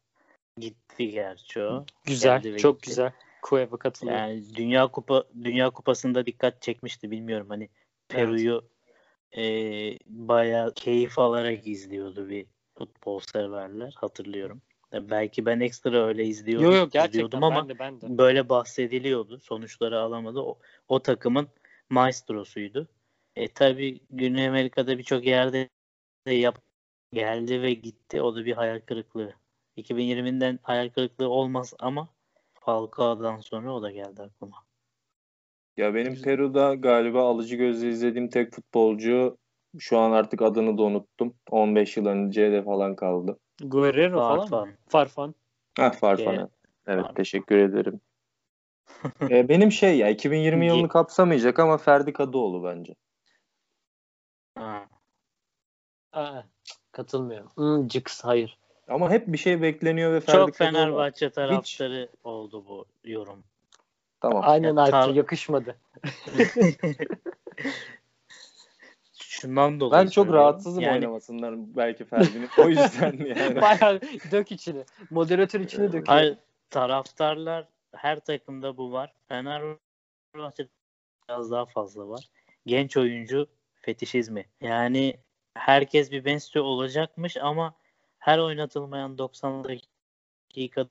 gitti 0.58 1.10
gerçi 1.10 1.62
o. 1.62 1.84
Güzel. 2.04 2.42
Geldi 2.42 2.58
Çok 2.58 2.76
gitti. 2.76 2.88
güzel. 2.88 3.12
Cueva 3.48 3.76
katılıyor. 3.76 4.16
Yani 4.16 4.54
Dünya 4.54 4.86
Kupa 4.86 5.24
Dünya 5.44 5.70
Kupası'nda 5.70 6.26
dikkat 6.26 6.62
çekmişti 6.62 7.10
bilmiyorum 7.10 7.46
hani 7.50 7.68
Peru'yu 8.08 8.64
e, 9.36 9.42
bayağı 10.06 10.74
keyif 10.74 11.18
alarak 11.18 11.66
izliyordu 11.66 12.28
bir 12.28 12.46
futbol 12.78 13.20
severler 13.20 13.94
hatırlıyorum. 13.96 14.62
Ya 14.92 15.10
belki 15.10 15.46
ben 15.46 15.60
ekstra 15.60 16.06
öyle 16.06 16.24
izliyordum, 16.24 16.72
Yo 16.72 16.76
yo 16.76 16.84
gerçekten 16.84 17.08
izliyordum 17.08 17.44
ama 17.44 17.56
ben 17.56 17.68
de 17.68 17.78
ben 17.78 18.00
de. 18.00 18.18
böyle 18.18 18.48
bahsediliyordu. 18.48 19.40
Sonuçları 19.40 20.00
alamadı. 20.00 20.40
O, 20.40 20.58
o 20.88 21.02
takımın 21.02 21.48
maestrosuydu. 21.90 22.88
E 23.36 23.48
tabi 23.48 24.00
Güney 24.10 24.48
Amerika'da 24.48 24.98
birçok 24.98 25.26
yerde 25.26 25.68
de 26.26 26.34
yap 26.34 26.62
geldi 27.12 27.62
ve 27.62 27.72
gitti. 27.72 28.22
O 28.22 28.36
da 28.36 28.44
bir 28.44 28.52
hayal 28.52 28.80
kırıklığı. 28.80 29.32
2020'den 29.76 30.58
hayal 30.62 30.88
kırıklığı 30.88 31.28
olmaz 31.28 31.74
ama 31.78 32.08
Falcao'dan 32.54 33.40
sonra 33.40 33.74
o 33.74 33.82
da 33.82 33.90
geldi 33.90 34.22
aklıma. 34.22 34.65
Ya 35.76 35.94
benim 35.94 36.22
Peru'da 36.22 36.74
galiba 36.74 37.28
alıcı 37.28 37.56
gözle 37.56 37.88
izlediğim 37.88 38.28
tek 38.30 38.52
futbolcu 38.54 39.36
şu 39.78 39.98
an 39.98 40.12
artık 40.12 40.42
adını 40.42 40.78
da 40.78 40.82
unuttum. 40.82 41.34
15 41.50 41.96
yıl 41.96 42.06
önce 42.06 42.52
de 42.52 42.62
falan 42.62 42.96
kaldı. 42.96 43.38
Guerrero 43.62 44.18
falan 44.18 44.38
mı? 44.38 44.46
Farfan. 44.48 44.74
Farfan. 44.88 45.34
Ha 45.78 45.90
Farfan. 45.90 46.34
Evet. 46.34 46.50
Evet 46.86 47.00
Farfan. 47.00 47.14
teşekkür 47.14 47.58
ederim. 47.58 48.00
E, 49.30 49.48
benim 49.48 49.72
şey 49.72 49.98
ya 49.98 50.08
2020 50.08 50.66
yılını 50.66 50.88
kapsamayacak 50.88 51.58
ama 51.58 51.78
Ferdi 51.78 52.12
Kadıoğlu 52.12 52.64
bence. 52.64 52.94
Ha. 54.58 54.86
Aa, 56.12 56.42
katılmıyorum. 56.92 57.50
Hmm, 57.54 57.88
Cıks 57.88 58.24
hayır. 58.24 58.58
Ama 58.88 59.10
hep 59.10 59.26
bir 59.26 59.38
şey 59.38 59.62
bekleniyor 59.62 60.12
ve 60.12 60.20
Ferdi 60.20 60.38
Çok 60.38 60.48
Kadıoğlu- 60.48 60.72
Fenerbahçe 60.72 61.30
taraftarı 61.30 62.08
oldu 62.24 62.64
bu 62.68 62.84
yorum. 63.04 63.44
Tamam. 64.20 64.42
Aynen 64.44 64.76
Alp'e 64.76 64.96
tar- 64.96 65.14
yakışmadı. 65.14 65.76
Şundan 69.22 69.80
dolayı 69.80 70.04
Ben 70.04 70.10
çok 70.10 70.32
rahatsızım 70.32 70.82
Yani 70.82 70.94
oynamasından 70.94 71.76
belki 71.76 72.04
Ferdi'nin. 72.04 72.48
O 72.58 72.68
yüzden 72.68 73.12
yani. 73.36 73.60
Bayağı 73.60 74.00
dök 74.30 74.52
içini. 74.52 74.84
Moderatör 75.10 75.60
içini 75.60 75.86
döküyor. 75.86 76.06
Hayır, 76.06 76.38
taraftarlar 76.70 77.68
her 77.94 78.20
takımda 78.20 78.76
bu 78.76 78.92
var. 78.92 79.14
Fenerbahçe 79.28 80.68
biraz 81.28 81.50
daha 81.50 81.66
fazla 81.66 82.08
var. 82.08 82.28
Genç 82.66 82.96
oyuncu 82.96 83.46
fetişizmi. 83.74 84.46
Yani 84.60 85.16
herkes 85.54 86.10
bir 86.10 86.24
Benstö 86.24 86.60
olacakmış 86.60 87.36
ama 87.36 87.74
her 88.18 88.38
oynatılmayan 88.38 89.18
90 89.18 89.64
dakika 89.64 90.86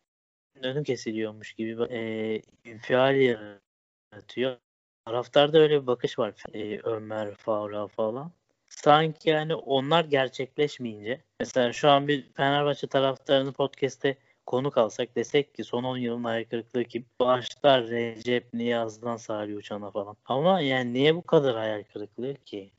önü 0.62 0.84
kesiliyormuş 0.84 1.54
gibi 1.54 1.84
e, 1.84 2.42
infial 2.66 3.16
yaratıyor. 3.16 4.58
Taraftarda 5.06 5.60
öyle 5.60 5.82
bir 5.82 5.88
bakış 5.88 6.20
var. 6.20 6.34
E, 6.54 6.80
Ömer, 6.80 7.36
Favra 7.36 7.88
falan. 7.88 8.32
Sanki 8.70 9.30
yani 9.30 9.56
onlar 9.56 10.06
gerçekleşmeyince 10.06 11.22
mesela 11.40 11.74
şu 11.74 11.90
an 11.90 12.08
bir 12.08 12.34
Fenerbahçe 12.34 12.88
taraftarını 12.88 13.54
podcast'te 13.54 14.18
konuk 14.46 14.78
alsak 14.78 15.16
desek 15.16 15.56
ki 15.56 15.64
son 15.64 15.84
10 15.84 15.98
yılın 15.98 16.24
hayal 16.24 16.44
kırıklığı 16.44 16.84
kim? 16.84 17.06
Başlar 17.20 17.88
Recep 17.88 18.54
Niyaz'dan 18.54 19.18
Salih 19.18 19.58
Uçan'a 19.58 19.92
falan. 19.92 20.18
Ama 20.26 20.62
yani 20.62 20.94
niye 20.94 21.16
bu 21.16 21.22
kadar 21.22 21.56
hayal 21.56 21.84
kırıklığı 21.84 22.36
ki? 22.36 22.72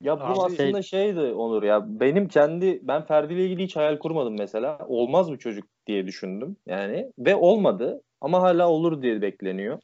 Ya 0.00 0.20
bu 0.20 0.24
Abi- 0.24 0.40
aslında 0.54 0.82
şeydi 0.82 1.20
Onur 1.20 1.62
ya 1.62 1.82
benim 2.00 2.28
kendi 2.28 2.80
ben 2.82 3.02
Ferdi 3.06 3.34
ile 3.34 3.44
ilgili 3.44 3.62
hiç 3.62 3.76
hayal 3.76 3.98
kurmadım 3.98 4.36
mesela. 4.38 4.78
Olmaz 4.88 5.30
bu 5.30 5.38
çocuk 5.38 5.64
diye 5.86 6.06
düşündüm 6.06 6.56
yani 6.66 7.12
ve 7.18 7.34
olmadı 7.34 8.02
ama 8.20 8.42
hala 8.42 8.68
olur 8.68 9.02
diye 9.02 9.22
bekleniyor. 9.22 9.78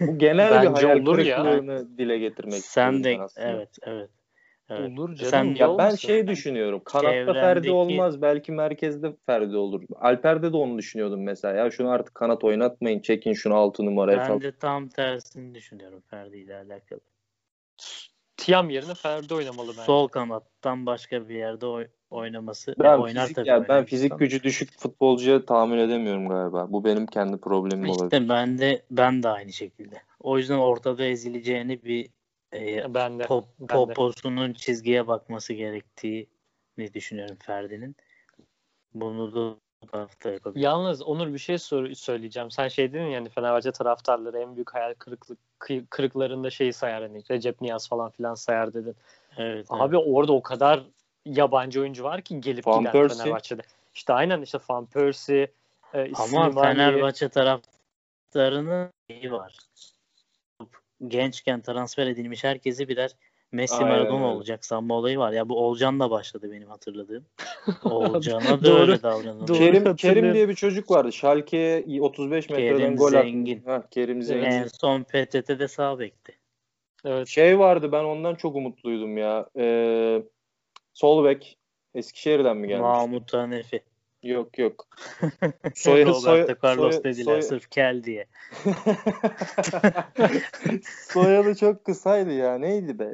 Bu 0.00 0.18
genel 0.18 0.62
bir 0.62 0.66
hayal 0.66 1.00
olur 1.00 1.18
ya. 1.18 1.42
kırıklığını 1.42 1.98
dile 1.98 2.18
getirmek 2.18 2.60
Sen 2.60 3.04
de 3.04 3.16
aslında. 3.20 3.48
evet 3.48 3.68
evet. 3.82 4.10
evet. 4.70 4.90
Olur 4.90 5.14
canım. 5.14 5.30
Sen 5.30 5.44
ya 5.44 5.54
Ya 5.68 5.78
ben 5.78 5.94
şey 5.94 6.26
düşünüyorum. 6.26 6.82
Kanatta 6.84 7.10
Çevrendeki- 7.16 7.32
Ferdi 7.40 7.70
olmaz. 7.70 8.22
Belki 8.22 8.52
merkezde 8.52 9.16
Ferdi 9.26 9.56
olur. 9.56 9.82
Alper'de 10.00 10.52
de 10.52 10.56
onu 10.56 10.78
düşünüyordum 10.78 11.22
mesela. 11.22 11.54
Ya 11.54 11.70
şunu 11.70 11.90
artık 11.90 12.14
kanat 12.14 12.44
oynatmayın. 12.44 13.00
Çekin 13.00 13.32
şunu 13.32 13.54
6 13.54 13.84
numaraya 13.86 14.18
Ben 14.18 14.26
falan. 14.26 14.40
de 14.40 14.52
tam 14.52 14.88
tersini 14.88 15.54
düşünüyorum 15.54 16.02
Ferdi 16.10 16.36
ile 16.38 16.56
alakalı. 16.56 17.00
Tiam 18.48 18.70
yerine 18.70 18.94
Ferdi 18.94 19.34
oynamalı 19.34 19.68
bence. 19.68 19.82
Sol 19.82 20.08
kanattan 20.08 20.86
başka 20.86 21.28
bir 21.28 21.34
yerde 21.34 21.66
oy- 21.66 21.88
oynaması 22.10 22.74
Ben, 22.78 22.98
oynar 22.98 23.20
fizik, 23.22 23.36
tabii 23.36 23.48
ya 23.48 23.68
ben 23.68 23.84
fizik 23.84 24.04
insan. 24.04 24.18
gücü 24.18 24.42
düşük 24.42 24.78
futbolcuya 24.78 25.44
tahammül 25.44 25.78
edemiyorum 25.78 26.28
galiba. 26.28 26.72
Bu 26.72 26.84
benim 26.84 27.06
kendi 27.06 27.36
problemim 27.40 27.90
olabilir. 27.90 28.04
İşte 28.04 28.28
ben 28.28 28.58
de 28.58 28.82
ben 28.90 29.22
de 29.22 29.28
aynı 29.28 29.52
şekilde. 29.52 30.02
O 30.20 30.38
yüzden 30.38 30.58
ortada 30.58 31.04
ezileceğini 31.04 31.82
bir 31.84 32.08
e, 32.54 32.94
Ben 32.94 33.18
de. 33.18 33.26
pop, 33.26 33.44
ben 33.60 33.68
de. 33.68 33.72
poposunun 33.72 34.52
çizgiye 34.52 35.06
bakması 35.06 35.52
gerektiğini 35.52 36.94
düşünüyorum 36.94 37.36
Ferdi'nin. 37.40 37.96
Bunu 38.94 39.34
da 39.34 39.56
hafta 39.92 40.30
yapabilir. 40.30 40.64
Yalnız 40.64 41.02
Onur 41.02 41.32
bir 41.32 41.38
şey 41.38 41.58
sor- 41.58 41.94
söyleyeceğim. 41.94 42.50
Sen 42.50 42.68
şey 42.68 42.92
dedin 42.92 43.02
ya, 43.02 43.10
yani 43.10 43.28
Fenerbahçe 43.28 43.72
taraftarları 43.72 44.38
en 44.38 44.54
büyük 44.54 44.74
hayal 44.74 44.94
kırıklık 44.94 45.38
kı- 45.60 45.86
kırıklarında 45.86 46.50
şeyi 46.50 46.72
sayar 46.72 47.02
hani 47.02 47.22
Recep 47.30 47.60
Niyaz 47.60 47.88
falan 47.88 48.10
filan 48.10 48.34
sayar 48.34 48.74
dedin. 48.74 48.96
Evet, 49.36 49.66
Abi 49.70 49.96
orada 49.96 50.32
o 50.32 50.42
kadar 50.42 50.82
yabancı 51.24 51.80
oyuncu 51.80 52.04
var 52.04 52.22
ki 52.22 52.40
gelip 52.40 52.66
Van 52.66 52.78
giden 52.80 52.92
Persie. 52.92 53.16
Fenerbahçe'de. 53.18 53.62
İşte 53.94 54.12
aynen 54.12 54.42
işte 54.42 54.58
Van 54.70 54.86
Persie, 54.86 55.52
e, 55.94 56.00
Ama 56.00 56.26
Slimani, 56.26 56.54
Fenerbahçe 56.54 57.28
taraftarının 57.28 58.90
şeyi 59.10 59.32
var. 59.32 59.56
Gençken 61.08 61.60
transfer 61.60 62.06
edilmiş 62.06 62.44
herkesi 62.44 62.88
birer 62.88 63.10
Messi 63.52 63.76
Aynen 63.76 63.88
Maradona 63.88 64.26
olacak 64.26 64.64
sanma 64.64 64.94
olayı 64.94 65.18
var. 65.18 65.32
Ya 65.32 65.48
bu 65.48 65.66
Olcan'la 65.66 66.10
başladı 66.10 66.52
benim 66.52 66.68
hatırladığım. 66.68 67.24
Olcan'a 67.84 68.60
da 68.60 68.64
Doğru. 68.64 68.80
öyle 68.80 69.02
davranıldı. 69.02 69.52
Kerim, 69.52 69.96
Kerim 69.96 70.34
diye 70.34 70.48
bir 70.48 70.54
çocuk 70.54 70.90
vardı. 70.90 71.12
Schalke'ye 71.12 72.02
35 72.02 72.50
metreden 72.50 72.78
Kerim 72.78 72.96
gol 72.96 73.10
Zengin. 73.10 73.58
attı. 73.58 73.70
Ha, 73.70 73.82
Kerim 73.90 74.22
Zengin. 74.22 74.44
En 74.44 74.66
son 74.80 75.02
PTT'de 75.02 75.68
sağ 75.68 75.98
bekti. 75.98 76.32
Evet. 77.04 77.28
Şey 77.28 77.58
vardı 77.58 77.92
ben 77.92 78.04
ondan 78.04 78.34
çok 78.34 78.56
umutluydum 78.56 79.18
ya. 79.18 79.46
Ee, 79.58 80.22
sol 80.92 81.24
bek. 81.24 81.58
Eskişehir'den 81.94 82.56
mi 82.56 82.68
gelmiş? 82.68 82.82
Mahmut 82.82 83.34
Hanefi. 83.34 83.82
Yok 84.22 84.58
yok. 84.58 84.88
Soyadı 85.74 86.10
Roberto 86.10 86.66
Carlos 86.66 86.94
soy- 86.94 87.04
dediler 87.04 87.40
soy- 87.40 87.42
sırf 87.42 87.70
kel 87.70 88.04
diye. 88.04 88.26
soyadı 91.08 91.54
çok 91.54 91.84
kısaydı 91.84 92.32
ya. 92.32 92.58
Neydi 92.58 92.98
be? 92.98 93.12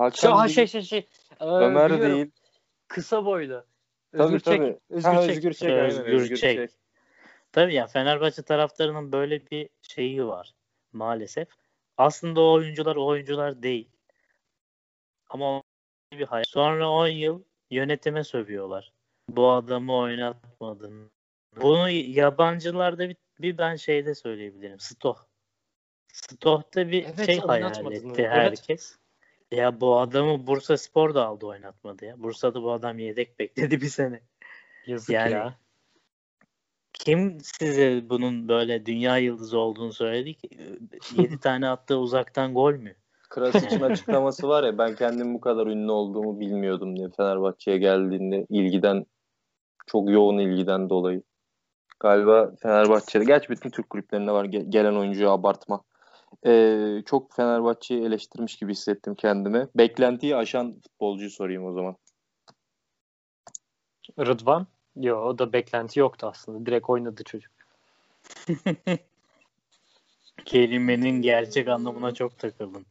Hakan 0.00 0.16
Şey, 0.16 0.30
ha, 0.30 0.44
değil, 0.44 0.54
şey 0.54 0.66
şey 0.66 0.82
şey. 0.82 1.06
Ee, 1.40 1.44
Ömer 1.44 1.92
biliyorum. 1.92 2.16
değil. 2.16 2.30
Kısa 2.88 3.24
boylu. 3.24 3.64
Tabii, 4.12 4.22
Özgür 4.22 4.40
Çek. 4.40 4.58
tabii. 4.58 4.78
Özgür 4.90 5.10
Ha, 5.10 5.20
Çek. 5.22 5.30
Özgür 5.30 5.52
Çek. 5.52 5.70
aynen, 5.70 5.84
Özgür 5.84 6.12
Özgür 6.12 6.36
Çek. 6.36 6.56
Çek. 6.56 6.70
Tabii 7.52 7.74
ya 7.74 7.86
Fenerbahçe 7.86 8.42
taraftarının 8.42 9.12
böyle 9.12 9.50
bir 9.50 9.68
şeyi 9.82 10.26
var 10.26 10.54
maalesef. 10.92 11.48
Aslında 11.96 12.40
o 12.40 12.52
oyuncular 12.52 12.96
o 12.96 13.06
oyuncular 13.06 13.62
değil. 13.62 13.88
Ama 15.28 15.62
bir 16.12 16.26
hayal. 16.26 16.44
Sonra 16.44 16.90
10 16.90 17.08
yıl 17.08 17.42
yönetime 17.70 18.24
sövüyorlar. 18.24 18.92
Bu 19.28 19.50
adamı 19.50 19.96
oynatmadın. 19.96 21.10
Bunu 21.56 21.90
yabancılarda 21.90 23.08
bir, 23.08 23.16
bir 23.38 23.58
ben 23.58 23.76
şeyde 23.76 24.14
söyleyebilirim. 24.14 24.80
Stoh. 24.80 25.16
Stoh'ta 26.12 26.88
bir 26.88 27.04
Evet, 27.04 27.26
şey 27.26 27.38
hayal 27.38 27.70
etti 27.70 28.06
onu. 28.06 28.14
Evet. 28.18 28.96
Ya 29.52 29.80
bu 29.80 29.98
adamı 29.98 30.46
Bursa 30.46 30.76
Spor 30.76 31.14
da 31.14 31.26
aldı 31.26 31.46
oynatmadı 31.46 32.04
ya. 32.04 32.22
Bursa'da 32.22 32.62
bu 32.62 32.72
adam 32.72 32.98
yedek 32.98 33.38
bekledi 33.38 33.80
bir 33.80 33.88
sene. 33.88 34.20
Yazık 34.86 35.10
Yani- 35.10 35.32
ya. 35.32 35.54
Kim 36.92 37.38
size 37.40 38.10
bunun 38.10 38.48
böyle 38.48 38.86
dünya 38.86 39.18
yıldızı 39.18 39.58
olduğunu 39.58 39.92
söyledi 39.92 40.34
ki? 40.34 40.48
7 41.16 41.38
tane 41.40 41.68
attığı 41.68 41.98
uzaktan 41.98 42.54
gol 42.54 42.72
mü? 42.74 42.94
Krasic'in 43.28 43.80
açıklaması 43.80 44.48
var 44.48 44.64
ya 44.64 44.78
ben 44.78 44.94
kendim 44.94 45.34
bu 45.34 45.40
kadar 45.40 45.66
ünlü 45.66 45.90
olduğumu 45.90 46.40
bilmiyordum 46.40 46.96
diye 46.96 47.08
Fenerbahçe'ye 47.16 47.78
geldiğinde 47.78 48.46
ilgiden 48.48 49.06
çok 49.86 50.10
yoğun 50.10 50.38
ilgiden 50.38 50.90
dolayı. 50.90 51.22
Galiba 52.00 52.52
Fenerbahçe'de 52.62 53.24
gerçi 53.24 53.48
bütün 53.48 53.70
Türk 53.70 53.90
kulüplerinde 53.90 54.32
var 54.32 54.44
ge- 54.44 54.70
gelen 54.70 54.94
oyuncuyu 54.94 55.30
abartma. 55.30 55.80
Ee, 56.46 57.02
çok 57.06 57.32
Fenerbahçe'yi 57.32 58.04
eleştirmiş 58.04 58.56
gibi 58.56 58.72
hissettim 58.72 59.14
kendimi. 59.14 59.68
Beklentiyi 59.76 60.36
aşan 60.36 60.80
futbolcuyu 60.80 61.30
sorayım 61.30 61.64
o 61.64 61.72
zaman. 61.72 61.96
Rıdvan? 64.18 64.66
Yo 64.96 65.18
o 65.18 65.38
da 65.38 65.52
beklenti 65.52 66.00
yoktu 66.00 66.26
aslında. 66.26 66.66
Direkt 66.66 66.90
oynadı 66.90 67.24
çocuk. 67.24 67.52
Kelimenin 70.44 71.22
gerçek 71.22 71.68
anlamına 71.68 72.14
çok 72.14 72.38
takıldım. 72.38 72.84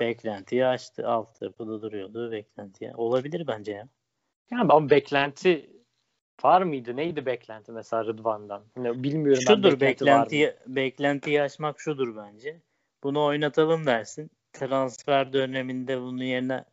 Beklentiyi 0.00 0.66
açtı. 0.66 1.08
Alt 1.08 1.34
tarafı 1.40 1.66
duruyordu 1.66 2.32
beklentiye. 2.32 2.94
Olabilir 2.96 3.46
bence 3.46 3.72
ya. 3.72 3.88
Yani 4.50 4.72
ama 4.72 4.90
beklenti 4.90 5.70
var 6.44 6.62
mıydı? 6.62 6.96
Neydi 6.96 7.26
beklenti 7.26 7.72
mesela 7.72 8.04
Rıdvan'dan? 8.04 8.62
Yine 8.76 9.02
bilmiyorum 9.02 9.44
ben 9.48 9.54
Şudur 9.54 9.72
beklenti 9.72 10.04
var 10.06 10.16
mı? 10.18 10.24
beklentiyi, 10.24 10.54
beklentiyi 10.66 11.42
aşmak 11.42 11.80
şudur 11.80 12.16
bence. 12.16 12.60
Bunu 13.02 13.24
oynatalım 13.24 13.86
dersin. 13.86 14.30
Transfer 14.52 15.32
döneminde 15.32 16.00
bunun 16.00 16.24
yerine 16.24 16.64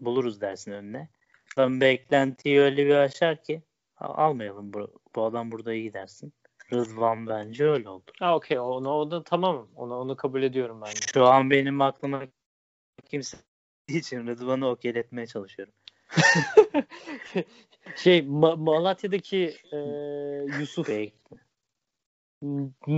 buluruz 0.00 0.40
dersin 0.40 0.72
önüne. 0.72 1.08
Sen 1.54 1.80
beklentiyi 1.80 2.60
öyle 2.60 2.86
bir 2.86 2.94
aşar 2.94 3.42
ki 3.42 3.62
"Al- 3.96 4.24
almayalım 4.26 4.72
bu, 4.72 5.00
bu 5.14 5.24
adam 5.24 5.50
burada 5.52 5.74
iyi 5.74 5.92
dersin. 5.92 6.32
Rıdvan 6.72 7.26
bence 7.26 7.64
öyle 7.68 7.88
oldu. 7.88 8.12
Ha 8.18 8.36
okey 8.36 8.58
onu, 8.58 8.90
onu 8.90 9.24
tamam. 9.24 9.68
Onu, 9.76 9.98
onu 9.98 10.16
kabul 10.16 10.42
ediyorum 10.42 10.80
ben 10.82 10.90
de. 10.90 11.00
Şu 11.14 11.24
an 11.24 11.50
benim 11.50 11.80
aklıma 11.80 12.22
kimse 13.04 13.36
için 13.88 14.26
Rıdvan'ı 14.26 14.68
okeyletmeye 14.68 15.26
çalışıyorum. 15.26 15.74
Şey 17.96 18.18
Ma- 18.18 18.56
Malatya'daki 18.56 19.56
e, 19.72 19.76
Yusuf 20.60 20.88
Bek- 20.88 21.12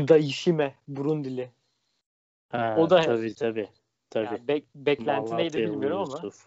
Daishime 0.08 0.74
Burundili. 0.88 1.50
Ha, 2.48 2.74
O 2.78 2.90
da- 2.90 3.02
tabii 3.02 3.34
tabii. 3.34 3.68
Tabii. 4.10 4.24
Yani 4.24 4.38
bek- 4.48 4.64
beklenti 4.74 5.36
neydi 5.36 5.58
Malatyalı 5.58 5.72
bilmiyorum 5.72 5.98
ama 5.98 6.16
Yusuf. 6.24 6.46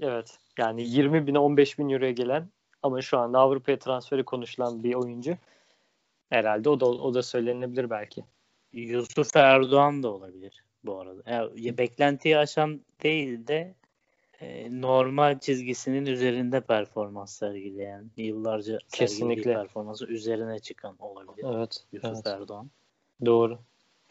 evet. 0.00 0.38
Yani 0.58 0.82
20 0.82 1.26
bine 1.26 1.38
15 1.38 1.78
bin 1.78 1.88
euroya 1.88 2.10
gelen 2.12 2.48
ama 2.82 3.02
şu 3.02 3.18
anda 3.18 3.38
Avrupa'ya 3.38 3.78
transferi 3.78 4.24
konuşulan 4.24 4.84
bir 4.84 4.94
oyuncu. 4.94 5.36
Herhalde 6.30 6.68
o 6.68 6.80
da 6.80 6.86
o 6.86 7.14
da 7.14 7.22
söylenebilir 7.22 7.90
belki. 7.90 8.24
Yusuf 8.72 9.36
Erdoğan 9.36 10.02
da 10.02 10.12
olabilir 10.12 10.64
bu 10.84 10.98
arada. 11.00 11.30
Ya, 11.30 11.48
ya 11.56 11.78
beklentiyi 11.78 12.38
aşan 12.38 12.80
değil 13.02 13.46
de 13.46 13.74
e, 14.40 14.80
normal 14.80 15.38
çizgisinin 15.38 16.06
üzerinde 16.06 16.60
performans 16.60 17.32
sergileyen, 17.32 18.10
yıllarca 18.16 18.78
Kesinlikle. 18.92 19.54
performansı 19.54 20.06
üzerine 20.06 20.58
çıkan 20.58 20.96
olabilir 20.98 21.46
Evet. 21.54 21.84
Yusuf 21.92 22.10
evet. 22.14 22.26
Erdoğan. 22.26 22.70
Doğru. 23.24 23.58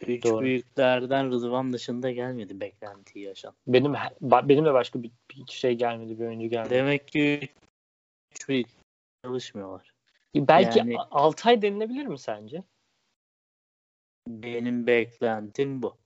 Üç 0.07 0.25
Doğru. 0.25 0.41
büyüklerden 0.45 1.31
Rıdvan 1.31 1.73
dışında 1.73 2.11
gelmedi 2.11 2.59
beklentiyi 2.59 3.25
yaşan. 3.25 3.53
Benim 3.67 3.93
benim 4.21 4.65
de 4.65 4.73
başka 4.73 5.03
bir, 5.03 5.11
bir 5.31 5.51
şey 5.51 5.73
gelmedi, 5.73 6.19
bir 6.19 6.25
oyuncu 6.25 6.47
gelmedi. 6.47 6.69
Demek 6.69 7.07
ki 7.07 7.49
üç 8.31 8.49
büyük 8.49 8.67
çalışmıyorlar. 9.23 9.93
Belki 10.35 10.79
Yani- 10.79 10.93
yani... 10.93 11.03
Altay 11.11 11.61
denilebilir 11.61 12.05
mi 12.05 12.19
sence? 12.19 12.63
Benim 14.27 14.87
beklentim 14.87 15.81
bu. 15.81 15.97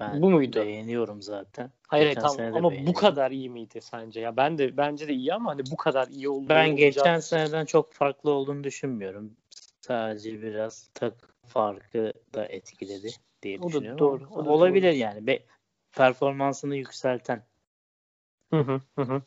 Ben 0.00 0.22
Bu 0.22 0.30
muydu? 0.30 0.60
beğeniyorum 0.60 1.22
zaten. 1.22 1.70
Hayır 1.88 2.08
Geçen 2.08 2.20
tamam 2.20 2.54
ama 2.54 2.70
bu 2.86 2.94
kadar 2.94 3.30
iyi 3.30 3.50
miydi 3.50 3.80
sence? 3.80 4.20
Ya 4.20 4.36
ben 4.36 4.58
de 4.58 4.76
bence 4.76 5.08
de 5.08 5.12
iyi 5.12 5.34
ama 5.34 5.50
hani 5.50 5.62
bu 5.70 5.76
kadar 5.76 6.08
iyi 6.08 6.28
olduğu 6.28 6.48
Ben 6.48 6.68
olacağı- 6.68 6.76
geçen 6.76 7.20
seneden 7.20 7.64
çok 7.64 7.92
farklı 7.92 8.30
olduğunu 8.30 8.64
düşünmüyorum. 8.64 9.36
Sadece 9.80 10.42
biraz 10.42 10.90
takım 10.94 11.28
farkı 11.46 12.12
da 12.34 12.46
etkiledi 12.46 13.08
diye 13.42 13.58
O 13.58 13.62
da 13.62 13.66
düşünüyorum. 13.68 13.98
doğru, 13.98 14.24
ama 14.26 14.34
o 14.42 14.44
da 14.44 14.50
olabilir 14.50 14.92
yani. 14.92 15.26
Be 15.26 15.42
performansını 15.96 16.76
yükselten 16.76 17.42
Hı 18.50 18.60
hı, 18.60 18.80
hı. 19.02 19.22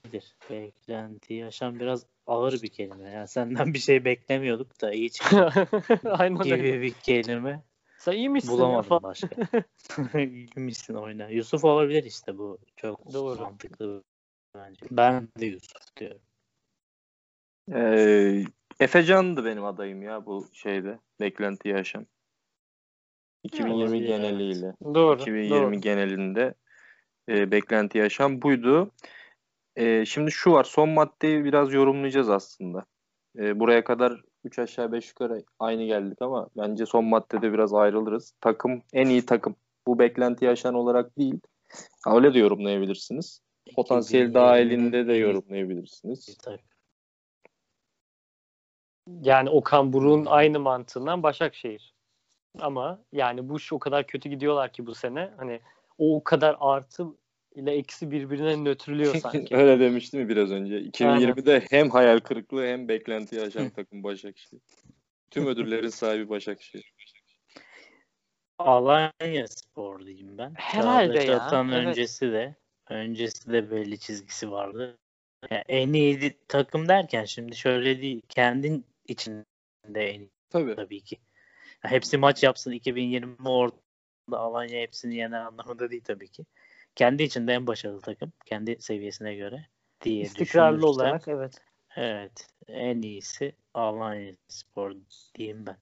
Beklenti 0.49 1.34
yaşam 1.34 1.80
biraz 1.80 2.05
ağır 2.28 2.61
bir 2.61 2.68
kelime. 2.70 3.11
Yani 3.11 3.28
senden 3.28 3.74
bir 3.74 3.80
şey 3.80 4.05
beklemiyorduk 4.05 4.82
da 4.82 4.93
iyi 4.93 5.11
çıktı 5.11 5.49
Aynen 6.09 6.39
öyle. 6.39 6.57
gibi 6.57 6.82
bir 6.82 6.93
kelime. 6.93 7.63
Sen 7.98 8.12
iyi 8.12 8.30
misin 8.30 8.52
ya 8.52 8.58
Bulamadım 8.58 8.89
falan. 8.89 9.04
başka. 9.04 9.36
İyi 10.20 10.50
misin 10.56 10.93
oyna. 10.93 11.30
Yusuf 11.30 11.64
olabilir 11.64 12.04
işte 12.04 12.38
bu. 12.38 12.58
Çok 12.76 13.14
Doğru. 13.14 13.41
mantıklı 13.41 14.04
bence. 14.56 14.86
Ben 14.91 15.28
de 15.39 15.45
Yusuf 15.45 15.98
diyorum. 15.98 16.22
Ee, 17.74 18.43
Efecan'dı 18.80 19.45
benim 19.45 19.66
adayım 19.66 20.02
ya 20.02 20.26
bu 20.26 20.48
şeyde. 20.54 21.00
Beklentiyi 21.20 21.76
aşan. 21.76 22.08
2020 23.43 23.84
olabilir, 23.84 24.08
geneliyle. 24.08 24.74
Doğru. 24.84 25.22
2020 25.22 25.50
doğru. 25.50 25.82
genelinde 25.82 26.54
e, 27.30 27.52
beklenti 27.52 27.98
yaşam 27.98 28.41
buydu. 28.41 28.91
E, 29.76 30.06
şimdi 30.06 30.32
şu 30.32 30.52
var 30.52 30.64
son 30.64 30.89
maddeyi 30.89 31.43
biraz 31.43 31.74
yorumlayacağız 31.74 32.30
aslında. 32.30 32.86
E, 33.38 33.60
buraya 33.60 33.84
kadar 33.84 34.22
3 34.48 34.60
aşağı 34.60 34.91
5 34.91 35.10
yukarı 35.10 35.43
aynı 35.60 35.84
geldik 35.84 36.22
ama 36.22 36.50
bence 36.58 36.86
son 36.86 37.06
maddede 37.06 37.54
biraz 37.54 37.74
ayrılırız. 37.74 38.34
Takım 38.41 38.82
en 38.93 39.08
iyi 39.08 39.26
takım. 39.26 39.56
Bu 39.88 40.00
beklenti 40.00 40.45
yaşayan 40.45 40.74
olarak 40.74 41.18
değil. 41.18 41.39
Öyle 42.08 42.34
de 42.34 42.39
yorumlayabilirsiniz. 42.39 43.41
Potansiyel 43.76 44.30
2020 44.30 44.34
dahilinde 44.34 45.08
de 45.08 45.14
yorumlayabilirsiniz. 45.14 46.38
Yani 49.08 49.50
Okan 49.50 49.93
Buruk'un 49.93 50.26
aynı 50.26 50.60
mantığından 50.60 51.24
Başakşehir. 51.24 51.93
Ama 52.60 53.00
yani 53.12 53.50
bu 53.50 53.58
iş 53.58 53.74
o 53.74 53.80
kadar 53.80 54.08
kötü 54.08 54.30
gidiyorlar 54.30 54.74
ki 54.74 54.86
bu 54.86 54.95
sene. 54.95 55.34
Hani 55.38 55.60
o 55.98 56.24
kadar 56.24 56.58
artı 56.60 57.06
ile 57.58 57.72
eksi 57.72 58.12
birbirine 58.12 58.64
nötrlüyor 58.64 59.16
sanki. 59.16 59.55
Öyle 59.55 59.80
demiştim 59.80 60.22
mi 60.22 60.30
biraz 60.30 60.51
önce. 60.51 60.82
2020'de 60.82 61.66
hem 61.70 61.89
hayal 61.89 62.20
kırıklığı 62.20 62.66
hem 62.66 62.88
beklenti 62.88 63.36
yaşayan 63.36 63.70
takım 63.70 64.03
Başakşehir. 64.03 64.62
Tüm 65.32 65.45
ödüllerin 65.47 65.89
sahibi 65.89 66.30
Başakşehir. 66.30 66.93
Alanya 68.60 69.47
Spor 69.47 70.05
diyeyim 70.05 70.38
ben. 70.38 70.53
Herhalde 70.55 71.14
Çağdaş 71.14 71.28
ya, 71.28 71.41
Atan 71.41 71.72
evet. 71.72 71.88
öncesi 71.88 72.32
de 72.32 72.55
öncesi 72.89 73.51
de 73.51 73.72
belli 73.72 73.99
çizgisi 73.99 74.51
vardı. 74.51 74.97
Yani 75.51 75.64
en 75.68 75.93
iyi 75.93 76.38
takım 76.47 76.88
derken 76.88 77.26
şimdi 77.26 77.55
şöyle 77.55 78.01
değil. 78.01 78.22
Kendin 78.30 78.86
içinde 79.08 79.45
en 79.95 80.20
iyi 80.20 80.32
Tabii. 80.49 80.76
tabii 80.76 81.01
ki. 81.01 81.18
Ya 81.84 81.91
hepsi 81.91 82.18
maç 82.18 82.43
yapsın 82.43 82.72
2020 82.72 83.36
orada 83.45 83.76
Alanya 84.32 84.82
hepsini 84.82 85.16
yener 85.16 85.41
anlamında 85.41 85.91
değil 85.91 86.03
tabii 86.05 86.28
ki. 86.28 86.45
Kendi 86.98 87.24
içinde 87.24 87.54
en 87.54 87.68
başarılı 87.68 88.02
takım. 88.02 88.32
Kendi 88.45 88.78
seviyesine 88.80 89.36
göre 89.36 89.66
diye 90.02 90.22
İstikrarlı 90.22 90.88
olarak 90.88 91.28
evet. 91.28 91.62
Evet. 91.95 92.48
En 92.68 93.02
iyisi 93.02 93.56
Alanya 93.74 94.34
Spor 94.48 94.93
diyeyim 95.36 95.66
ben. 95.66 95.78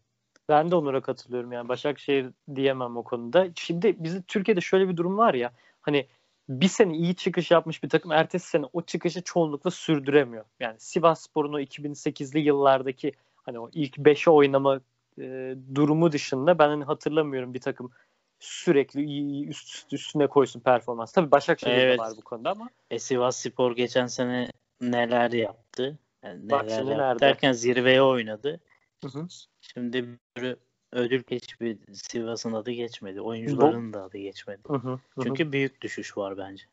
Ben 0.49 0.71
de 0.71 0.75
Onur'a 0.75 1.01
katılıyorum 1.01 1.51
yani 1.51 1.67
Başakşehir 1.67 2.27
diyemem 2.55 2.97
o 2.97 3.03
konuda. 3.03 3.47
Şimdi 3.55 3.95
bizim 3.99 4.21
Türkiye'de 4.21 4.61
şöyle 4.61 4.89
bir 4.89 4.97
durum 4.97 5.17
var 5.17 5.33
ya 5.33 5.53
hani 5.81 6.07
bir 6.49 6.67
sene 6.67 6.97
iyi 6.97 7.15
çıkış 7.15 7.51
yapmış 7.51 7.83
bir 7.83 7.89
takım 7.89 8.11
ertesi 8.11 8.49
sene 8.49 8.65
o 8.73 8.81
çıkışı 8.81 9.21
çoğunlukla 9.21 9.71
sürdüremiyor. 9.71 10.45
Yani 10.59 10.75
Sivas 10.79 11.21
Spor'un 11.21 11.53
o 11.53 11.59
2008'li 11.59 12.39
yıllardaki 12.39 13.11
hani 13.35 13.59
o 13.59 13.69
ilk 13.73 13.97
5'e 13.97 14.31
oynama 14.31 14.81
e, 15.19 15.55
durumu 15.75 16.11
dışında 16.11 16.59
ben 16.59 16.67
hani 16.67 16.83
hatırlamıyorum 16.83 17.53
bir 17.53 17.61
takım 17.61 17.91
sürekli 18.39 19.03
iyi, 19.03 19.47
üst 19.47 19.93
üstüne 19.93 20.27
koysun 20.27 20.59
performans. 20.59 21.11
Tabii 21.11 21.31
Başakşehir'de 21.31 21.81
Evet. 21.81 21.99
var 21.99 22.13
bu 22.17 22.21
konuda 22.21 22.51
ama 22.51 22.69
E 22.91 22.99
Sivas 22.99 23.37
Spor 23.37 23.75
geçen 23.75 24.07
sene 24.07 24.51
neler 24.81 25.31
yaptı? 25.31 25.99
Yani 26.23 26.49
Bak 26.49 26.65
neler 26.65 26.75
şimdi 26.77 26.89
yaptı 26.89 27.03
nerede? 27.03 27.19
derken 27.19 27.51
zirveye 27.51 28.01
oynadı. 28.01 28.59
Hı 29.03 29.07
hı. 29.07 29.27
Şimdi 29.61 30.19
bir 30.37 30.57
ödül 30.91 31.23
hiçbir 31.31 31.93
Sivas'ın 31.93 32.53
adı 32.53 32.71
geçmedi. 32.71 33.21
Oyuncuların 33.21 33.93
da 33.93 34.03
adı 34.03 34.17
geçmedi. 34.17 34.61
Hı 34.67 34.73
hı, 34.73 34.89
hı 34.89 34.93
hı. 34.93 35.23
Çünkü 35.23 35.51
büyük 35.51 35.81
düşüş 35.81 36.17
var 36.17 36.37
bence. 36.37 36.63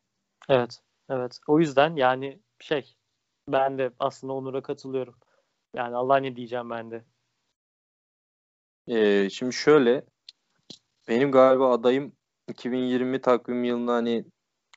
Evet. 0.48 0.80
Evet. 1.08 1.38
O 1.46 1.60
yüzden 1.60 1.96
yani 1.96 2.38
şey 2.60 2.94
ben 3.48 3.78
de 3.78 3.90
aslında 3.98 4.32
Onur'a 4.32 4.62
katılıyorum. 4.62 5.14
Yani 5.74 5.96
Allah 5.96 6.16
ne 6.16 6.36
diyeceğim 6.36 6.70
ben 6.70 6.90
de. 6.90 7.04
Ee, 8.88 9.30
şimdi 9.30 9.52
şöyle 9.52 10.04
benim 11.08 11.32
galiba 11.32 11.72
adayım 11.72 12.12
2020 12.48 13.20
takvim 13.20 13.64
yılında 13.64 13.92
hani 13.92 14.24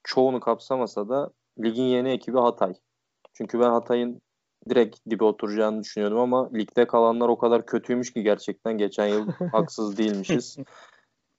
çoğunu 0.03 0.39
kapsamasa 0.39 1.09
da 1.09 1.31
ligin 1.63 1.83
yeni 1.83 2.09
ekibi 2.09 2.37
Hatay. 2.37 2.73
Çünkü 3.33 3.59
ben 3.59 3.69
Hatay'ın 3.69 4.21
direkt 4.69 4.99
dibe 5.09 5.23
oturacağını 5.23 5.83
düşünüyordum 5.83 6.19
ama 6.19 6.49
ligde 6.53 6.87
kalanlar 6.87 7.29
o 7.29 7.37
kadar 7.37 7.65
kötüymüş 7.65 8.13
ki 8.13 8.23
gerçekten 8.23 8.77
geçen 8.77 9.07
yıl 9.07 9.27
haksız 9.51 9.97
değilmişiz. 9.97 10.57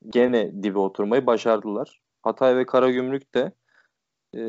Gene 0.09 0.62
dibe 0.62 0.78
oturmayı 0.78 1.26
başardılar. 1.26 2.01
Hatay 2.22 2.57
ve 2.57 2.66
Karagümrük 2.66 3.34
de 3.34 3.53
e, 4.34 4.41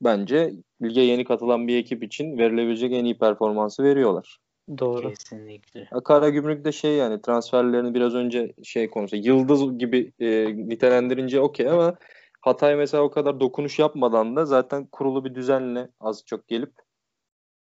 bence 0.00 0.52
lige 0.82 1.00
yeni 1.00 1.24
katılan 1.24 1.68
bir 1.68 1.76
ekip 1.76 2.02
için 2.02 2.38
verilebilecek 2.38 2.92
en 2.92 3.04
iyi 3.04 3.18
performansı 3.18 3.84
veriyorlar. 3.84 4.38
Doğru. 4.78 5.10
Kesinlikle. 5.10 5.88
Ya 5.92 6.00
Karagümrük 6.00 6.64
de 6.64 6.72
şey 6.72 6.94
yani 6.94 7.22
transferlerini 7.22 7.94
biraz 7.94 8.14
önce 8.14 8.52
şey 8.62 8.90
konusu 8.90 9.16
yıldız 9.16 9.78
gibi 9.78 10.12
e, 10.20 10.56
nitelendirince 10.56 11.40
okey 11.40 11.70
ama 11.70 11.96
Hatay 12.40 12.76
mesela 12.76 13.02
o 13.02 13.10
kadar 13.10 13.40
dokunuş 13.40 13.78
yapmadan 13.78 14.36
da 14.36 14.44
zaten 14.44 14.86
kurulu 14.86 15.24
bir 15.24 15.34
düzenle 15.34 15.88
az 16.00 16.22
çok 16.26 16.48
gelip 16.48 16.72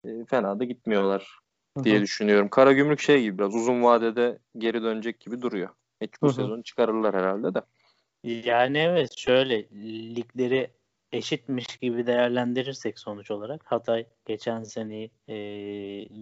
e, 0.05 0.25
fena 0.25 0.61
da 0.61 0.65
gitmiyorlar 0.65 1.39
diye 1.85 1.95
Hı 1.95 1.99
hı. 1.99 2.03
düşünüyorum. 2.03 2.49
Karagümrük 2.49 3.01
şey 3.01 3.23
gibi 3.23 3.39
biraz 3.39 3.55
uzun 3.55 3.83
vadede 3.83 4.39
geri 4.59 4.83
dönecek 4.83 5.21
gibi 5.21 5.43
duruyor. 5.43 5.69
Hiç 6.01 6.11
bu 6.23 6.27
Hı 6.27 6.31
hı. 6.31 6.35
sezon 6.35 6.63
çıkarırlar 6.63 7.15
herhalde 7.15 7.55
de. 7.55 7.61
Yani 8.25 8.79
evet 8.79 9.19
şöyle 9.19 9.69
ligleri 10.17 10.71
eşitmiş 11.13 11.77
gibi 11.77 12.07
değerlendirirsek 12.07 12.99
sonuç 12.99 13.31
olarak 13.31 13.73
Hatay 13.73 14.07
geçen 14.25 14.63
seneyi 14.63 15.11
e, 15.29 15.35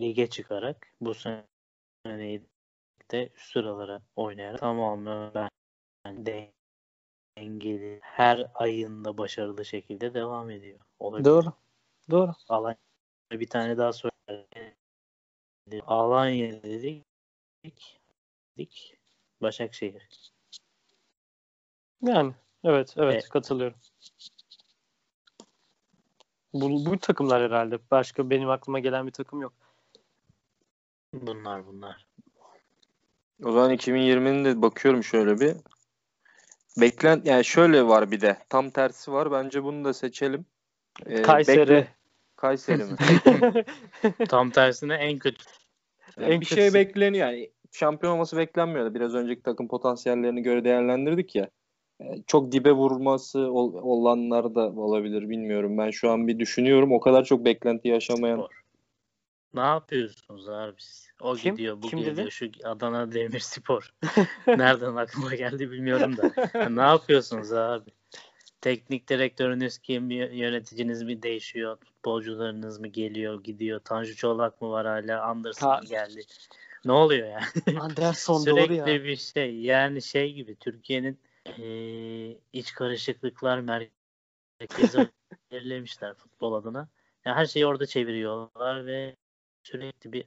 lige 0.00 0.26
çıkarak 0.26 0.86
bu 1.00 1.14
seneyi 1.14 2.42
de 3.10 3.28
üst 3.36 3.52
sıralara 3.52 4.02
oynayarak 4.16 4.60
tamamen 4.60 5.34
ben 5.34 5.50
dengeli 7.36 8.00
her 8.02 8.50
ayında 8.54 9.18
başarılı 9.18 9.64
şekilde 9.64 10.14
devam 10.14 10.50
ediyor. 10.50 10.80
Olabilir. 10.98 11.24
Doğru. 11.24 11.52
Doğru. 12.10 12.32
Alanya 12.48 12.76
bir 13.32 13.48
tane 13.48 13.78
daha 13.78 13.92
söyledim. 13.92 14.74
Alanya 15.86 16.62
dedik. 16.62 17.04
dedik. 17.64 18.98
Başakşehir. 19.42 20.32
Yani 22.02 22.34
evet 22.64 22.94
evet 22.96 23.14
Evet. 23.14 23.28
katılıyorum. 23.28 23.78
Bu, 26.54 26.86
bu 26.86 26.98
takımlar 26.98 27.42
herhalde. 27.42 27.78
Başka 27.90 28.30
benim 28.30 28.50
aklıma 28.50 28.78
gelen 28.78 29.06
bir 29.06 29.12
takım 29.12 29.40
yok. 29.40 29.52
Bunlar 31.12 31.66
bunlar. 31.66 32.06
O 33.44 33.52
zaman 33.52 33.70
2020'nin 33.72 34.44
de 34.44 34.62
bakıyorum 34.62 35.04
şöyle 35.04 35.40
bir. 35.40 35.56
Beklent 36.80 37.26
yani 37.26 37.44
şöyle 37.44 37.86
var 37.86 38.10
bir 38.10 38.20
de. 38.20 38.36
Tam 38.48 38.70
tersi 38.70 39.12
var. 39.12 39.32
Bence 39.32 39.64
bunu 39.64 39.84
da 39.84 39.94
seçelim. 39.94 40.46
Ee, 41.06 41.22
Kayseri. 41.22 41.70
bekle- 41.70 41.88
Kayseri 42.36 42.84
mi? 42.84 42.96
Tam 44.28 44.50
tersine 44.50 44.94
en 44.94 45.18
kötü. 45.18 45.44
Yani 46.20 46.34
En 46.34 46.40
bir 46.40 46.46
kötüsü. 46.46 46.70
şey 46.70 46.74
bekleniyor. 46.74 47.28
Yani 47.28 47.50
şampiyon 47.72 48.12
olması 48.12 48.36
beklenmiyordu. 48.36 48.94
Biraz 48.94 49.14
önceki 49.14 49.42
takım 49.42 49.68
potansiyellerini 49.68 50.42
göre 50.42 50.64
değerlendirdik 50.64 51.34
ya. 51.34 51.50
Ee, 52.00 52.04
Çok 52.26 52.52
dibe 52.52 52.72
vurması 52.72 53.38
ol- 53.40 53.74
olanlar 53.74 54.54
da 54.54 54.60
olabilir 54.60 55.28
bilmiyorum. 55.30 55.78
Ben 55.78 55.90
şu 55.90 56.10
an 56.10 56.28
bir 56.28 56.38
düşünüyorum. 56.38 56.92
O 56.92 57.00
kadar 57.00 57.24
çok 57.24 57.44
beklenti 57.44 57.88
yaşamayan. 57.88 58.36
Spor. 58.36 58.64
Ne 59.54 59.60
yapıyorsunuz 59.60 60.48
abi 60.48 60.74
siz? 60.78 61.08
O 61.20 61.34
Kim? 61.34 61.56
gidiyor, 61.56 61.82
bu 61.82 61.86
Kim 61.86 61.98
geliyor. 61.98 62.16
dedi? 62.16 62.30
Şu 62.30 62.50
Adana 62.64 63.12
Demirspor. 63.12 63.94
Nereden 64.46 64.96
aklıma 64.96 65.34
geldi 65.34 65.70
bilmiyorum 65.70 66.16
da. 66.16 66.32
Ne 66.70 66.82
yapıyorsunuz 66.82 67.52
abi? 67.52 67.90
Teknik 68.60 69.08
direktörünüz 69.08 69.78
kim? 69.78 70.10
yö- 70.10 70.32
Yöneticiniz 70.34 71.02
mi 71.02 71.22
değişiyor? 71.22 71.76
Futbolcularınız 71.84 72.80
mı 72.80 72.86
geliyor, 72.88 73.42
gidiyor? 73.42 73.80
Tanju 73.80 74.16
Çolak 74.16 74.62
mı 74.62 74.70
var 74.70 74.86
hala? 74.86 75.22
Anderson 75.22 75.68
Ha. 75.68 75.78
mı 75.82 75.88
geldi? 75.88 76.20
Ne 76.84 76.92
oluyor 76.92 77.28
yani? 77.28 77.78
Anderson 77.80 78.38
Sürekli 78.38 78.60
doğru 78.66 78.72
ya. 78.74 78.86
bir 78.86 79.16
şey. 79.16 79.60
Yani 79.60 80.02
şey 80.02 80.32
gibi 80.32 80.56
Türkiye'nin 80.56 81.18
eee, 81.46 82.38
iç 82.52 82.72
karışıklıklar 82.74 83.58
merkezi 84.60 84.98
belirlemişler 85.50 86.14
futbol 86.14 86.52
adına. 86.54 86.88
Yani 87.24 87.36
her 87.36 87.46
şeyi 87.46 87.66
orada 87.66 87.86
çeviriyorlar 87.86 88.86
ve 88.86 89.16
sürekli 89.62 90.12
bir 90.12 90.24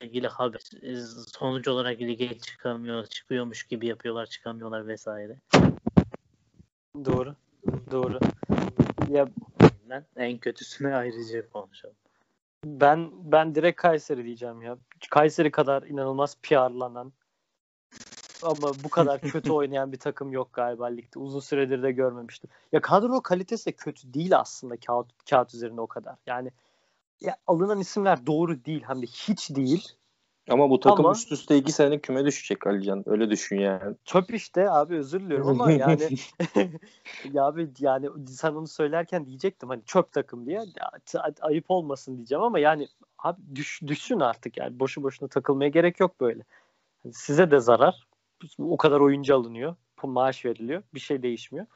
ilgili 0.00 0.28
haber 0.28 0.60
e, 0.82 0.96
sonuç 1.38 1.68
olarak 1.68 2.00
lige 2.00 2.38
çıkamıyor, 2.38 3.06
çıkıyormuş 3.06 3.64
gibi 3.66 3.86
yapıyorlar, 3.86 4.26
çıkamıyorlar 4.26 4.86
vesaire. 4.88 5.36
Doğru. 7.04 7.36
Doğru. 7.90 8.20
Ya 9.10 9.28
Ben 9.90 10.04
en 10.16 10.38
kötüsüne 10.38 10.94
ayrıca 10.94 11.48
konuşalım. 11.50 11.96
ben 12.64 13.10
ben 13.32 13.54
direkt 13.54 13.80
Kayseri 13.80 14.24
diyeceğim 14.24 14.62
ya. 14.62 14.78
Kayseri 15.10 15.50
kadar 15.50 15.82
inanılmaz 15.82 16.36
PR'lanan 16.42 17.12
ama 18.42 18.72
bu 18.84 18.88
kadar 18.88 19.20
kötü 19.20 19.52
oynayan 19.52 19.92
bir 19.92 19.98
takım 19.98 20.32
yok 20.32 20.52
galiba 20.52 20.86
ligde. 20.86 21.18
Uzun 21.18 21.40
süredir 21.40 21.82
de 21.82 21.92
görmemiştim. 21.92 22.50
Ya 22.72 22.80
kadro 22.80 23.20
kalitesi 23.20 23.66
de 23.66 23.72
kötü 23.72 24.14
değil 24.14 24.38
aslında 24.38 24.76
kağıt, 24.76 25.06
kağıt 25.30 25.54
üzerinde 25.54 25.80
o 25.80 25.86
kadar. 25.86 26.16
Yani 26.26 26.50
ya 27.20 27.36
alınan 27.46 27.80
isimler 27.80 28.26
doğru 28.26 28.64
değil 28.64 28.82
hem 28.86 29.02
de 29.02 29.06
hiç 29.06 29.50
değil. 29.50 29.88
Ama 30.50 30.70
bu 30.70 30.80
takım 30.80 31.06
Ama- 31.06 31.14
üst 31.14 31.32
üste 31.32 31.56
iki 31.56 31.72
sene 31.72 31.98
küme 31.98 32.24
düşecek 32.24 32.66
Alican. 32.66 33.02
Öyle 33.06 33.30
düşün 33.30 33.56
yani. 33.56 33.96
Çöp 34.04 34.34
işte 34.34 34.70
abi 34.70 34.96
özür 34.96 35.20
diliyorum 35.20 35.48
ama 35.48 35.72
yani 35.72 36.08
ya 37.32 37.44
abi 37.44 37.70
yani 37.78 38.08
sen 38.28 38.52
onu 38.52 38.66
söylerken 38.66 39.26
diyecektim 39.26 39.68
hani 39.68 39.82
çöp 39.86 40.12
takım 40.12 40.46
diye 40.46 40.64
ayıp 41.40 41.64
olmasın 41.68 42.16
diyeceğim 42.16 42.42
ama 42.42 42.58
yani 42.58 42.88
abi 43.18 43.40
düş, 43.54 43.80
düşsün 43.86 44.20
artık 44.20 44.56
yani 44.56 44.80
boşu 44.80 45.02
boşuna 45.02 45.28
takılmaya 45.28 45.68
gerek 45.68 46.00
yok 46.00 46.20
böyle. 46.20 46.42
Hani 47.02 47.12
size 47.12 47.50
de 47.50 47.60
zarar. 47.60 48.06
O 48.58 48.76
kadar 48.76 49.00
oyuncu 49.00 49.34
alınıyor. 49.34 49.76
bu 50.02 50.08
Maaş 50.08 50.44
veriliyor. 50.44 50.82
Bir 50.94 51.00
şey 51.00 51.22
değişmiyor. 51.22 51.66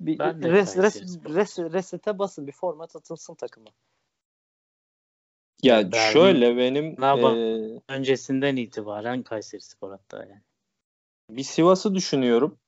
Bir 0.00 0.18
Ben 0.18 0.42
de 0.42 0.52
res, 0.52 0.76
res, 0.76 1.18
res, 1.34 1.58
resete 1.58 2.18
basın 2.18 2.46
bir 2.46 2.52
format 2.52 2.96
atılsın 2.96 3.34
takıma. 3.34 3.70
Ya 5.62 5.92
Ben- 5.92 6.12
şöyle 6.12 6.56
benim 6.56 6.96
eee, 7.02 7.80
Öncesinden 7.88 8.56
itibaren 8.56 9.22
Kayseri 9.22 9.60
Spor 9.60 9.90
hatta 9.90 10.16
yani. 10.18 10.40
bir 11.30 11.42
Sivas'ı 11.42 11.94
düşünüyorum. 11.94 12.58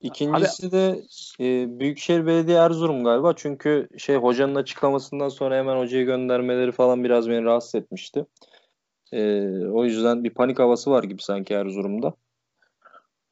İkincisi 0.00 0.72
de 0.72 1.02
e, 1.40 1.80
Büyükşehir 1.80 2.26
Belediye 2.26 2.58
Erzurum 2.58 3.04
galiba. 3.04 3.36
Çünkü 3.36 3.88
şey 3.98 4.16
hocanın 4.16 4.54
açıklamasından 4.54 5.28
sonra 5.28 5.56
hemen 5.56 5.78
hocayı 5.78 6.06
göndermeleri 6.06 6.72
falan 6.72 7.04
biraz 7.04 7.28
beni 7.28 7.44
rahatsız 7.44 7.74
etmişti. 7.74 8.26
E, 9.12 9.48
o 9.66 9.84
yüzden 9.84 10.24
bir 10.24 10.30
panik 10.30 10.58
havası 10.58 10.90
var 10.90 11.04
gibi 11.04 11.22
sanki 11.22 11.54
Erzurum'da. 11.54 12.14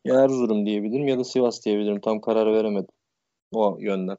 Ya 0.06 0.20
Erzurum 0.20 0.66
diyebilirim 0.66 1.08
ya 1.08 1.18
da 1.18 1.24
Sivas 1.24 1.64
diyebilirim. 1.64 2.00
Tam 2.00 2.20
karar 2.20 2.52
veremedim. 2.52 2.88
O 3.52 3.76
yönden. 3.80 4.16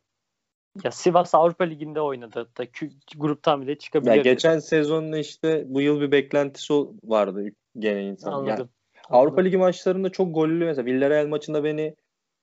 Ya 0.83 0.91
Sivas 0.91 1.35
Avrupa 1.35 1.63
Ligi'nde 1.63 2.01
oynadı. 2.01 2.49
Da 2.57 2.63
kü- 2.65 2.93
gruptan 3.17 3.61
bile 3.61 3.71
Ya 3.71 3.77
çıkabilir. 3.77 4.23
geçen 4.23 4.59
sezonda 4.59 5.17
işte 5.17 5.65
bu 5.67 5.81
yıl 5.81 6.01
bir 6.01 6.11
beklentisi 6.11 6.73
vardı 7.03 7.45
gene 7.79 8.03
insan. 8.03 8.31
Yani 8.31 8.49
Anladım. 8.49 8.69
Avrupa 9.09 9.41
Ligi 9.41 9.57
maçlarında 9.57 10.09
çok 10.09 10.35
gollü 10.35 10.65
mesela 10.65 10.85
Villarreal 10.85 11.27
maçında 11.27 11.63
beni 11.63 11.95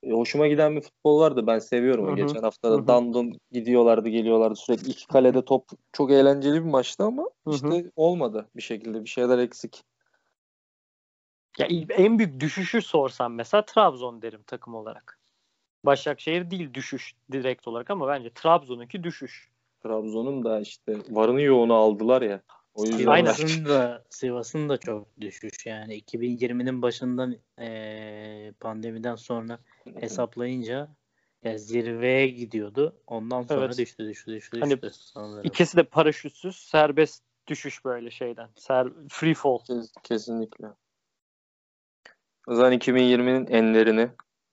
e, 0.03 0.11
hoşuma 0.11 0.49
giden 0.49 0.77
bir 0.77 0.81
futbol 0.81 1.21
vardı. 1.21 1.47
Ben 1.47 1.59
seviyorum. 1.59 2.07
Hı 2.07 2.11
hı. 2.11 2.17
Geçen 2.17 2.43
hafta 2.43 2.71
da 2.73 2.79
hı. 2.79 2.87
Dandon 2.87 3.33
gidiyorlardı 3.51 4.09
geliyorlardı 4.09 4.57
sürekli. 4.57 4.91
iki 4.91 5.07
kalede 5.07 5.45
top 5.45 5.65
çok 5.93 6.11
eğlenceli 6.11 6.55
bir 6.55 6.71
maçtı 6.71 7.05
ama 7.05 7.23
Hı 7.23 7.51
hı. 7.51 7.55
işte 7.55 7.91
olmadı 7.97 8.49
bir 8.57 8.63
şekilde. 8.63 9.05
Bir 9.05 9.09
şeyler 9.09 9.39
eksik. 9.39 9.83
Ya 11.59 11.67
en 11.91 12.19
büyük 12.19 12.41
düşüşü 12.41 12.83
sorsam 12.83 13.35
mesela 13.35 13.65
Trabzon 13.65 14.23
derim 14.23 14.43
takım 14.43 14.75
olarak. 14.75 15.19
Başakşehir 15.85 16.51
değil 16.51 16.75
düşüş 16.75 17.15
direkt 17.33 17.69
olarak 17.69 17.91
ama 17.91 18.09
bence 18.09 18.31
Trabzon'unki 18.35 19.05
düşüş. 19.05 19.51
Trabzon'un 19.83 20.45
da 20.45 20.61
işte 20.61 20.97
varını 21.11 21.41
yoğunu 21.43 21.75
aldılar 21.75 22.23
ya. 22.23 22.41
O 22.75 22.85
yüzden. 22.85 22.99
Sivas'ın 22.99 23.65
da 23.65 24.05
Sivas'ın 24.11 24.69
da 24.69 24.77
çok 24.77 25.21
düşüş 25.21 25.67
yani 25.67 25.95
2020'nin 25.95 26.83
başından 26.83 27.37
eee, 27.59 28.53
pandemiden 28.61 29.15
sonra 29.15 29.59
hesaplayınca 30.01 30.89
ya 31.43 31.59
zirveye 31.59 32.27
gidiyordu. 32.27 32.97
Ondan 33.07 33.43
sonra 33.43 33.65
Evet. 33.65 33.79
düştü 33.79 34.09
düştü 34.09 34.33
düştü 34.33 34.61
Hani 34.61 34.71
düştü 34.71 34.91
sanırım. 34.93 35.41
İkisi 35.45 35.77
de 35.77 35.83
paraşütsüz 35.83 36.57
serbest 36.57 37.23
düşüş 37.47 37.85
böyle 37.85 38.11
şeyden. 38.11 38.49
Ser, 38.57 38.89
free 39.09 39.35
fall. 39.35 39.59
Kes- 39.59 39.93
kesinlikle. 40.03 40.67
O 42.47 42.55
zaman 42.55 42.73
2020'nin 42.73 43.47
enlerini 43.47 44.09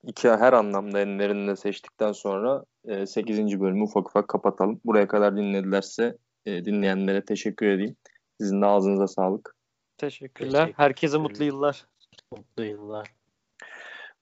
iki 0.06 0.30
her 0.30 0.52
anlamda 0.52 1.00
enlerini 1.00 1.48
de 1.48 1.56
seçtikten 1.56 2.12
sonra 2.12 2.64
8. 3.06 3.60
bölümü 3.60 3.82
ufak 3.82 4.08
ufak 4.08 4.28
kapatalım. 4.28 4.80
Buraya 4.84 5.08
kadar 5.08 5.36
dinledilerse 5.36 6.16
e, 6.46 6.64
dinleyenlere 6.64 7.24
teşekkür 7.24 7.66
edeyim. 7.66 7.96
Sizin 8.40 8.62
de 8.62 8.66
ağzınıza 8.66 9.08
sağlık. 9.08 9.56
Teşekkürler. 9.98 10.60
Teşekkür 10.60 10.82
Herkese 10.82 11.18
mutlu 11.18 11.44
yıllar. 11.44 11.86
Mutlu 12.32 12.64
yıllar. 12.64 13.14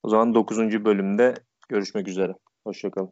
O 0.02 0.08
zaman 0.08 0.34
9. 0.34 0.84
bölümde 0.84 1.34
görüşmek 1.68 2.08
üzere. 2.08 2.34
Hoşçakalın. 2.64 3.08